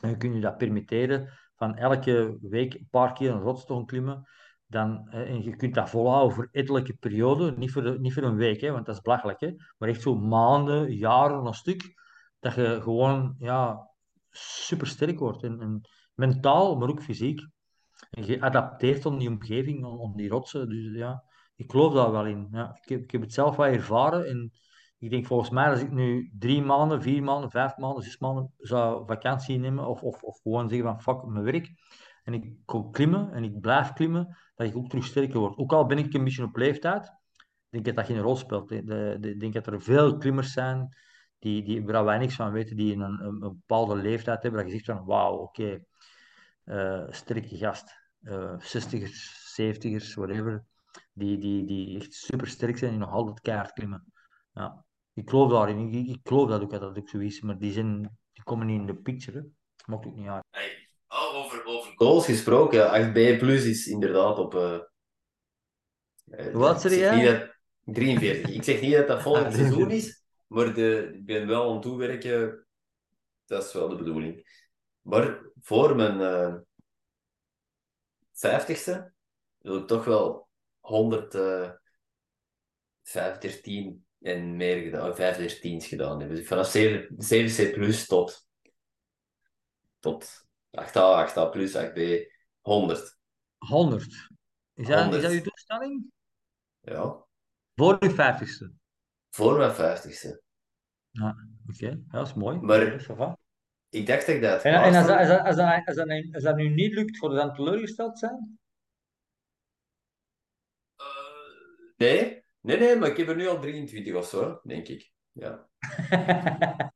en 0.00 0.08
je 0.08 0.16
kunt 0.16 0.34
je 0.34 0.40
dat 0.40 0.56
permitteren 0.56 1.28
van 1.56 1.76
elke 1.76 2.38
week 2.40 2.74
een 2.74 2.88
paar 2.90 3.12
keer 3.12 3.30
een 3.30 3.40
rots 3.40 3.64
te 3.64 3.72
gaan 3.72 3.86
klimmen. 3.86 4.28
dan, 4.66 5.08
en 5.08 5.42
je 5.42 5.56
kunt 5.56 5.74
dat 5.74 5.90
volhouden 5.90 6.34
voor 6.34 6.48
ettelijke 6.52 6.94
perioden, 6.94 7.58
niet 7.58 7.72
voor, 7.72 8.00
niet 8.00 8.12
voor 8.12 8.22
een 8.22 8.36
week, 8.36 8.60
hè, 8.60 8.70
want 8.70 8.86
dat 8.86 8.94
is 8.94 9.00
belachelijk, 9.00 9.40
hè, 9.40 9.52
maar 9.78 9.88
echt 9.88 10.02
zo 10.02 10.14
maanden, 10.14 10.96
jaren 10.96 11.46
een 11.46 11.54
stuk, 11.54 11.94
dat 12.40 12.54
je 12.54 12.80
gewoon 12.82 13.34
ja, 13.38 13.90
super 14.30 14.86
sterk 14.86 15.18
wordt. 15.18 15.42
En, 15.42 15.60
en 15.60 15.80
mentaal, 16.14 16.76
maar 16.76 16.88
ook 16.88 17.02
fysiek. 17.02 17.46
En 18.10 18.26
je 18.26 18.40
adapteert 18.40 19.06
aan 19.06 19.18
die 19.18 19.28
omgeving, 19.28 19.84
aan 19.84 20.12
die 20.16 20.28
rotsen. 20.28 20.68
Dus 20.68 20.94
ja, 20.94 21.24
ik 21.56 21.70
geloof 21.70 21.94
daar 21.94 22.10
wel 22.10 22.26
in. 22.26 22.48
Ja, 22.50 22.78
ik 22.82 22.88
heb, 22.88 23.02
ik 23.02 23.10
heb 23.10 23.20
het 23.20 23.32
zelf 23.32 23.56
wel 23.56 23.66
ervaren. 23.66 24.28
En 24.28 24.52
ik 25.04 25.10
denk 25.10 25.26
volgens 25.26 25.50
mij, 25.50 25.70
als 25.70 25.80
ik 25.80 25.90
nu 25.90 26.30
drie 26.38 26.62
maanden, 26.62 27.02
vier 27.02 27.22
maanden, 27.22 27.50
vijf 27.50 27.76
maanden, 27.76 28.02
zes 28.02 28.18
maanden 28.18 28.52
zou 28.58 29.06
vakantie 29.06 29.58
nemen, 29.58 29.86
of, 29.86 30.02
of, 30.02 30.22
of 30.22 30.40
gewoon 30.42 30.68
zeggen 30.68 30.86
van 30.86 31.02
fuck 31.02 31.24
mijn 31.24 31.44
werk, 31.44 31.72
en 32.22 32.34
ik 32.34 32.56
kon 32.64 32.90
klimmen 32.90 33.32
en 33.32 33.44
ik 33.44 33.60
blijf 33.60 33.92
klimmen, 33.92 34.36
dat 34.54 34.66
ik 34.66 34.76
ook 34.76 34.88
terug 34.88 35.04
sterker 35.04 35.38
word. 35.38 35.56
Ook 35.56 35.72
al 35.72 35.86
ben 35.86 35.98
ik 35.98 36.14
een 36.14 36.24
beetje 36.24 36.44
op 36.44 36.56
leeftijd, 36.56 37.12
denk 37.68 37.86
ik 37.86 37.94
dat 37.94 37.94
dat 37.94 38.14
geen 38.14 38.24
rol 38.24 38.36
speelt. 38.36 38.70
Ik 38.70 39.40
denk 39.40 39.52
dat 39.52 39.66
er 39.66 39.82
veel 39.82 40.16
klimmers 40.16 40.52
zijn 40.52 40.88
die, 41.38 41.62
die, 41.62 41.84
waar 41.84 42.04
wij 42.04 42.18
niks 42.18 42.34
van 42.34 42.52
weten, 42.52 42.76
die 42.76 42.92
een, 42.94 43.00
een, 43.00 43.24
een 43.24 43.38
bepaalde 43.38 43.96
leeftijd 43.96 44.42
hebben, 44.42 44.60
dat 44.60 44.72
je 44.72 44.76
zegt 44.76 44.98
van 44.98 45.06
wauw, 45.06 45.36
oké, 45.36 45.84
eh 46.64 47.04
sterke 47.08 47.56
gast. 47.56 48.02
eh 48.22 48.58
60ers, 48.58 49.44
70ers, 49.60 50.14
whatever. 50.14 50.64
Die, 51.12 51.38
die, 51.38 51.66
die 51.66 51.96
echt 51.96 52.14
super 52.14 52.46
sterk 52.46 52.78
zijn 52.78 52.92
en 52.92 52.98
nog 52.98 53.10
altijd 53.10 53.40
keihard 53.40 53.72
klimmen. 53.72 54.12
Ja. 54.52 54.84
Ik 55.14 55.30
geloof 55.30 55.50
daarin. 55.50 55.92
Ik, 55.92 56.08
ik 56.08 56.20
geloof 56.22 56.48
dat 56.48 56.62
ook 56.62 56.70
dat 56.70 56.80
dat 56.80 56.98
ook 56.98 57.08
zo 57.08 57.18
is. 57.18 57.40
Maar 57.40 57.58
die, 57.58 57.72
zijn, 57.72 58.18
die 58.32 58.42
komen 58.44 58.66
niet 58.66 58.80
in 58.80 58.86
de 58.86 58.96
picture. 58.96 59.38
Hè. 59.38 59.44
Maakt 59.86 60.06
ook 60.06 60.16
niet 60.16 60.28
uit. 60.28 60.44
Hey, 60.50 60.88
oh, 61.08 61.34
over, 61.34 61.64
over 61.64 61.92
goals 61.96 62.24
gesproken, 62.24 63.10
8B 63.10 63.38
plus 63.38 63.64
is 63.64 63.86
inderdaad 63.86 64.38
op. 64.38 64.54
eh 64.54 64.78
eh, 66.24 66.46
ik 66.46 66.54
zeg 66.54 66.80
zeg 66.80 66.98
jij? 66.98 67.16
niet 67.16 67.24
dat, 67.24 67.54
43. 67.94 68.50
Ik 68.50 68.62
zeg 68.62 68.80
niet 68.80 68.92
dat 68.92 69.08
dat 69.08 69.22
volgend 69.22 69.46
Ah, 69.52 69.52
seizoen 69.52 69.76
43. 69.88 70.08
is, 70.08 70.24
maar 70.46 70.74
de, 70.74 71.10
ik 71.14 71.24
ben 71.24 71.46
wel 71.46 71.66
aan 71.68 71.72
het 71.72 71.82
toewerken. 71.82 72.66
Dat 73.44 73.64
is 73.64 73.72
wel 73.72 73.88
de 73.88 73.96
bedoeling. 73.96 74.62
Maar 75.00 75.42
voor 75.60 75.96
mijn 75.96 76.20
eh 76.20 76.54
50ste 78.32 79.12
wil 79.58 79.76
ik 79.76 79.86
toch 79.86 80.04
wel 80.04 80.48
100, 80.80 81.34
eh 81.34 81.70
513 83.02 84.03
en 84.24 84.56
meer 84.56 84.82
gedaan, 84.82 85.12
513's 85.12 85.86
gedaan 85.86 86.18
hebben. 86.18 86.36
Dus 86.36 86.46
vanaf 86.46 86.66
7, 86.66 87.08
7C 87.08 87.72
plus 87.74 88.06
tot, 88.06 88.48
tot 89.98 90.46
8A, 90.70 91.30
8A 91.30 91.50
plus, 91.50 91.76
8B, 91.76 92.00
100. 92.60 93.18
100. 93.58 94.02
Is 94.74 94.86
dat, 94.86 94.86
is 94.86 94.86
dat 94.86 95.04
100. 95.04 95.32
je 95.32 95.40
doelstelling? 95.42 96.12
Ja, 96.80 97.24
Voor 97.74 97.96
je 98.04 98.10
50ste. 98.10 98.72
voor 99.30 99.58
mijn 99.58 99.72
50ste. 99.72 100.42
Ja, 101.10 101.36
oké. 101.68 101.86
Ja, 101.86 101.98
dat 102.08 102.26
is 102.26 102.34
mooi. 102.34 102.58
Maar 102.58 102.82
ik 103.88 104.06
dacht 104.06 104.26
dat 104.26 104.34
ik 104.34 104.42
dat 104.42 104.62
En, 104.62 104.74
en 104.74 104.94
als, 104.94 105.06
dat, 105.06 105.18
als, 105.18 105.28
dat, 105.28 105.40
als, 105.40 105.56
dat, 105.56 105.86
als, 105.86 105.96
dat, 105.96 106.34
als 106.34 106.42
dat 106.42 106.56
nu 106.56 106.68
niet 106.68 106.94
lukt, 106.94 107.18
voor 107.18 107.34
dan 107.34 107.54
teleurgesteld 107.54 108.18
zijn? 108.18 108.58
Nee, 111.96 112.43
nee, 112.64 112.78
nee, 112.78 112.96
maar 112.96 113.08
ik 113.08 113.16
heb 113.16 113.28
er 113.28 113.36
nu 113.36 113.48
al 113.48 113.60
23 113.60 114.14
of 114.14 114.26
zo, 114.26 114.60
denk 114.64 114.88
ik. 114.88 115.12
Ja, 115.32 115.66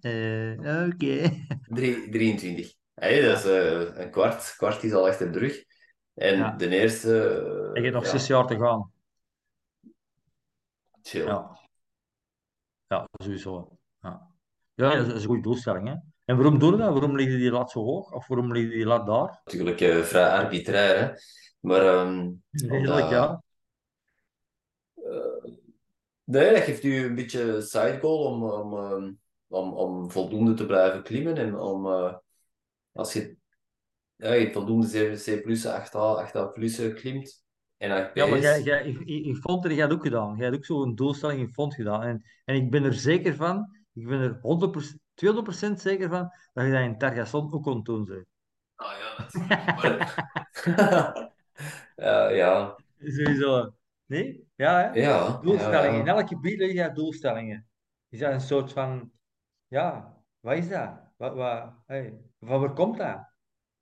Eh, 0.00 0.86
Oké. 0.92 1.30
Drie- 1.68 2.08
23. 2.10 2.74
Hey, 2.94 3.20
dat 3.22 3.36
is 3.38 3.44
eh, 3.44 4.00
een 4.02 4.10
kwart. 4.10 4.54
kwart 4.56 4.82
is 4.82 4.92
al 4.92 5.06
achter 5.06 5.32
de 5.32 5.38
rug. 5.38 5.64
En 6.14 6.36
Ja. 6.36 6.50
de 6.50 6.68
eerste, 6.68 7.28
En 7.74 7.82
je 7.82 7.88
hebt 7.88 7.94
nog 7.94 8.04
ja, 8.04 8.10
zes 8.10 8.26
jaar 8.26 8.46
te 8.46 8.58
gaan. 8.58 8.90
chill. 11.02 11.24
Ja, 11.24 11.58
ja 12.86 13.08
sowieso. 13.22 13.78
Ja. 14.00 14.30
Ja, 14.74 14.96
dat 14.96 15.06
is, 15.06 15.12
een 15.22 15.26
goede 15.28 15.42
doelstelling. 15.42 15.88
Hè? 15.88 15.94
En 16.24 16.36
waarom 16.36 16.58
doen 16.58 16.70
we 16.70 16.76
dat? 16.76 16.92
Waarom 16.92 17.16
liggen 17.16 17.38
die 17.38 17.50
lat 17.50 17.70
zo 17.70 17.80
hoog? 17.84 18.12
Of 18.12 18.26
waarom 18.26 18.52
liggen 18.52 18.72
die 18.72 18.86
lat 18.86 19.06
daar? 19.06 19.40
Natuurlijk 19.44 20.04
vrij 20.06 20.28
arbitrair, 20.30 20.98
hè. 20.98 21.12
Maar 21.60 21.80
Redelijk, 21.80 22.72
omdat, 22.72 23.10
ja. 23.10 23.42
Nee, 26.26 26.52
dat 26.52 26.62
geeft 26.62 26.84
u 26.84 27.04
een 27.04 27.14
beetje 27.14 27.60
side 27.60 27.98
goal 28.00 28.24
om, 28.24 28.44
om, 28.44 28.76
ehm, 28.76 29.12
om, 29.48 29.72
om 29.72 30.10
voldoende 30.10 30.54
te 30.54 30.66
blijven 30.66 31.02
klimmen. 31.02 31.36
En 31.36 31.58
om, 31.58 31.86
eh, 31.86 32.14
als 32.92 33.12
je, 33.12 33.36
ja, 34.16 34.32
je 34.32 34.52
voldoende 34.52 34.86
7C 34.86 35.42
plus, 35.42 35.66
8A, 35.66 36.16
8A 36.16 36.52
plus 36.52 36.78
eh, 36.78 36.94
klimt 36.94 37.44
en 37.76 37.90
8B's. 37.90 38.14
Ja, 38.14 38.26
maar 38.26 38.38
jij, 38.38 38.62
jij, 38.62 38.84
in, 38.84 39.06
in 39.06 39.36
Fonter, 39.36 39.70
jij 39.70 39.80
hebt 39.80 39.92
ook 39.92 40.02
gedaan. 40.02 40.36
Jij 40.36 40.44
hebt 40.44 40.56
ook 40.56 40.64
zo'n 40.64 40.94
doelstelling 40.94 41.40
in 41.40 41.52
Font 41.52 41.74
gedaan. 41.74 42.02
En, 42.02 42.24
en 42.44 42.54
ik 42.54 42.70
ben 42.70 42.84
er 42.84 42.94
zeker 42.94 43.34
van, 43.34 43.76
ik 43.92 44.06
ben 44.06 44.20
er 44.20 44.36
100%, 44.36 44.98
200% 45.68 45.72
zeker 45.72 46.08
van, 46.08 46.30
dat 46.52 46.64
je 46.64 46.72
dat 46.72 46.80
in 46.80 46.98
Targasson 46.98 47.52
ook 47.52 47.62
kon 47.62 47.82
doen. 47.82 48.06
Zeg. 48.06 48.22
Ah 48.74 48.92
ja, 48.98 49.24
natuurlijk. 49.24 49.76
Maar... 49.76 51.32
ja, 52.06 52.28
ja, 52.28 52.76
Sowieso. 53.16 53.74
Nee? 54.06 54.48
Ja, 54.54 54.78
hè? 54.78 55.00
ja, 55.00 55.38
Doelstellingen. 55.38 55.94
ja, 55.94 56.00
In 56.00 56.06
elk 56.06 56.28
gebied 56.28 56.58
leg 56.58 56.72
je 56.72 56.92
doelstellingen. 56.92 57.68
Is 58.08 58.18
dat 58.18 58.32
een 58.32 58.40
soort 58.40 58.72
van, 58.72 59.10
ja, 59.66 60.16
wat 60.40 60.56
is 60.56 60.68
dat? 60.68 60.90
Wat, 61.16 61.34
wat, 61.34 61.72
hey, 61.86 62.18
van 62.40 62.60
waar 62.60 62.72
komt 62.72 62.98
dat? 62.98 63.34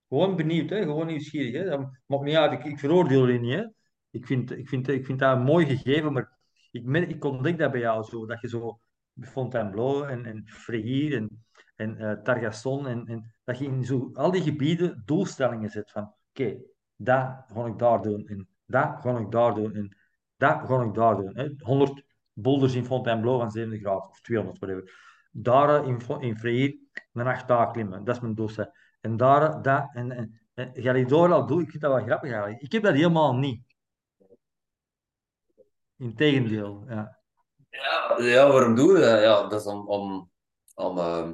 Gewoon 0.08 0.36
benieuwd, 0.36 0.70
hè? 0.70 0.82
gewoon 0.82 1.06
nieuwsgierig. 1.06 1.52
Hè? 1.52 1.64
Dat 1.64 1.90
maakt 2.06 2.24
niet 2.24 2.36
uit, 2.36 2.52
ik, 2.52 2.64
ik 2.64 2.78
veroordeel 2.78 3.26
je 3.28 3.38
niet. 3.38 3.54
Hè? 3.54 3.64
Ik, 4.10 4.26
vind, 4.26 4.50
ik, 4.50 4.68
vind, 4.68 4.88
ik 4.88 5.06
vind 5.06 5.18
dat 5.18 5.36
een 5.36 5.42
mooi 5.42 5.66
gegeven, 5.66 6.12
maar 6.12 6.38
ik, 6.70 7.08
ik 7.08 7.24
ontdek 7.24 7.58
dat 7.58 7.70
bij 7.70 7.80
jou 7.80 8.04
zo. 8.04 8.26
Dat 8.26 8.40
je 8.40 8.48
zo 8.48 8.80
Fontainebleau 9.20 10.08
en, 10.08 10.24
en 10.24 10.42
Freyr 10.46 11.16
en, 11.16 11.44
en 11.76 11.98
eh, 11.98 12.22
Targasson, 12.22 12.86
en, 12.86 13.06
en 13.06 13.34
dat 13.44 13.58
je 13.58 13.64
in 13.64 13.84
zo, 13.84 14.10
al 14.12 14.30
die 14.30 14.42
gebieden 14.42 15.02
doelstellingen 15.04 15.70
zet 15.70 15.90
van 15.90 16.14
oké, 16.30 16.56
dat 16.96 17.44
ga 17.46 17.66
ik 17.66 17.78
daar 17.78 18.02
doen 18.02 18.26
en 18.26 18.48
dat 18.66 19.00
ga 19.00 19.18
ik 19.18 19.30
daar 19.30 19.54
doen 19.54 19.74
en 19.74 19.96
dat 20.48 20.68
ga 20.68 20.82
ik 20.82 20.94
daar 20.94 21.16
doen. 21.16 21.36
Hè? 21.36 21.48
100 21.58 22.04
boulders 22.32 22.74
in 22.74 22.84
Fontainebleau 22.84 23.38
van 23.38 23.50
70 23.50 23.80
graden 23.80 24.08
of 24.08 24.20
200, 24.20 24.58
whatever. 24.58 24.92
Daar 25.30 25.82
eh, 25.82 25.88
in, 25.88 26.20
in 26.20 26.36
Freyr 26.36 26.76
een 27.12 27.26
acht 27.26 27.48
dagen 27.48 27.72
klimmen, 27.72 28.04
dat 28.04 28.14
is 28.14 28.20
mijn 28.20 28.34
doelstelling. 28.34 28.96
En 29.00 29.16
daar, 29.16 29.62
dat, 29.62 29.90
en, 29.92 30.10
en, 30.10 30.40
ga 30.74 30.94
je 30.94 31.06
door 31.06 31.32
al 31.32 31.46
doen, 31.46 31.60
ik 31.60 31.70
vind 31.70 31.82
dat 31.82 31.92
wel 31.92 32.04
grappig 32.04 32.30
eigenlijk. 32.30 32.62
Ik 32.62 32.72
heb 32.72 32.82
dat 32.82 32.94
helemaal 32.94 33.34
niet. 33.34 33.62
Integendeel, 35.96 36.84
ja. 36.88 37.18
ja. 37.70 38.16
Ja, 38.18 38.48
waarom 38.48 38.74
doen 38.74 38.92
we 38.92 39.00
dat? 39.00 39.22
Ja, 39.22 39.48
dat 39.48 39.60
is 39.60 39.66
om... 39.66 39.88
om, 39.88 40.30
om 40.74 40.98
ehm, 40.98 41.32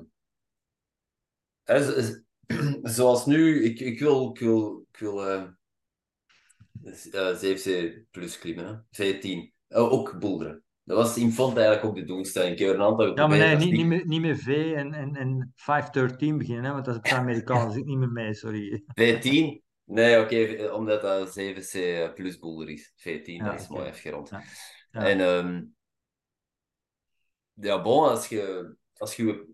zoals 2.97 3.27
nu, 3.27 3.65
ik, 3.65 3.81
ik 3.81 3.99
wil, 3.99 4.29
ik 4.29 4.39
wil, 4.39 4.87
ik 4.93 4.99
wil 4.99 5.29
ehm, 5.29 5.51
eh, 6.85 7.37
7C 7.37 7.95
plus 8.11 8.39
klimmen, 8.39 8.67
hè. 8.67 8.75
17. 8.91 9.53
Oh, 9.69 9.93
ook 9.93 10.19
boulderen. 10.19 10.63
Dat 10.85 10.97
was 10.97 11.17
in 11.17 11.33
Font 11.33 11.57
eigenlijk 11.57 11.87
ook 11.87 11.95
de 11.95 12.05
doelstelling. 12.05 12.53
Ik 12.53 12.59
heb 12.59 12.69
er 12.69 12.75
een 12.75 12.83
aantal 12.83 13.17
Ja, 13.17 13.27
maar 13.27 13.39
nee, 13.39 13.57
niet, 13.57 13.73
niet, 13.73 13.87
met, 13.87 14.05
niet 14.05 14.21
met 14.21 14.39
V 14.39 14.73
en, 14.77 14.95
en, 14.95 15.17
en 15.17 15.53
513 15.55 16.39
beginnen, 16.39 16.65
hè, 16.65 16.73
want 16.73 16.85
dat 16.85 16.95
is 16.95 17.01
op 17.01 17.07
het 17.07 17.19
Amerikaans, 17.19 17.75
zit 17.75 17.85
niet 17.85 17.99
met 17.99 18.13
mij, 18.13 18.33
sorry. 18.33 18.83
14? 18.87 19.63
Nee, 19.85 20.21
oké, 20.21 20.37
eh, 20.37 20.75
omdat 20.75 21.01
dat 21.01 21.39
7C 21.39 21.79
plus 22.15 22.39
boulder 22.39 22.69
is. 22.69 22.93
14, 22.97 23.35
Ja, 23.35 23.51
dat 23.51 23.61
is 23.61 23.69
mooi 23.69 23.89
afgerond. 23.89 24.29
Ja. 24.29 24.43
Ja. 24.91 25.09
En 25.09 25.21
ehm 25.21 25.63
ja, 27.55 27.83
bon, 27.83 28.09
als 28.09 28.29
je, 28.29 28.75
als 28.97 29.17
je, 29.17 29.47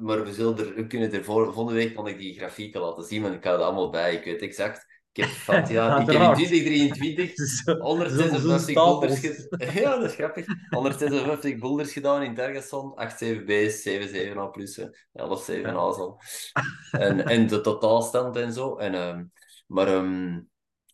maar 0.00 0.24
we, 0.24 0.32
zullen 0.32 0.58
er, 0.58 0.74
we 0.74 0.86
kunnen 0.86 1.12
er 1.12 1.24
volgende 1.24 1.72
week 1.72 1.94
kan 1.94 2.06
ik 2.06 2.18
die 2.18 2.38
grafieken 2.38 2.80
laten 2.80 3.04
zien, 3.04 3.22
want 3.22 3.34
ik 3.34 3.44
hou 3.44 3.58
er 3.58 3.64
allemaal 3.64 3.90
bij. 3.90 4.14
Ik 4.14 4.24
weet 4.24 4.42
exact. 4.42 4.99
Ik 5.12 5.24
heb 5.24 5.28
heb 5.46 5.68
in 5.68 5.78
Uiteraard. 5.78 6.36
2023 6.38 7.34
Zo- 7.34 7.44
zo'n 7.72 7.80
156 7.80 8.60
stapels. 8.60 8.74
boulders 8.74 9.20
gedaan. 9.20 9.74
Ja, 9.82 9.96
dat 9.96 10.10
is 10.10 10.14
grappig. 10.14 10.46
156 10.70 11.58
boulders 11.58 11.92
gedaan 11.92 12.22
in 12.22 12.34
Targasson, 12.34 12.94
8 12.94 13.24
7B's, 13.24 13.82
7 13.82 14.08
7A 14.36 14.50
plussen, 14.52 14.96
11 15.12 15.50
7A's 15.50 15.74
al. 15.98 16.20
En, 16.90 17.24
en 17.26 17.46
de 17.46 17.60
totaalstand 17.60 18.36
en 18.36 18.52
zo. 18.52 18.76
En, 18.76 18.94
ehm, 18.94 19.24
maar 19.66 19.86
ehm, 19.88 20.40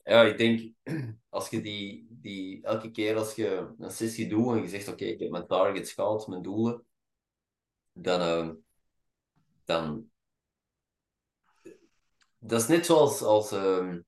ja, 0.03 0.23
ik 0.23 0.39
denk, 0.39 0.73
als 1.29 1.49
je 1.49 1.61
die, 1.61 2.07
die 2.11 2.63
elke 2.63 2.91
keer 2.91 3.17
als 3.17 3.35
je 3.35 3.75
een 3.79 3.91
sessie 3.91 4.29
doet 4.29 4.57
en 4.57 4.63
je 4.63 4.69
zegt, 4.69 4.89
oké, 4.89 5.05
ik 5.05 5.21
heb 5.21 5.31
mijn 5.31 5.47
targets 5.47 5.93
gehaald, 5.93 6.27
mijn 6.27 6.43
doelen, 6.43 6.85
dan, 7.93 8.21
ehm, 8.21 8.55
dan 9.65 10.11
dat 12.47 12.61
is 12.61 12.67
net 12.67 12.87
zoals 12.87 13.23
als, 13.23 13.53
ehm, 13.53 14.01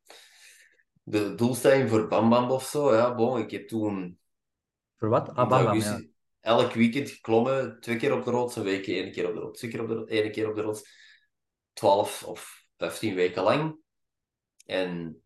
de 1.03 1.35
doelstelling 1.35 1.91
voor 1.91 2.09
Bam 2.09 2.29
Bam 2.29 2.51
of 2.51 2.65
zo. 2.65 2.95
Ja, 2.95 3.15
bon, 3.15 3.39
ik 3.39 3.51
heb 3.51 3.69
toen 3.69 4.19
Voor 4.97 5.09
wat? 5.09 5.29
Ah, 5.29 5.43
in 5.43 5.49
bam, 5.49 5.49
bam, 5.49 5.67
augustus 5.67 5.99
ja. 6.01 6.07
elk 6.41 6.73
weekend 6.73 7.11
geklommen, 7.11 7.81
twee 7.81 7.97
keer 7.97 8.13
op 8.13 8.25
de 8.25 8.31
rots, 8.31 8.57
een 8.57 8.63
week 8.63 8.87
één 8.87 9.13
keer 9.13 9.29
op 9.29 9.35
de 9.35 9.41
rots, 9.41 9.59
twee 9.59 9.71
keer 9.71 9.81
op 9.83 9.89
de 9.89 9.95
rots, 9.95 10.11
één 10.11 10.33
keer 10.33 10.49
op 10.49 10.55
de 10.55 10.63
rots, 10.63 10.89
12 11.73 12.23
of 12.25 12.67
15 12.77 13.15
weken 13.15 13.43
lang. 13.43 13.77
En 14.67 15.23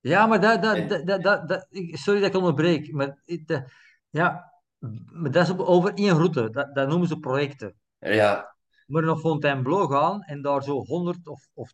Ja, 0.00 0.26
maar 0.26 0.40
dat, 0.40 0.62
dat, 0.62 0.76
En 0.76 1.04
dat, 1.22 1.48
dat, 1.48 1.66
sorry 1.90 2.20
dat 2.20 2.28
ik 2.28 2.36
onderbreek, 2.36 2.92
maar 2.92 3.22
dat- 3.24 3.64
ja, 4.10 4.52
maar 5.12 5.30
dat 5.30 5.48
is 5.48 5.58
over 5.58 5.94
één 5.94 6.16
route. 6.16 6.50
Dat, 6.50 6.74
dat 6.74 6.88
noemen 6.88 7.08
ze 7.08 7.18
projecten. 7.18 7.74
ja, 7.98 8.56
Maar 8.86 9.02
naar 9.02 9.16
Fontainebleau 9.16 9.90
gaan 9.90 10.22
en 10.22 10.42
daar 10.42 10.62
zo 10.62 10.84
100 10.84 11.26
of, 11.26 11.48
of 11.54 11.72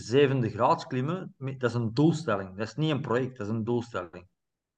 207 0.00 0.50
graden 0.50 0.86
klimmen, 0.86 1.34
dat 1.38 1.70
is 1.70 1.74
een 1.74 1.94
doelstelling. 1.94 2.56
Dat 2.56 2.66
is 2.66 2.74
niet 2.74 2.90
een 2.90 3.00
project, 3.00 3.36
dat 3.38 3.46
is 3.46 3.52
een 3.52 3.64
doelstelling. 3.64 4.26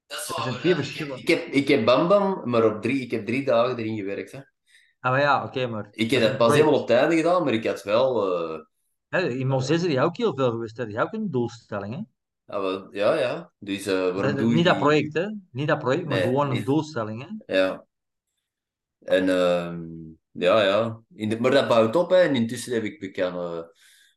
dat 0.07 0.17
is 0.17 0.27
Dat 0.27 0.35
zijn 0.37 0.51
waar. 0.51 0.59
twee 0.59 0.73
ja. 0.73 0.79
Ik 0.79 0.85
heb, 0.85 0.85
verschillen. 0.85 1.17
ik 1.17 1.27
heb, 1.27 1.45
ik 1.45 1.67
heb 1.67 1.85
Bam 1.85 2.07
Bam, 2.07 2.41
maar 2.49 2.65
op 2.75 2.81
drie, 2.81 3.01
ik 3.01 3.11
heb 3.11 3.25
drie 3.25 3.45
dagen 3.45 3.77
erin 3.77 3.97
gewerkt. 3.97 4.31
Hè. 4.31 4.39
Ah, 4.99 5.11
maar 5.11 5.19
ja, 5.21 5.43
oké, 5.45 5.67
maar 5.67 5.87
Ik 5.91 6.11
heb 6.11 6.21
dat 6.21 6.37
pas 6.37 6.51
helemaal 6.53 6.81
op 6.81 6.89
einde 6.89 7.15
gedaan, 7.15 7.43
maar 7.43 7.53
ik 7.53 7.65
had 7.67 7.83
wel... 7.83 8.33
eh, 8.53 8.59
Hè, 9.07 9.29
in 9.29 9.47
Moses 9.47 9.83
is 9.83 9.97
ook 9.97 10.17
heel 10.17 10.35
veel 10.35 10.51
geweest. 10.51 10.75
Dat 10.75 10.87
is 10.87 10.95
ook 10.97 11.13
een 11.13 11.31
doelstelling. 11.31 11.93
Hè? 11.95 12.01
ja, 12.55 12.61
wel- 12.61 12.87
ja, 12.95 13.13
ja. 13.13 13.51
Dus 13.59 13.85
eh, 13.85 13.93
waarom 13.93 14.15
Dat, 14.15 14.23
dat- 14.25 14.37
doe 14.37 14.49
je 14.49 14.55
niet 14.55 14.65
dat 14.65 14.77
project, 14.79 15.13
hè? 15.13 15.25
Niet 15.51 15.67
dat 15.67 15.79
project, 15.79 16.05
maar 16.05 16.13
Nee, 16.17 16.23
gewoon 16.27 16.55
een 16.55 16.63
doelstelling. 16.63 17.27
Hè? 17.45 17.55
Ja. 17.57 17.85
En 18.99 19.29
ehm, 19.29 19.81
ja, 20.31 20.61
ja. 20.63 21.01
In 21.15 21.29
de, 21.29 21.39
maar 21.39 21.51
dat 21.51 21.67
bouwt 21.67 21.95
op, 21.95 22.09
hè. 22.09 22.15
En 22.17 22.35
intussen 22.35 22.73
heb 22.73 22.83
ik 22.83 22.99
bekend, 22.99 23.35
eh, 23.35 23.59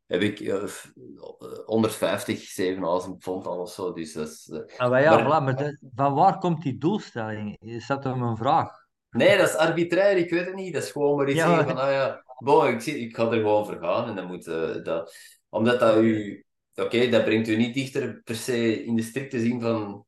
heb 0.06 0.20
ik 0.22 0.40
eh, 0.40 0.64
f- 0.66 0.92
eh, 1.38 1.48
150, 1.64 2.38
7000 2.40 3.18
pond 3.18 3.46
al 3.46 3.58
of 3.58 3.70
zo. 3.72 3.92
Dus 3.92 4.12
dat 4.12 4.28
is, 4.28 4.48
eh, 4.48 4.78
Ah, 4.78 4.90
maar 4.90 5.02
ja, 5.02 5.10
maar 5.18 5.24
voilà, 5.40 5.44
maar 5.44 5.56
dat- 5.56 5.78
van 5.94 6.14
waar 6.14 6.38
komt 6.38 6.62
die 6.62 6.78
doelstelling? 6.78 7.56
Is 7.60 7.86
dat 7.86 8.02
dan 8.02 8.18
mijn 8.18 8.36
vraag? 8.36 8.80
nee, 9.10 9.36
dat 9.38 9.48
is 9.48 9.54
arbitrair, 9.54 10.16
ik 10.16 10.30
weet 10.30 10.46
het 10.46 10.54
niet. 10.54 10.72
Dat 10.72 10.82
is 10.82 10.90
gewoon 10.90 11.16
maar 11.16 11.28
iets 11.28 11.38
Ja, 11.38 11.64
van, 11.64 11.76
ah 11.76 11.90
ja, 11.90 12.24
bon, 12.38 12.66
ik, 12.68 12.80
zie, 12.80 12.98
ik 12.98 13.16
ga 13.16 13.26
er 13.26 13.32
gewoon 13.32 13.66
voor 13.66 13.78
gaan. 13.78 14.08
En 14.08 14.16
dan 14.16 14.26
moet 14.26 14.46
eh, 14.46 14.82
dat... 14.82 15.14
Omdat 15.48 15.80
dat 15.80 15.96
u... 15.96 16.44
Oké, 16.74 17.08
dat 17.08 17.24
brengt 17.24 17.48
u 17.48 17.56
niet 17.56 17.74
dichter 17.74 18.20
per 18.24 18.34
se 18.36 18.84
in 18.84 18.96
de 18.96 19.02
strikte 19.02 19.40
zin 19.40 19.60
van... 19.60 20.06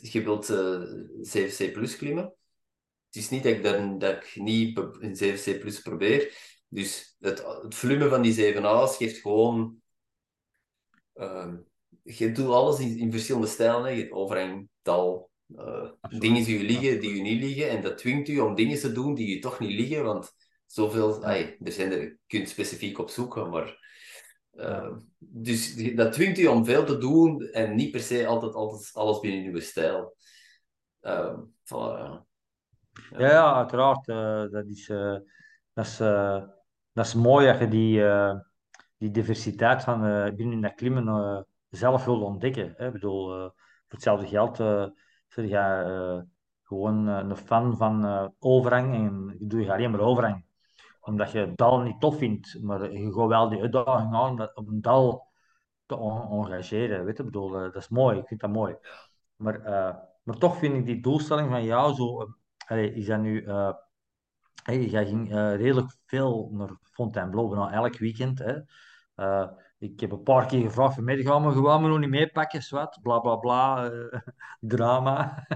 Je 0.00 0.22
wilt 0.22 0.50
eh 0.50 0.80
7C 1.38 1.72
plus 1.72 1.96
klimmen. 1.96 2.24
Het 3.06 3.16
is 3.16 3.28
niet 3.28 3.42
dat 3.42 3.52
ik, 3.52 3.62
dan, 3.62 3.98
dat 3.98 4.16
ik 4.16 4.32
niet 4.34 4.78
een 5.00 5.16
7C 5.38 5.60
plus 5.60 5.80
probeer. 5.80 6.34
Dus 6.68 7.16
het, 7.20 7.44
het 7.62 7.74
volume 7.74 8.08
van 8.08 8.22
die 8.22 8.54
7A's 8.54 8.96
geeft 8.96 9.20
gewoon... 9.20 9.82
ehm, 11.14 11.56
je 12.02 12.32
doet 12.32 12.46
alles 12.48 12.80
in, 12.80 12.98
in 12.98 13.10
verschillende 13.12 13.46
stijlen. 13.46 13.82
Hè. 13.84 13.88
Je 13.90 14.00
hebt 14.00 14.12
overhang, 14.12 14.68
dal, 14.82 15.30
eh, 15.56 15.90
dingen 16.18 16.44
die 16.44 16.58
u 16.58 16.62
liggen, 16.66 17.00
die 17.00 17.10
Absoluut. 17.10 17.22
niet 17.22 17.42
liggen. 17.42 17.70
En 17.70 17.82
dat 17.82 17.98
dwingt 17.98 18.28
u 18.28 18.38
om 18.38 18.54
dingen 18.54 18.78
te 18.78 18.92
doen 18.92 19.14
die 19.14 19.36
u 19.36 19.40
toch 19.40 19.58
niet 19.60 19.80
liggen. 19.80 20.04
Want 20.04 20.32
zoveel... 20.66 21.24
Ai, 21.24 21.56
er 21.64 21.72
zijn 21.72 21.92
er, 21.92 22.00
je 22.02 22.18
kunt 22.26 22.48
specifiek 22.48 22.98
op 22.98 23.10
zoeken, 23.10 23.50
maar... 23.50 23.86
ja. 24.50 24.82
eh, 24.82 24.96
dus 25.18 25.74
dat 25.94 26.12
dwingt 26.12 26.38
u 26.38 26.46
om 26.46 26.64
veel 26.64 26.84
te 26.84 26.98
doen 26.98 27.42
en 27.42 27.74
niet 27.74 27.90
per 27.90 28.00
se 28.00 28.26
altijd, 28.26 28.54
altijd 28.54 28.90
alles 28.92 29.20
binnen 29.20 29.52
uw 29.52 29.60
stijl. 29.60 30.16
Ehm 31.00 31.40
voilà, 31.64 31.98
ja. 31.98 32.26
Ja, 33.10 33.54
uiteraard. 33.54 34.08
eh, 34.08 34.44
dat 34.50 34.66
is, 34.66 34.88
eh, 34.88 35.16
dat 35.72 35.86
is, 35.86 35.98
dat 36.98 37.06
is 37.06 37.14
mooi 37.14 37.46
dat 37.46 37.58
je 37.58 37.68
die, 37.68 38.06
eh, 38.08 38.34
die 38.96 39.10
diversiteit 39.10 39.82
van 39.82 40.04
eh, 40.04 40.34
binnen 40.34 40.60
dat 40.60 40.74
klimmen 40.74 41.08
eh, 41.08 41.40
zelf 41.68 42.04
wil 42.04 42.22
ontdekken. 42.22 42.74
Hè? 42.76 42.86
Ik 42.86 42.92
bedoel, 42.92 43.26
voor 43.28 43.52
hetzelfde 43.88 44.26
geld 44.26 44.60
uh, 44.60 44.86
zeg 45.28 45.50
eh, 45.50 46.18
gewoon 46.62 47.06
een 47.06 47.36
fan 47.36 47.76
van 47.76 48.32
overhang 48.38 48.94
en 48.94 49.36
doe 49.40 49.60
je 49.60 49.72
alleen 49.72 49.90
maar 49.90 50.00
overhang. 50.00 50.44
Omdat 51.00 51.32
je 51.32 51.52
dal 51.54 51.80
niet 51.80 52.00
tof 52.00 52.18
vindt, 52.18 52.62
maar 52.62 52.92
je 52.92 53.12
gaat 53.12 53.28
wel 53.28 53.48
die 53.48 53.60
uitdaging 53.60 54.14
aan 54.14 54.54
om 54.54 54.68
een 54.68 54.80
dal 54.80 55.26
te 55.86 55.96
en- 55.96 56.28
engageren. 56.30 57.04
Weet 57.04 57.16
je? 57.16 57.24
Bedoel, 57.24 57.50
dat 57.50 57.76
is 57.76 57.88
mooi, 57.88 58.18
ik 58.18 58.26
vind 58.26 58.40
dat 58.40 58.50
mooi. 58.50 58.76
Maar, 59.36 59.60
maar 60.22 60.38
toch 60.38 60.56
vind 60.56 60.74
ik 60.74 60.86
die 60.86 61.02
doelstelling 61.02 61.50
van 61.50 61.64
jou 61.64 61.94
zo. 61.94 62.34
allee, 62.66 62.92
is 62.92 63.06
nu. 63.06 63.46
Hey, 64.68 64.84
jij 64.84 65.06
ging 65.06 65.30
eh, 65.30 65.56
redelijk 65.56 65.96
veel 66.06 66.50
naar 66.52 66.70
Fontainebleau, 66.82 67.48
bijna 67.48 67.72
elk 67.72 67.98
weekend. 67.98 68.38
Hè. 68.38 68.60
Eh, 69.14 69.48
ik 69.78 70.00
heb 70.00 70.12
een 70.12 70.22
paar 70.22 70.46
keer 70.46 70.62
gevraagd 70.62 70.94
van 70.94 71.04
mij, 71.04 71.22
gaan 71.22 71.46
we 71.46 71.52
gewoon 71.52 71.80
maar 71.80 71.90
nog 71.90 71.98
niet 71.98 72.08
meepakken, 72.08 72.62
zwart, 72.62 72.98
bla 73.02 73.18
bla 73.18 73.36
bla, 73.36 73.90
eh, 73.90 74.20
drama. 74.74 75.46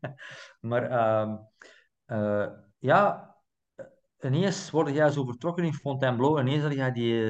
maar 0.60 0.90
ehm, 0.90 1.36
eh, 2.04 2.48
ja, 2.78 3.34
ineens 4.20 4.70
word 4.70 4.94
jij 4.94 5.10
zo 5.10 5.24
vertrokken 5.24 5.64
in 5.64 5.74
Fontainebleau, 5.74 6.40
ineens 6.40 6.62
had 6.62 6.72
jij 6.72 6.92
die, 6.92 7.26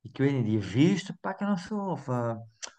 ik 0.00 0.18
weet 0.18 0.32
niet, 0.32 0.46
die 0.46 0.60
virus 0.62 1.04
te 1.04 1.16
pakken 1.20 1.50
of 1.50 1.60
zo, 1.60 1.78
of, 1.78 2.08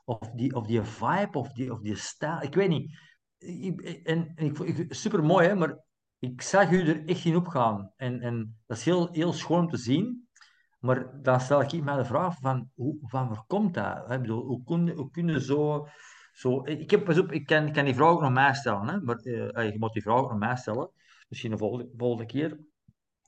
of, 0.05 0.31
die, 0.31 0.55
of 0.55 0.67
die 0.67 0.81
vibe, 0.81 1.37
of 1.37 1.51
die, 1.53 1.73
of 1.73 1.79
die 1.79 1.95
stijl, 1.95 2.41
ik 2.41 2.55
weet 2.55 2.69
niet. 2.69 2.99
Ik, 3.37 3.81
en 3.81 4.31
ik, 4.35 4.59
ik, 4.59 4.93
super 4.93 5.23
mooi, 5.23 5.47
hè, 5.47 5.55
maar 5.55 5.85
ik 6.19 6.41
zag 6.41 6.71
u 6.71 6.87
er 6.87 7.05
echt 7.05 7.25
in 7.25 7.35
opgaan. 7.35 7.91
En, 7.95 8.21
en 8.21 8.57
dat 8.65 8.77
is 8.77 8.85
heel, 8.85 9.09
heel 9.11 9.33
schoon 9.33 9.69
te 9.69 9.77
zien. 9.77 10.27
Maar 10.79 11.21
dan 11.21 11.39
stel 11.39 11.61
ik 11.61 11.83
mij 11.83 11.95
de 11.95 12.05
vraag 12.05 12.35
van, 12.39 12.69
hoe, 12.75 12.97
van 13.01 13.27
waar 13.27 13.43
komt 13.47 13.73
dat? 13.73 14.11
Ik 14.11 14.21
bedoel, 14.21 14.45
hoe 14.45 14.63
kun, 14.63 14.89
hoe 14.89 15.11
kun 15.11 15.41
zo... 15.41 15.87
zo 16.31 16.65
ik, 16.65 16.91
heb, 16.91 17.05
pas 17.05 17.19
op, 17.19 17.31
ik, 17.31 17.45
kan, 17.45 17.65
ik 17.65 17.73
kan 17.73 17.85
die 17.85 17.95
vraag 17.95 18.09
ook 18.09 18.21
nog 18.21 18.31
mij 18.31 18.53
stellen. 18.53 18.87
Hè? 18.87 19.01
Maar, 19.01 19.15
eh, 19.15 19.71
je 19.71 19.79
moet 19.79 19.93
die 19.93 20.01
vraag 20.01 20.17
ook 20.17 20.29
nog 20.29 20.39
mij 20.39 20.55
stellen. 20.55 20.89
Misschien 21.27 21.51
de 21.51 21.57
volgende, 21.57 21.89
volgende 21.97 22.25
keer 22.25 22.57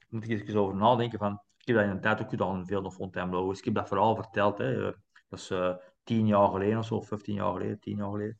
moet 0.10 0.30
ik 0.30 0.48
eens 0.48 0.56
over 0.56 0.76
nadenken. 0.76 1.20
Van, 1.20 1.42
ik 1.58 1.68
heb 1.68 1.76
dat 1.76 1.86
in 1.86 1.92
een 1.92 2.02
tijd 2.02 2.22
ook 2.22 2.30
gedaan, 2.30 2.66
veel 2.66 2.82
naar 2.82 2.92
Fontainebleau. 2.92 3.58
Ik 3.58 3.66
heb 3.66 3.74
dat 3.74 3.88
verhaal 3.88 4.16
verteld. 4.16 4.58
Hè. 4.58 4.82
Dat 5.30 5.40
is 5.40 5.50
eh, 5.50 5.76
tien 6.04 6.28
jaar 6.28 6.50
geleden 6.50 6.78
of 6.78 6.86
zo, 6.86 7.02
15 7.02 7.34
jaar 7.34 7.52
geleden, 7.52 7.80
tien 7.80 7.98
jaar 7.98 8.10
geleden. 8.10 8.38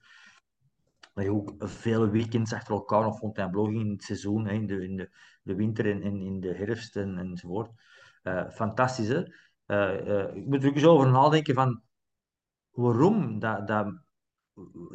Dat 1.20 1.28
je 1.28 1.34
ook 1.34 1.54
vele 1.58 2.10
weekends 2.10 2.54
achter 2.54 2.74
elkaar 2.74 3.02
naar 3.02 3.14
Fontainebleau 3.14 3.70
ging 3.70 3.82
in 3.82 3.92
het 3.92 4.04
seizoen, 4.04 4.48
hè, 4.48 4.54
in, 4.54 4.68
de, 4.68 4.84
in 4.84 5.10
de, 5.44 5.56
winter 5.56 5.92
en 5.92 6.02
in, 6.02 6.22
in 6.22 6.40
de 6.40 6.54
herfst 6.54 6.96
en, 6.96 7.18
enzovoort. 7.18 7.72
Eh, 8.24 8.50
fantastisch, 8.50 9.08
hè? 9.08 9.24
Eh, 9.66 10.20
eh, 10.20 10.36
ik 10.36 10.46
moet 10.46 10.64
er 10.64 10.70
ook 10.70 10.76
eens 10.76 10.86
over 10.86 11.12
nadenken 11.12 11.54
van 11.54 11.82
waarom 12.70 13.40
dat, 13.40 13.68
dat, 13.68 13.94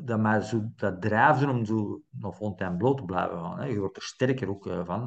dat 0.02 0.20
mij 0.20 0.40
zo 0.40 0.70
dat 0.76 1.02
drijfde 1.02 1.48
om 1.48 1.64
zo 1.64 2.02
naar 2.10 2.32
Fontainebleau 2.32 2.96
te 2.96 3.04
blijven 3.04 3.38
gaan. 3.38 3.58
Hè? 3.58 3.64
Je 3.64 3.78
wordt 3.78 3.96
er 3.96 4.02
sterker 4.02 4.48
ook 4.48 4.68
van. 4.84 5.06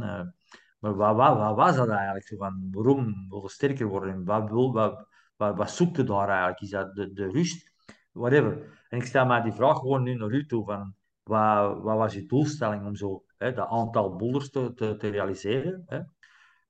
maar 0.80 0.95
wat, 0.95 1.15
wat, 1.15 1.38
wat 1.38 1.55
was 1.55 1.76
dat 1.76 1.89
eigenlijk? 1.89 2.28
Zo 2.28 2.36
van, 2.38 2.68
waarom 2.72 3.28
wil 3.30 3.41
je 3.41 3.49
sterker 3.49 3.88
worden? 3.88 4.13
En 4.13 4.26
Wat, 4.26 4.49
wil, 4.49 4.74
wat, 4.74 5.07
wat, 5.36 5.57
wat 5.57 5.72
zoekt 5.72 5.97
je 5.97 6.03
daar 6.03 6.30
eigenlijk? 6.30 6.61
Is 6.61 6.70
dat 6.70 6.95
de, 6.95 7.13
de 7.13 7.30
rust? 7.30 7.72
Whatever. 8.11 8.76
En 8.89 8.97
ik 8.97 9.05
stel 9.05 9.26
mij 9.26 9.41
die 9.41 9.51
vraag 9.51 9.78
gewoon 9.78 10.03
nu 10.03 10.15
naar 10.15 10.32
u 10.32 10.45
toe. 10.45 10.65
Van, 10.65 10.95
wat, 11.28 11.82
wat 11.82 11.97
was 11.97 12.13
je 12.13 12.25
doelstelling 12.25 12.86
om 12.86 12.95
zo 12.95 13.23
hè, 13.38 13.53
dat 13.53 13.67
aantal 13.67 14.15
boulders 14.15 14.49
te, 14.49 14.73
te, 14.73 15.09
realiseren? 15.09 15.84
Hè? 15.86 16.01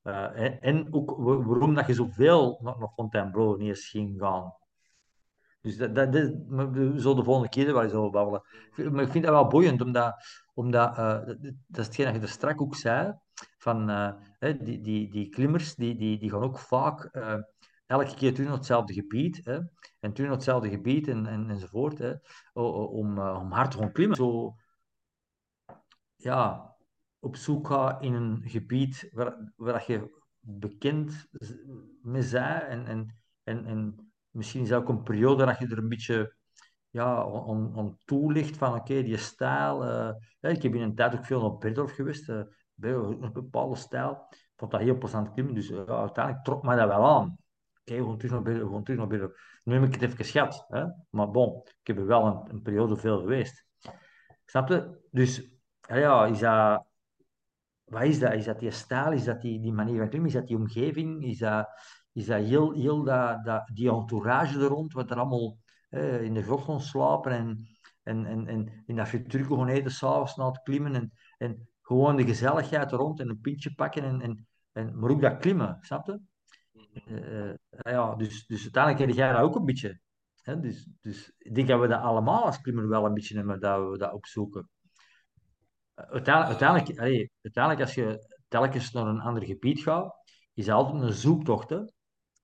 Eh, 0.01 0.63
en, 0.63 0.93
ook 0.93 1.11
wa- 1.17 1.43
waarom 1.43 1.73
dat 1.73 1.87
je 1.87 1.93
zoveel 1.93 2.59
naar, 2.61 2.77
naar 2.79 2.91
Fontainebleau 2.95 3.57
niet 3.57 3.67
eens 3.67 3.89
ging 3.89 4.19
gaan. 4.19 4.53
Dus 5.61 5.77
dat, 5.77 5.95
dat, 5.95 6.13
dat, 6.13 6.31
zullen 6.95 7.15
de 7.15 7.23
volgende 7.23 7.49
keer 7.49 7.73
wel 7.73 7.83
eens 7.83 7.93
over 7.93 8.11
babbelen. 8.11 8.41
Maar 8.91 9.03
ik 9.03 9.11
vind 9.11 9.23
dat 9.23 9.33
wel 9.33 9.47
boeiend, 9.47 9.81
omdat, 9.81 10.15
omdat 10.53 10.97
eh, 10.97 11.19
dat, 11.67 11.79
is 11.79 11.85
hetgeen 11.85 12.05
dat 12.05 12.15
je 12.15 12.21
er 12.21 12.27
straks 12.27 12.59
ook 12.59 12.75
zei, 12.75 13.13
van 13.57 13.89
hè, 14.39 14.63
die, 14.63 14.81
die, 14.81 15.11
die 15.11 15.29
klimmers, 15.29 15.75
die, 15.75 15.95
die, 15.95 16.19
die 16.19 16.29
gaan 16.29 16.43
ook 16.43 16.59
vaak 16.59 17.09
elke 17.87 18.15
keer 18.15 18.41
naar 18.41 18.53
hetzelfde 18.53 18.93
gebied, 18.93 19.45
hè, 19.45 19.59
en 19.99 20.13
naar 20.15 20.29
hetzelfde 20.29 20.69
gebied 20.69 21.07
en, 21.07 21.25
en, 21.25 21.49
enzovoort, 21.49 21.97
hè, 21.97 22.13
om, 22.53 23.17
eh, 23.17 23.39
om 23.41 23.51
hard 23.51 23.71
te 23.71 23.77
gaan 23.77 23.91
klimmen. 23.91 24.17
Zo, 24.17 24.55
ja, 26.15 26.75
op 27.19 27.35
zoek 27.35 27.67
gaat 27.67 28.03
in 28.03 28.13
een 28.13 28.41
gebied 28.45 29.09
waar, 29.11 29.51
waar 29.55 29.83
je 29.87 30.21
bekend 30.39 31.27
mee 32.01 32.29
bent 32.31 32.63
en, 32.63 32.85
en, 32.85 33.15
en, 33.43 33.65
en 33.65 34.11
misschien 34.29 34.61
is 34.61 34.73
ook 34.73 34.89
een 34.89 35.03
periode 35.03 35.45
dat 35.45 35.59
je 35.59 35.67
er 35.67 35.77
een 35.77 35.89
beetje 35.89 36.35
ja, 36.89 37.23
aan, 37.23 37.73
aan 37.77 37.97
toelicht 38.05 38.57
van 38.57 38.75
oké, 38.75 39.03
die 39.03 39.17
stijl. 39.17 39.85
eh, 39.85 40.51
ik 40.51 40.61
heb 40.61 40.75
in 40.75 40.81
een 40.81 40.95
tijd 40.95 41.15
ook 41.15 41.25
veel 41.25 41.41
naar 41.41 41.57
Berdorf 41.57 41.91
geweest, 41.91 42.25
bij 42.73 42.91
een 42.91 43.33
bepaalde 43.33 43.75
stijl. 43.75 44.27
Ik 44.29 44.53
vond 44.55 44.71
dat 44.71 44.81
heel 44.81 44.97
plezant 44.97 45.31
klimmen, 45.31 45.55
dus 45.55 45.71
uiteindelijk 45.73 46.43
trok 46.43 46.63
mij 46.63 46.75
dat 46.75 46.87
wel 46.87 47.05
aan. 47.05 47.37
We 47.95 48.03
gaan 48.03 48.17
terug 48.17 48.31
naar 48.31 48.43
we 48.43 48.69
gaan 48.71 48.83
terug 48.83 48.99
naar 48.99 49.07
Berdorf. 49.07 49.59
Nu 49.63 49.73
heb 49.73 49.83
ik 49.83 49.93
het 49.93 50.01
even 50.01 50.15
geschat, 50.15 50.65
hè? 50.67 50.85
maar 51.09 51.31
bon, 51.31 51.61
ik 51.65 51.87
heb 51.87 51.97
er 51.97 52.05
wel 52.05 52.25
een, 52.25 52.49
een 52.49 52.61
periode 52.61 52.97
veel 52.97 53.19
geweest. 53.19 53.65
Snap 54.45 54.67
je? 54.67 55.07
Dus 55.11 55.49
ja, 55.81 56.25
is 56.25 56.39
dat, 56.39 56.85
wat 57.83 58.03
is 58.03 58.19
dat? 58.19 58.33
Is 58.33 58.45
dat 58.45 58.59
die 58.59 58.71
stijl? 58.71 59.11
Is 59.11 59.23
dat 59.23 59.41
die, 59.41 59.59
die 59.59 59.73
manier 59.73 59.97
van 59.97 60.09
klimmen? 60.09 60.29
Is 60.29 60.35
dat 60.35 60.47
die 60.47 60.57
omgeving? 60.57 61.23
Is 61.23 61.37
dat, 61.37 61.69
is 62.13 62.25
dat 62.25 62.43
heel, 62.43 62.71
heel 62.71 63.03
dat, 63.03 63.45
dat, 63.45 63.69
die 63.73 63.91
entourage 63.91 64.59
er 64.59 64.65
rond, 64.65 64.93
wat 64.93 65.11
er 65.11 65.17
allemaal 65.17 65.57
in 66.21 66.33
de 66.33 66.43
grot 66.43 66.81
slapen 66.81 67.31
en, 67.31 67.67
en, 68.03 68.25
en, 68.25 68.47
en 68.47 68.83
in 68.85 68.95
dat 68.95 69.07
frituurke 69.07 69.55
gaan 69.55 69.67
eten 69.67 69.91
s'avonds 69.91 70.35
na 70.35 70.47
het 70.47 70.61
klimmen 70.61 70.95
en, 70.95 71.11
en 71.37 71.69
gewoon 71.81 72.15
de 72.15 72.25
gezelligheid 72.25 72.91
er 72.91 72.97
rond 72.97 73.19
en 73.19 73.29
een 73.29 73.41
pintje 73.41 73.73
pakken 73.73 74.03
en, 74.03 74.21
en, 74.21 74.47
en, 74.71 74.99
maar 74.99 75.09
ook 75.09 75.21
dat 75.21 75.37
klimmen, 75.37 75.77
snap 75.81 76.05
je? 76.05 76.19
Eh, 76.93 77.49
eh, 77.49 77.55
ja, 77.81 78.15
dus, 78.15 78.45
dus 78.45 78.61
uiteindelijk 78.61 79.05
heb 79.05 79.15
jij 79.17 79.31
dat 79.31 79.41
ook 79.41 79.55
een 79.55 79.65
beetje. 79.65 79.99
Hè? 80.41 80.59
Dus, 80.59 80.87
dus 81.01 81.33
ik 81.37 81.55
denk 81.55 81.67
dat 81.67 81.79
we 81.79 81.87
dat 81.87 82.01
allemaal 82.01 82.45
als 82.45 82.61
klimmer 82.61 82.87
wel 82.87 83.05
een 83.05 83.13
beetje 83.13 83.35
hebben, 83.35 83.59
dat 83.59 83.89
we 83.89 83.97
dat 83.97 84.13
opzoeken. 84.13 84.69
Uiteindelijk, 85.93 86.61
uiteindelijk, 86.61 86.99
allee, 86.99 87.31
uiteindelijk, 87.41 87.83
als 87.85 87.95
je 87.95 88.35
telkens 88.47 88.91
naar 88.91 89.07
een 89.07 89.21
ander 89.21 89.43
gebied 89.43 89.79
gaat, 89.79 90.15
is 90.53 90.69
altijd 90.69 91.03
een 91.03 91.13
zoektocht. 91.13 91.69
Hè? 91.69 91.79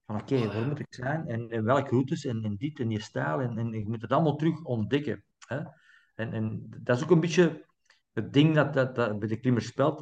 Van 0.06 0.22
oké, 0.22 0.36
Ah, 0.36 0.54
waar 0.54 0.68
moet 0.68 0.80
ik 0.80 0.94
zijn 0.94 1.28
en, 1.28 1.50
en 1.50 1.64
welke 1.64 1.90
routes 1.90 2.26
en, 2.26 2.44
en 2.44 2.56
dit 2.56 2.80
en 2.80 2.88
die 2.88 3.02
stijl. 3.02 3.40
En, 3.40 3.58
en 3.58 3.72
je 3.72 3.88
moet 3.88 4.02
het 4.02 4.12
allemaal 4.12 4.36
terug 4.36 4.64
ontdekken. 4.64 5.24
Hè? 5.48 5.62
En, 6.16 6.34
en 6.34 6.68
dat 6.82 6.98
is 6.98 7.04
ook 7.04 7.12
een 7.12 7.20
beetje 7.20 7.66
het 8.14 8.34
ding 8.34 8.56
dat, 8.56 8.74
dat, 8.74 8.96
dat 8.96 9.20
bij 9.20 9.28
de 9.28 9.40
klimmers 9.40 9.66
speelt. 9.66 9.98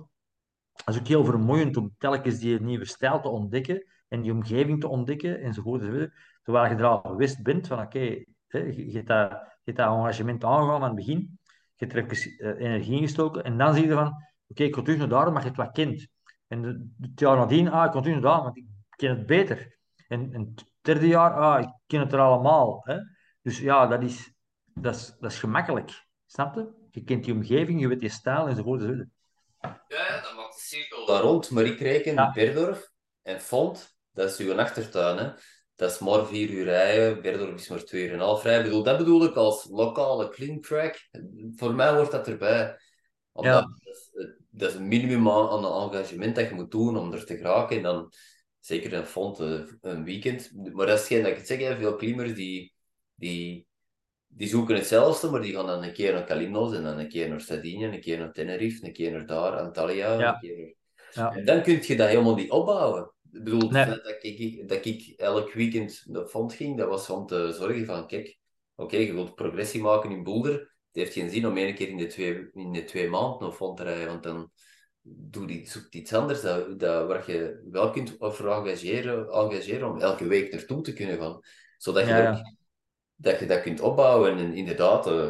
Dat 0.73 0.95
is 0.95 0.99
ook 0.99 1.07
heel 1.07 1.25
vermoeiend 1.25 1.77
om 1.77 1.95
telkens 1.97 2.39
die 2.39 2.61
nieuwe 2.61 2.85
stijl 2.85 3.21
te 3.21 3.29
ontdekken 3.29 3.85
en 4.11 4.21
die 4.21 4.31
omgeving 4.31 4.79
te 4.79 4.87
ontdekken 4.87 5.41
enzovoort. 5.41 5.81
enzovoort. 5.81 6.11
Terwijl 6.43 6.69
je 6.71 6.75
er 6.75 6.85
al 6.85 7.01
bewust 7.01 7.43
bent 7.43 7.67
van 7.67 7.79
oké, 7.81 8.23
hè, 8.47 8.59
je, 8.59 8.85
je 8.87 8.95
hebt 8.95 9.07
dat, 9.07 9.29
je 9.31 9.71
hebt 9.71 9.77
dat 9.77 9.87
engagement 9.97 10.43
aangegaan 10.43 10.75
aan 10.81 10.95
het 10.95 10.95
begin. 10.95 11.39
Je 11.75 11.85
hebt 11.85 11.93
er 11.93 12.03
even 12.11 12.31
eh, 12.57 12.65
energie 12.65 12.95
in 12.95 13.01
gestoken 13.01 13.43
en 13.43 13.57
dan 13.57 13.73
zie 13.73 13.87
je 13.87 13.93
van 13.93 14.13
oké, 14.47 14.63
ik 14.63 14.73
terug 14.75 14.97
naar 14.97 15.09
daar, 15.09 15.31
maar 15.31 15.41
je 15.41 15.47
het 15.47 15.57
wat 15.57 15.71
kent. 15.71 16.07
En 16.47 16.61
de- 16.61 16.89
het 16.99 17.19
jaar 17.19 17.37
nadien, 17.37 17.67
ah, 17.71 17.85
ik 17.85 17.91
terug 17.91 18.05
naar 18.21 18.21
daar, 18.31 18.43
want 18.43 18.57
ik 18.57 18.65
ken 18.95 19.09
het 19.17 19.25
beter. 19.25 19.77
En, 20.07 20.33
en 20.33 20.41
het 20.55 20.65
derde 20.81 21.07
jaar, 21.07 21.31
ah, 21.33 21.61
ik 21.61 21.69
ken 21.87 21.99
het 21.99 22.13
er 22.13 22.19
allemaal. 22.19 22.81
Hè? 22.83 22.97
Dus 23.41 23.59
ja, 23.59 23.87
dat 23.87 24.03
is, 24.03 24.33
dat 24.73 24.95
is, 24.95 25.15
dat 25.19 25.31
is 25.31 25.39
gemakkelijk. 25.39 26.05
Snap 26.25 26.55
je? 26.55 26.69
Je 26.91 27.03
kent 27.03 27.23
die 27.23 27.33
omgeving, 27.33 27.79
je 27.81 27.87
weet 27.87 28.01
je 28.01 28.09
stijl 28.09 28.47
enzovoort. 28.47 28.81
enzovoort. 28.81 29.07
Ja, 29.61 29.81
ja, 29.87 30.21
dat 30.21 30.33
maakt 30.35 30.53
de 30.55 30.59
cirkel 30.61 31.05
daar 31.05 31.21
rond. 31.21 31.51
Maar 31.51 31.63
ik 31.63 31.79
reken 31.79 32.13
Ja, 32.13 32.31
Berdorf 32.31 32.91
en 33.21 33.41
Font, 33.41 33.97
dat 34.13 34.29
is 34.29 34.37
uw 34.37 34.53
achtertuin. 34.53 35.17
Hè. 35.17 35.31
Dat 35.75 35.91
is 35.91 35.99
maar 35.99 36.25
vier 36.25 36.49
uur 36.49 36.63
rijden. 36.63 37.21
Berdorf 37.21 37.53
is 37.53 37.67
maar 37.67 37.83
twee 37.83 38.03
uur 38.03 38.09
en 38.09 38.13
een 38.13 38.19
half 38.19 38.43
rijden. 38.43 38.63
Bedoel, 38.63 38.83
dat 38.83 38.97
bedoel 38.97 39.23
ik 39.23 39.35
als 39.35 39.67
lokale 39.69 40.29
klimtrack. 40.29 41.09
Voor 41.55 41.73
mij 41.73 41.89
hoort 41.89 42.11
dat 42.11 42.27
erbij. 42.27 42.77
Omdat 43.31 43.53
ja, 43.53 43.59
dat 43.61 43.95
is, 43.95 44.09
eh, 44.13 44.27
dat 44.49 44.69
is 44.69 44.75
een 44.75 44.87
minimum 44.87 45.29
aan, 45.29 45.65
aan 45.65 45.91
engagement 45.91 46.35
dat 46.35 46.49
je 46.49 46.55
moet 46.55 46.71
doen 46.71 46.97
om 46.97 47.13
er 47.13 47.25
te 47.25 47.37
geraken. 47.37 47.77
En 47.77 47.83
dan 47.83 48.13
zeker 48.59 48.93
een 48.93 49.05
Font 49.05 49.39
eh, 49.39 49.61
een 49.81 50.03
weekend. 50.03 50.51
Maar 50.73 50.85
dat 50.85 50.99
is 50.99 51.07
geen 51.07 51.21
dat 51.21 51.31
ik 51.31 51.37
het 51.37 51.47
zeg. 51.47 51.59
Hè. 51.59 51.77
Veel 51.77 51.95
klimmers 51.95 52.33
die, 52.33 52.73
die 53.15 53.67
die 54.33 54.47
zoeken 54.47 54.75
hetzelfde, 54.75 55.29
maar 55.29 55.41
die 55.41 55.53
gaan 55.53 55.65
dan 55.65 55.83
een 55.83 55.93
keer 55.93 56.13
naar 56.13 56.23
Kalimnos 56.23 56.73
en 56.73 56.83
dan 56.83 56.97
een 56.97 57.09
keer 57.09 57.29
naar 57.29 57.41
Sardinië, 57.41 57.85
een 57.85 58.01
keer 58.01 58.17
naar 58.17 58.31
Tenerife, 58.31 58.85
een 58.85 58.93
keer 58.93 59.11
naar 59.11 59.25
daar, 59.25 59.59
Antalya, 59.59 60.13
een 60.13 60.19
ja, 60.19 60.31
keer 60.31 60.57
naar... 60.57 60.73
ja. 61.13 61.35
En 61.35 61.45
dan 61.45 61.61
kun 61.61 61.79
je 61.81 61.95
dat 61.95 62.07
helemaal 62.07 62.35
niet 62.35 62.51
opbouwen. 62.51 63.11
Ik 63.31 63.43
bedoel, 63.43 63.69
Nee, 63.69 63.85
dat 63.85 64.17
ik, 64.21 64.69
dat 64.69 64.85
ik 64.85 65.13
elk 65.17 65.53
weekend 65.53 66.03
naar 66.05 66.25
Font 66.25 66.53
ging, 66.53 66.77
dat 66.77 66.87
was 66.87 67.09
om 67.09 67.25
te 67.25 67.53
zorgen 67.53 67.85
van, 67.85 68.07
kijk, 68.07 68.37
oké, 68.75 68.97
je 68.97 69.13
wilt 69.13 69.35
progressie 69.35 69.81
maken 69.81 70.11
in 70.11 70.23
Boulder, 70.23 70.53
het 70.53 70.69
heeft 70.91 71.13
geen 71.13 71.29
zin 71.29 71.47
om 71.47 71.57
één 71.57 71.75
keer 71.75 71.87
in 71.87 71.97
de 71.97 72.07
twee, 72.07 72.49
in 72.53 72.71
de 72.71 72.83
twee 72.83 73.09
maanden 73.09 73.39
naar 73.39 73.51
Font 73.51 73.77
te 73.77 73.83
rijden, 73.83 74.07
want 74.07 74.23
dan 74.23 74.51
doe 75.03 75.47
die, 75.47 75.69
zoek 75.69 75.93
iets 75.93 76.13
anders 76.13 76.41
dat, 76.41 76.79
dat, 76.79 77.07
waar 77.07 77.31
je 77.31 77.67
wel 77.71 77.89
kunt 77.89 78.15
voor 78.19 78.51
engageren, 78.51 79.29
engageren 79.29 79.91
om 79.91 79.99
elke 79.99 80.27
week 80.27 80.51
naartoe 80.51 80.81
te 80.81 80.93
kunnen 80.93 81.17
gaan. 81.17 81.39
Zodat 81.77 82.05
je 82.05 82.09
ja, 82.09 82.41
dat 83.15 83.39
je 83.39 83.45
dat 83.45 83.61
kunt 83.61 83.81
opbouwen. 83.81 84.37
En 84.37 84.53
inderdaad, 84.53 85.07
eh 85.07 85.29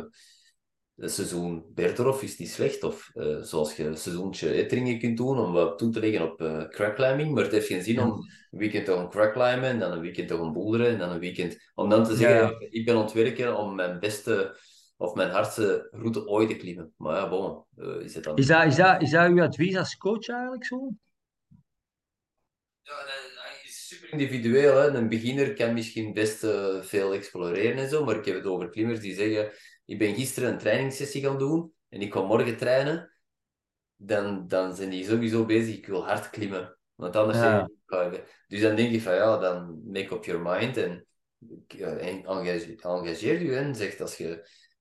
het 1.01 1.11
seizoen 1.11 1.65
Bergdorf 1.73 2.23
is 2.23 2.37
niet 2.37 2.49
slecht. 2.49 2.83
Of 2.83 3.11
eh, 3.13 3.37
zoals 3.41 3.75
je 3.75 3.83
een 3.83 3.97
seizoentje 3.97 4.49
Etteringen 4.49 4.99
kunt 4.99 5.17
doen 5.17 5.39
om 5.39 5.51
wat 5.51 5.77
toe 5.77 5.91
te 5.91 5.99
leggen 5.99 6.31
op 6.31 6.41
eh 6.41 6.67
crackclimbing. 6.67 7.33
Maar 7.33 7.43
het 7.43 7.51
heeft 7.51 7.67
geen 7.67 7.83
zin 7.83 8.01
om 8.01 8.09
een 8.09 8.59
weekend 8.59 8.85
te 8.85 8.93
gaan 8.93 9.09
crackclimben 9.09 9.69
en 9.69 9.79
dan 9.79 9.91
een 9.91 10.01
weekend 10.01 10.27
te 10.27 10.37
gaan 10.37 10.53
boulderen 10.53 10.87
en 10.87 10.97
dan 10.97 11.09
een 11.09 11.19
weekend... 11.19 11.71
Om 11.75 11.89
dan 11.89 12.03
te 12.03 12.15
zeggen, 12.15 12.37
ja. 12.37 12.55
ik 12.59 12.71
ik 12.71 12.85
ben 12.85 12.95
aan 12.95 13.01
het 13.01 13.13
werken 13.13 13.57
om 13.57 13.75
mijn 13.75 13.99
beste 13.99 14.57
of 14.97 15.15
mijn 15.15 15.29
hardste 15.29 15.87
route 15.91 16.27
ooit 16.27 16.49
te 16.49 16.55
klimmen. 16.55 16.93
Maar 16.97 17.15
ja, 17.15 17.29
bon, 17.29 17.63
eh, 17.77 17.87
is 17.87 18.15
het 18.15 18.25
Is 18.35 18.47
dan... 18.47 18.59
dat, 18.59 18.67
is 18.67 18.75
dat, 18.75 19.01
is 19.01 19.09
dat 19.09 19.29
uw 19.29 19.41
advies 19.41 19.77
als 19.77 19.97
coach 19.97 20.27
eigenlijk 20.27 20.65
zo? 20.65 20.89
Ja, 22.81 23.05
dat 23.05 23.15
is 23.63 23.87
super 23.87 24.11
individueel. 24.11 24.75
Hè. 24.75 24.87
Een 24.87 25.09
beginner 25.09 25.53
kan 25.53 25.73
misschien 25.73 26.13
best 26.13 26.43
eh, 26.43 26.81
veel 26.81 27.13
exploreren 27.13 27.77
en 27.77 27.89
zo, 27.89 28.05
maar 28.05 28.15
ik 28.15 28.25
heb 28.25 28.35
het 28.35 28.45
over 28.45 28.69
klimmers 28.69 28.99
die 28.99 29.13
zeggen: 29.13 29.51
Ik 29.91 29.97
ben 29.97 30.15
gisteren 30.15 30.51
een 30.51 30.57
trainingssessie 30.57 31.21
gaan 31.21 31.37
doen 31.37 31.73
en 31.89 32.01
ik 32.01 32.13
ga 32.13 32.21
morgen 32.21 32.57
trainen. 32.57 33.11
Dan, 33.95 34.47
dan 34.47 34.75
zijn 34.75 34.89
die 34.89 35.05
sowieso 35.05 35.45
bezig, 35.45 35.77
ik 35.77 35.87
wil 35.87 36.05
hard 36.05 36.29
klimmen. 36.29 36.77
Want 36.95 37.15
anders 37.15 37.67
dus 38.47 38.61
dan 38.61 38.75
denk 38.75 38.91
je 38.91 39.01
van 39.01 39.13
ja, 39.13 39.37
dan 39.37 39.81
make 39.85 40.15
up 40.15 40.23
your 40.23 40.41
mind 40.41 40.77
en 40.77 41.05
eh, 41.67 42.07
en 42.07 42.25
engage- 42.25 42.75
engageer 42.75 43.41
je 43.41 43.55
en 43.55 43.75
zegt 43.75 44.01
als 44.01 44.17
je 44.17 44.29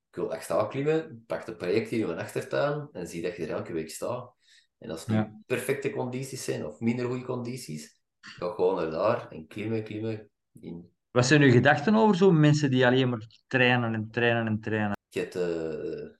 ik 0.09 0.17
wil 0.17 0.33
echt 0.33 0.45
staan 0.45 0.69
klimmen, 0.69 1.25
pak 1.27 1.47
het 1.47 1.57
project 1.57 1.91
in 1.91 1.99
je 1.99 2.17
achtertuin 2.17 2.89
en 2.93 3.07
zie 3.07 3.23
dat 3.23 3.37
je 3.37 3.43
er 3.43 3.51
elke 3.51 3.73
week 3.73 3.91
staat. 3.91 4.35
En 4.79 4.91
als 4.91 5.01
het 5.01 5.15
ja. 5.15 5.41
perfecte 5.47 5.91
condities 5.91 6.45
zijn 6.45 6.67
of 6.67 6.81
minder 6.81 7.07
goede 7.07 7.25
condities, 7.25 8.01
ga 8.21 8.49
gewoon 8.49 8.75
naar 8.75 8.91
daar 8.91 9.29
en 9.31 9.47
klimmen, 9.47 9.85
klimmen. 9.85 10.31
In, 10.61 10.91
Wat 11.11 11.27
zijn 11.27 11.43
uw 11.43 11.51
gedachten 11.51 11.95
over 11.95 12.17
zo 12.17 12.33
mensen 12.33 12.71
die 12.71 12.87
alleen 12.87 13.09
maar 13.09 13.27
trainen 13.47 13.95
en 13.95 14.09
trainen 14.11 14.47
en 14.47 14.61
trainen? 14.61 14.99
Je 15.11 15.21
hebt 15.21 15.35
eh, 15.35 16.17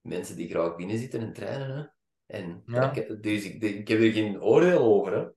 mensen 0.00 0.36
die 0.36 0.48
graag 0.48 0.76
binnen 0.76 0.98
zitten 0.98 1.20
en 1.20 1.32
trainen. 1.32 1.76
Hè. 1.76 1.84
En 2.26 2.62
ja, 2.66 2.92
ik, 2.92 3.22
dus 3.22 3.44
ik, 3.44 3.62
ik 3.62 3.88
heb 3.88 4.00
er 4.00 4.12
geen 4.12 4.42
oordeel 4.42 4.78
over. 4.78 5.12
Hè. 5.12 5.28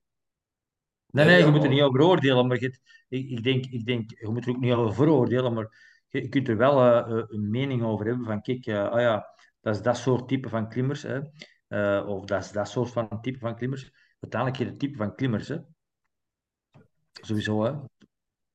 Nee, 1.08 1.26
Nee, 1.26 1.46
je 1.46 1.52
moet 1.52 1.64
er 1.64 1.70
niet 1.70 1.82
over 1.82 2.02
oordelen, 2.02 2.48
maar 2.48 2.60
je, 2.60 2.80
ik, 3.08 3.30
ik 3.30 3.44
denk, 3.44 3.66
ik 3.66 3.86
denk, 3.86 4.20
je 4.20 4.30
moet 4.30 4.46
er 4.46 4.50
ook 4.50 4.60
niet 4.60 4.74
over 4.74 4.94
veroordelen, 4.94 5.54
maar 5.54 6.04
je, 6.08 6.22
je 6.22 6.30
kunt 6.30 6.48
er 6.48 6.58
wel 6.58 6.80
eh, 6.80 7.18
eh, 7.18 7.24
een 7.28 7.50
mening 7.50 7.84
over 7.84 8.06
hebben 8.06 8.26
van, 8.26 8.42
kijk, 8.42 8.68
ah 8.68 9.02
ja, 9.02 9.36
dat 9.62 9.76
is 9.76 9.82
dat 9.82 9.98
soort 9.98 10.28
type 10.28 10.50
van 10.50 10.70
klimmers, 10.70 11.06
hè, 11.08 12.00
of 12.00 12.26
dat 12.26 12.44
is 12.44 12.52
dat 12.52 12.70
soort 12.70 12.92
van 12.92 13.22
type 13.22 13.40
van 13.40 13.56
klimmers. 13.56 13.92
Uiteindelijk 14.20 14.60
heb 14.62 14.68
je 14.68 14.74
het 14.74 14.82
type 14.82 14.98
van 14.98 15.16
klimmers, 15.16 15.48
hè, 15.48 15.58
sowieso, 17.12 17.64
hè. 17.64 17.74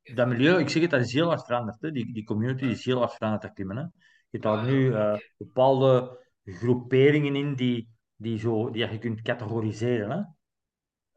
Dat 0.03 0.29
milieu, 0.29 0.59
ik 0.59 0.69
zeg 0.69 0.83
het, 0.83 0.91
dat 0.91 1.01
is 1.01 1.13
heel 1.13 1.27
hard 1.27 1.45
veranderd, 1.45 1.81
hè. 1.81 1.91
Die, 1.91 2.13
die 2.13 2.25
community 2.25 2.65
is 2.65 2.85
heel 2.85 2.99
hard 2.99 3.13
veranderd, 3.13 3.43
dat 3.43 3.53
klimmen, 3.53 3.77
hè. 3.77 3.83
Je 3.83 4.39
hebt 4.39 4.43
daar 4.43 4.57
ja, 4.57 4.71
nu 4.73 4.95
eh, 4.95 5.19
bepaalde 5.37 6.21
groeperingen 6.45 7.37
in 7.37 7.55
die, 7.55 7.89
die, 8.17 8.39
zo, 8.39 8.71
die 8.71 8.91
je 8.91 8.99
kunt 8.99 9.23
categoriseren, 9.23 10.11
hè. 10.11 10.23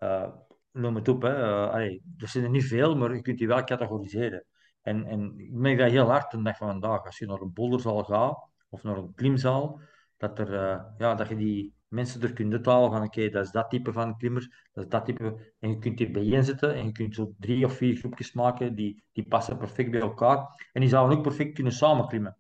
Eh, 0.08 0.32
noem 0.72 0.96
het 0.96 1.08
op, 1.08 1.22
hè. 1.22 1.36
Eh, 1.36 1.70
allee, 1.70 2.04
er 2.18 2.28
zijn 2.28 2.44
er 2.44 2.50
niet 2.50 2.66
veel, 2.66 2.96
maar 2.96 3.16
je 3.16 3.22
kunt 3.22 3.38
die 3.38 3.48
wel 3.48 3.64
categoriseren. 3.64 4.46
En, 4.82 5.06
en 5.06 5.34
ik 5.38 5.52
merk 5.52 5.78
dat 5.78 5.90
heel 5.90 6.10
hard 6.10 6.32
de 6.32 6.42
dag 6.42 6.58
van 6.58 6.68
vandaag. 6.68 7.06
Als 7.06 7.18
je 7.18 7.26
naar 7.26 7.42
een 7.42 7.54
boulderzaal 7.54 8.04
gaat, 8.04 8.50
of 8.70 8.84
naar 8.84 8.98
een 8.98 9.14
klimzaal, 9.14 9.82
dat, 10.18 10.40
er, 10.40 10.52
ja, 10.98 11.16
dat 11.16 11.30
je 11.30 11.36
die 11.36 11.74
mensen 11.96 12.22
er 12.22 12.34
kunt 12.34 12.54
uithalen 12.54 12.92
van 12.92 13.04
oké, 13.04 13.30
dat 13.30 13.46
is 13.46 13.52
dat 13.52 13.70
type 13.70 13.94
van 13.94 14.18
klimmers, 14.18 14.50
dat 14.74 14.84
is 14.84 14.90
dat 14.90 15.06
type... 15.06 15.54
En 15.60 15.70
je 15.70 15.80
kunt 15.80 15.98
die 15.98 16.12
bijeenzetten 16.12 16.74
en 16.76 16.86
je 16.86 16.92
kunt 16.92 17.16
zo 17.16 17.34
drie 17.40 17.66
of 17.66 17.74
vier 17.74 17.96
groepjes 17.98 18.34
maken, 18.34 18.76
die, 18.76 19.04
die 19.12 19.28
passen 19.28 19.58
perfect 19.58 19.92
bij 19.92 20.00
elkaar. 20.02 20.70
En 20.74 20.82
die 20.82 20.90
zouden 20.90 21.18
ook 21.18 21.24
perfect 21.24 21.54
kunnen 21.54 21.74
samenklimmen. 21.74 22.38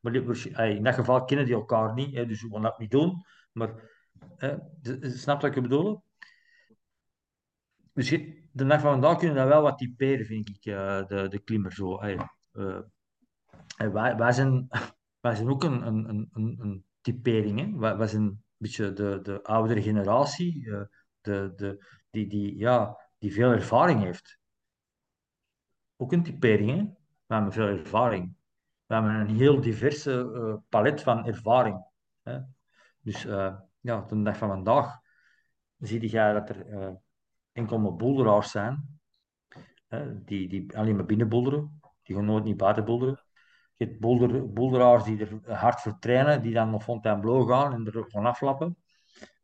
Maar 0.00 0.12
die- 0.12 0.56
allee, 0.56 0.76
in 0.76 0.82
dat 0.82 0.94
geval 0.94 1.24
kennen 1.24 1.46
die 1.46 1.54
elkaar 1.54 1.94
niet, 1.94 2.14
dus 2.14 2.42
we 2.42 2.48
gaan 2.52 2.62
dat 2.62 2.78
niet 2.78 2.90
doen. 2.90 3.24
Maar, 3.52 3.70
hè, 4.36 4.56
snap 5.00 5.40
wat 5.40 5.56
ik 5.56 5.62
bedoel? 5.62 6.02
Dus 7.92 8.08
je- 8.08 8.42
de 8.52 8.64
dag 8.66 8.80
van 8.80 8.90
vandaag 8.90 9.18
kunnen 9.18 9.36
dat 9.36 9.48
wel 9.48 9.62
wat 9.62 9.78
typeren, 9.78 10.26
vind 10.26 10.48
ik, 10.48 10.64
eh, 10.64 11.06
de, 11.06 11.28
de 11.28 11.38
klimmer 11.38 11.72
zo. 11.72 11.94
Allee, 11.94 12.16
eh, 12.52 12.78
en 13.76 13.92
wij, 13.92 14.32
zijn, 14.32 14.68
wij 15.20 15.34
zijn 15.34 15.48
ook 15.48 15.64
een, 15.64 15.86
een, 15.86 16.28
een, 16.32 16.56
een 16.60 16.84
typering. 17.00 17.60
Hè? 17.60 17.96
Wij, 17.96 18.06
zijn 18.06 18.42
beetje 18.58 18.92
de, 18.92 19.18
de 19.22 19.42
oudere 19.42 19.82
generatie, 19.82 20.70
eh, 20.72 20.82
de, 21.20 21.52
de, 21.56 21.84
die, 22.10 22.26
die, 22.26 22.56
ja, 22.56 23.00
die 23.18 23.32
veel 23.32 23.50
ervaring 23.50 24.02
heeft. 24.02 24.38
Ook 25.96 26.12
een 26.12 26.22
typering, 26.22 26.70
hè? 26.70 26.84
We 27.26 27.34
hebben 27.34 27.52
veel 27.52 27.66
ervaring. 27.66 28.34
We 28.86 28.94
hebben 28.94 29.14
een 29.14 29.36
heel 29.36 29.60
diverse 29.60 30.32
eh, 30.34 30.54
palet 30.68 31.02
van 31.02 31.26
ervaring. 31.26 31.84
Hè? 32.22 32.40
Dus 33.00 33.24
eh, 33.24 33.56
ja, 33.80 34.00
de 34.00 34.22
dag 34.22 34.36
van 34.36 34.48
vandaag 34.48 34.98
zie 35.78 36.10
je 36.10 36.32
dat 36.32 36.48
er 36.48 36.98
enkel 37.52 37.96
boelderaars 37.96 38.50
zijn 38.50 38.98
hè, 39.88 40.24
die, 40.24 40.48
die 40.48 40.78
alleen 40.78 40.96
maar 40.96 41.06
binnen 41.06 41.28
boelderen. 41.28 41.80
Die 42.02 42.16
gaan 42.16 42.24
nooit 42.24 42.44
niet 42.44 42.56
buiten 42.56 42.84
boelderen. 42.84 43.22
Je 43.78 43.84
hebt 43.84 44.00
boulder, 44.54 45.04
die 45.04 45.26
er 45.26 45.54
hard 45.54 45.80
voor 45.80 45.98
trainen, 45.98 46.42
die 46.42 46.52
dan 46.52 46.70
naar 46.70 46.80
Fontainebleau 46.80 47.48
gaan 47.48 47.72
en 47.72 47.86
er 47.86 48.04
gaan 48.08 48.26
aflappen. 48.26 48.76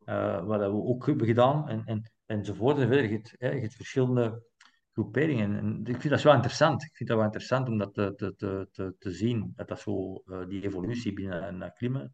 Eh, 0.05 0.45
wat 0.45 0.59
we 0.59 0.65
ook 0.65 1.03
gedaan, 1.03 1.69
en, 1.69 1.81
en, 1.85 2.11
enzovoort. 2.25 2.77
En 2.77 2.87
verder. 2.87 3.03
Je 3.03 3.11
hebt, 3.11 3.35
hè, 3.37 3.69
verschillende 3.69 4.43
groeperingen. 4.91 5.57
En 5.57 5.81
ik 5.85 6.01
vind 6.01 6.13
dat 6.13 6.21
wel 6.21 6.33
interessant. 6.33 6.83
Ik 6.83 6.95
vind 6.95 7.09
dat 7.09 7.17
wel 7.17 7.27
interessant 7.27 7.67
om 7.67 7.77
dat 7.77 7.93
te, 7.93 8.13
te, 8.15 8.67
te, 8.71 8.95
te, 8.99 9.11
zien, 9.11 9.53
dat 9.55 9.67
dat 9.67 9.79
zo, 9.79 10.23
eh, 10.25 10.47
die 10.47 10.63
evolutie 10.63 11.13
binnen 11.13 11.61
een 11.61 11.73
klimmen. 11.73 12.13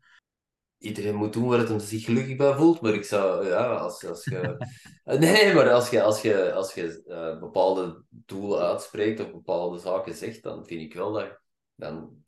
iedereen 0.77 1.15
moet 1.15 1.33
doen 1.33 1.47
waar 1.47 1.59
het 1.59 1.69
hem 1.69 1.79
zich 1.79 2.05
gelukkig 2.05 2.37
bij 2.37 2.53
voelt. 2.53 2.81
Maar 2.81 2.93
ik 2.93 3.03
zou, 3.03 3.47
ja, 3.47 3.73
als, 3.73 4.05
als 4.05 4.25
nee, 5.03 5.53
maar 5.53 5.71
als 5.71 5.89
je, 5.89 6.01
als 6.01 6.21
je, 6.21 6.53
als 6.53 6.73
je 6.73 7.37
bepaalde 7.39 8.03
doelen 8.09 8.59
uitspreekt 8.59 9.19
of 9.19 9.31
bepaalde 9.31 9.79
zaken 9.79 10.13
zegt, 10.13 10.43
dan 10.43 10.65
vind 10.65 10.81
ik 10.81 10.93
wel 10.93 11.11
dat... 11.11 11.40
Dan, 11.81 12.23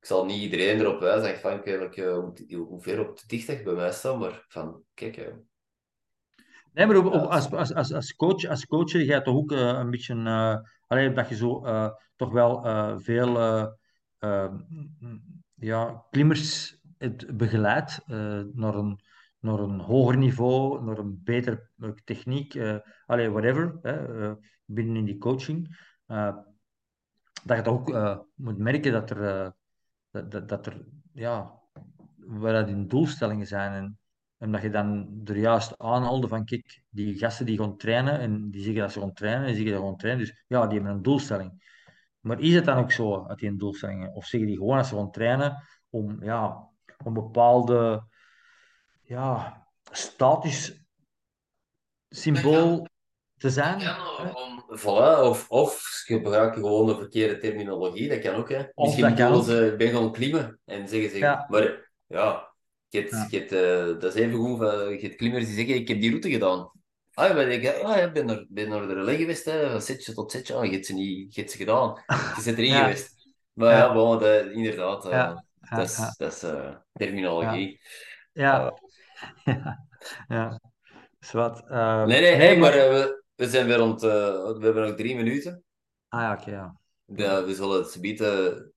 ik 0.00 0.06
zal 0.06 0.24
niet 0.24 0.42
iedereen 0.42 0.80
erop 0.80 1.00
wijzen, 1.00 1.34
afhankelijk 1.34 1.96
uh, 1.96 2.14
hoe, 2.14 2.34
hoe 2.48 2.82
ver 2.82 3.08
op 3.08 3.18
de 3.18 3.26
dichtheid 3.26 3.64
bij 3.64 3.74
mij 3.74 3.92
staat, 3.92 4.18
maar 4.18 4.44
van, 4.48 4.82
kijk... 4.94 5.16
Uh, 5.16 5.34
Nee, 6.72 6.86
maar 6.86 6.96
op, 6.96 7.12
als, 7.12 7.50
als, 7.50 7.74
als, 7.74 7.92
als, 7.92 8.16
coach, 8.16 8.44
als 8.44 8.66
coach 8.66 8.90
ga 8.90 8.98
je 8.98 9.22
toch 9.22 9.36
ook 9.36 9.52
uh, 9.52 9.58
een 9.58 9.90
beetje... 9.90 10.14
Uh, 10.14 10.56
alleen 10.86 11.14
dat 11.14 11.28
je 11.28 11.34
zo 11.34 11.66
uh, 11.66 11.90
toch 12.16 12.32
wel 12.32 12.62
veel 12.98 13.38
ja, 15.54 16.06
klimmers 16.10 16.76
het 16.98 17.36
begeleidt 17.36 18.00
naar, 18.52 18.74
een, 18.74 19.00
naar 19.40 19.58
een 19.58 19.80
hoger 19.80 20.16
niveau, 20.16 20.84
naar 20.84 20.98
een 20.98 21.20
betere 21.24 21.68
techniek, 22.04 22.58
allee, 23.06 23.30
whatever, 23.30 23.78
binnen 24.64 24.96
in 24.96 25.04
die 25.04 25.18
coaching. 25.18 25.76
Dat 27.42 27.56
je 27.56 27.62
toch 27.62 27.74
ook 27.74 28.26
moet 28.34 28.58
merken 28.58 28.92
dat 28.92 29.10
er, 29.10 29.52
dat, 30.10 30.30
dat, 30.30 30.48
dat 30.48 30.66
er 30.66 30.84
ja, 31.12 31.60
dat 32.40 32.68
in 32.68 32.88
doelstellingen 32.88 33.46
zijn 33.46 33.72
en 33.72 33.98
en 34.42 34.52
dat 34.52 34.62
je 34.62 34.70
dan 34.70 35.20
er 35.24 35.36
juist 35.36 35.78
aanhaalde 35.78 36.28
van, 36.28 36.44
kijk, 36.44 36.82
die 36.90 37.18
gasten 37.18 37.46
die 37.46 37.58
gaan 37.58 37.76
trainen 37.76 38.18
en 38.18 38.50
die 38.50 38.62
zeggen 38.62 38.80
dat 38.80 38.92
ze 38.92 39.00
gaan 39.00 39.12
trainen 39.12 39.46
en 39.46 39.54
zeggen 39.54 39.72
dat 39.72 39.80
ze 39.80 39.86
gaan 39.86 39.96
trainen. 39.96 40.24
Dus 40.24 40.44
ja, 40.46 40.66
die 40.66 40.74
hebben 40.78 40.96
een 40.96 41.02
doelstelling. 41.02 41.80
Maar 42.20 42.40
is 42.40 42.54
het 42.54 42.64
dan 42.64 42.78
ook 42.78 42.92
zo, 42.92 43.26
dat 43.26 43.38
die 43.38 43.48
een 43.48 43.58
doelstelling 43.58 44.14
Of 44.14 44.24
zeggen 44.24 44.48
die 44.48 44.58
gewoon 44.58 44.76
dat 44.76 44.86
ze 44.86 44.96
gaan 44.96 45.10
trainen 45.10 45.64
om, 45.90 46.22
ja, 46.24 46.68
om 47.04 47.14
bepaalde 47.14 48.04
ja, 49.02 49.62
statisch 49.90 50.84
symbool 52.08 52.86
te 53.42 53.50
zijn? 53.50 53.80
Om, 54.34 54.64
voilà, 54.78 55.20
of, 55.22 55.48
of 55.48 56.02
gebruik 56.04 56.54
gewoon 56.54 56.86
de 56.86 56.94
verkeerde 56.94 57.38
terminologie, 57.38 58.08
dat 58.08 58.18
kan 58.18 58.34
ook. 58.34 58.48
Hè. 58.48 58.62
Misschien 58.74 59.14
willen 59.14 59.44
ze 59.44 59.74
ben 59.78 59.90
gaan 59.92 60.12
klimmen 60.12 60.60
en 60.64 60.88
zeggen 60.88 61.10
ze, 61.10 61.18
ja. 61.18 61.46
maar 61.48 61.92
ja, 62.06 62.52
je 62.88 62.98
hebt, 62.98 63.30
je 63.30 63.38
hebt, 63.38 63.52
uh, 63.52 64.00
dat 64.00 64.14
is 64.14 64.20
even 64.20 64.38
goed, 64.38 64.58
je 64.60 64.98
hebt 65.00 65.16
klimmers 65.16 65.44
die 65.44 65.54
zeggen, 65.54 65.74
ik 65.74 65.88
heb 65.88 66.00
die 66.00 66.10
route 66.10 66.30
gedaan. 66.30 66.70
Ah, 67.14 67.34
ben 67.34 67.52
ik 67.52 67.82
ah, 67.82 67.96
ja, 67.96 68.10
ben 68.10 68.30
er, 68.30 68.46
ben 68.48 68.72
er 68.72 68.88
de 68.88 68.94
relais 68.94 69.16
geweest, 69.16 69.44
hè, 69.44 69.70
van 69.70 69.82
setje 69.82 70.12
tot 70.12 70.30
setje. 70.30 70.54
Ah, 70.54 70.64
je 70.64 70.72
hebt 70.72 70.86
ze 70.86 70.94
niet, 70.94 71.34
je 71.34 71.40
hebt 71.40 71.52
ze 71.52 71.58
gedaan. 71.58 72.02
Je 72.06 72.42
bent 72.44 72.58
erin 72.58 72.74
geweest. 72.80 73.14
Maar 73.52 73.72
ja, 73.72 73.78
ja 73.78 73.92
bon, 73.92 74.24
inderdaad, 74.52 75.06
uh, 75.06 75.36
dat 75.70 75.88
is, 75.88 76.14
dat 76.16 76.32
is 76.32 76.44
uh, 76.44 76.74
terminologie. 76.92 77.80
Ja. 78.32 78.72
ja. 79.44 79.86
ja. 80.28 80.60
Zwat. 81.18 81.64
Uh, 81.68 82.04
nee, 82.04 82.36
nee, 82.36 82.58
maar 82.58 82.72
we, 82.72 83.21
we 83.34 83.48
zijn 83.48 83.66
weer 83.66 83.76
rond, 83.76 84.00
we 84.00 84.58
hebben 84.60 84.86
nog 84.86 84.96
drie 84.96 85.16
minuten. 85.16 85.64
Ah 86.08 86.20
ja, 86.20 86.32
oké, 86.32 86.40
okay, 86.40 86.54
ja. 86.54 86.76
ja. 87.06 87.44
We 87.44 87.54
zullen 87.54 87.82
het 87.82 87.98
bieden 88.00 88.72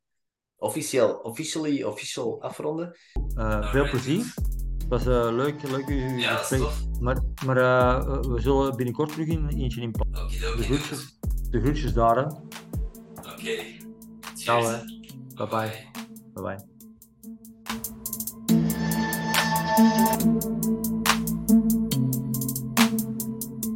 officieel, 0.55 1.13
officially, 1.13 1.83
official 1.83 2.41
afronden. 2.41 2.97
Uh, 3.37 3.71
veel 3.71 3.89
plezier. 3.89 4.33
Het 4.77 4.87
was 4.87 5.07
uh, 5.07 5.35
leuk, 5.35 5.69
leuk 5.69 5.87
u 5.87 6.19
ja, 6.19 6.35
gesprek. 6.35 6.61
Maar, 6.99 7.17
maar 7.45 7.57
uh, 7.57 8.19
we 8.21 8.41
zullen 8.41 8.75
binnenkort 8.75 9.11
terug 9.11 9.27
in 9.27 9.47
eentje 9.47 9.81
in. 9.81 9.95
Okay, 10.09 10.27
de, 10.27 10.63
groetjes, 10.63 11.17
de 11.49 11.61
groetjes 11.61 11.93
daar. 11.93 12.25
Oké. 12.25 13.29
Okay. 13.29 13.81
Ciao, 14.35 14.63
hè. 14.63 14.77
Bye 15.35 15.47
bye. 15.47 15.89
Bye 16.33 16.43
bye. 16.43 16.73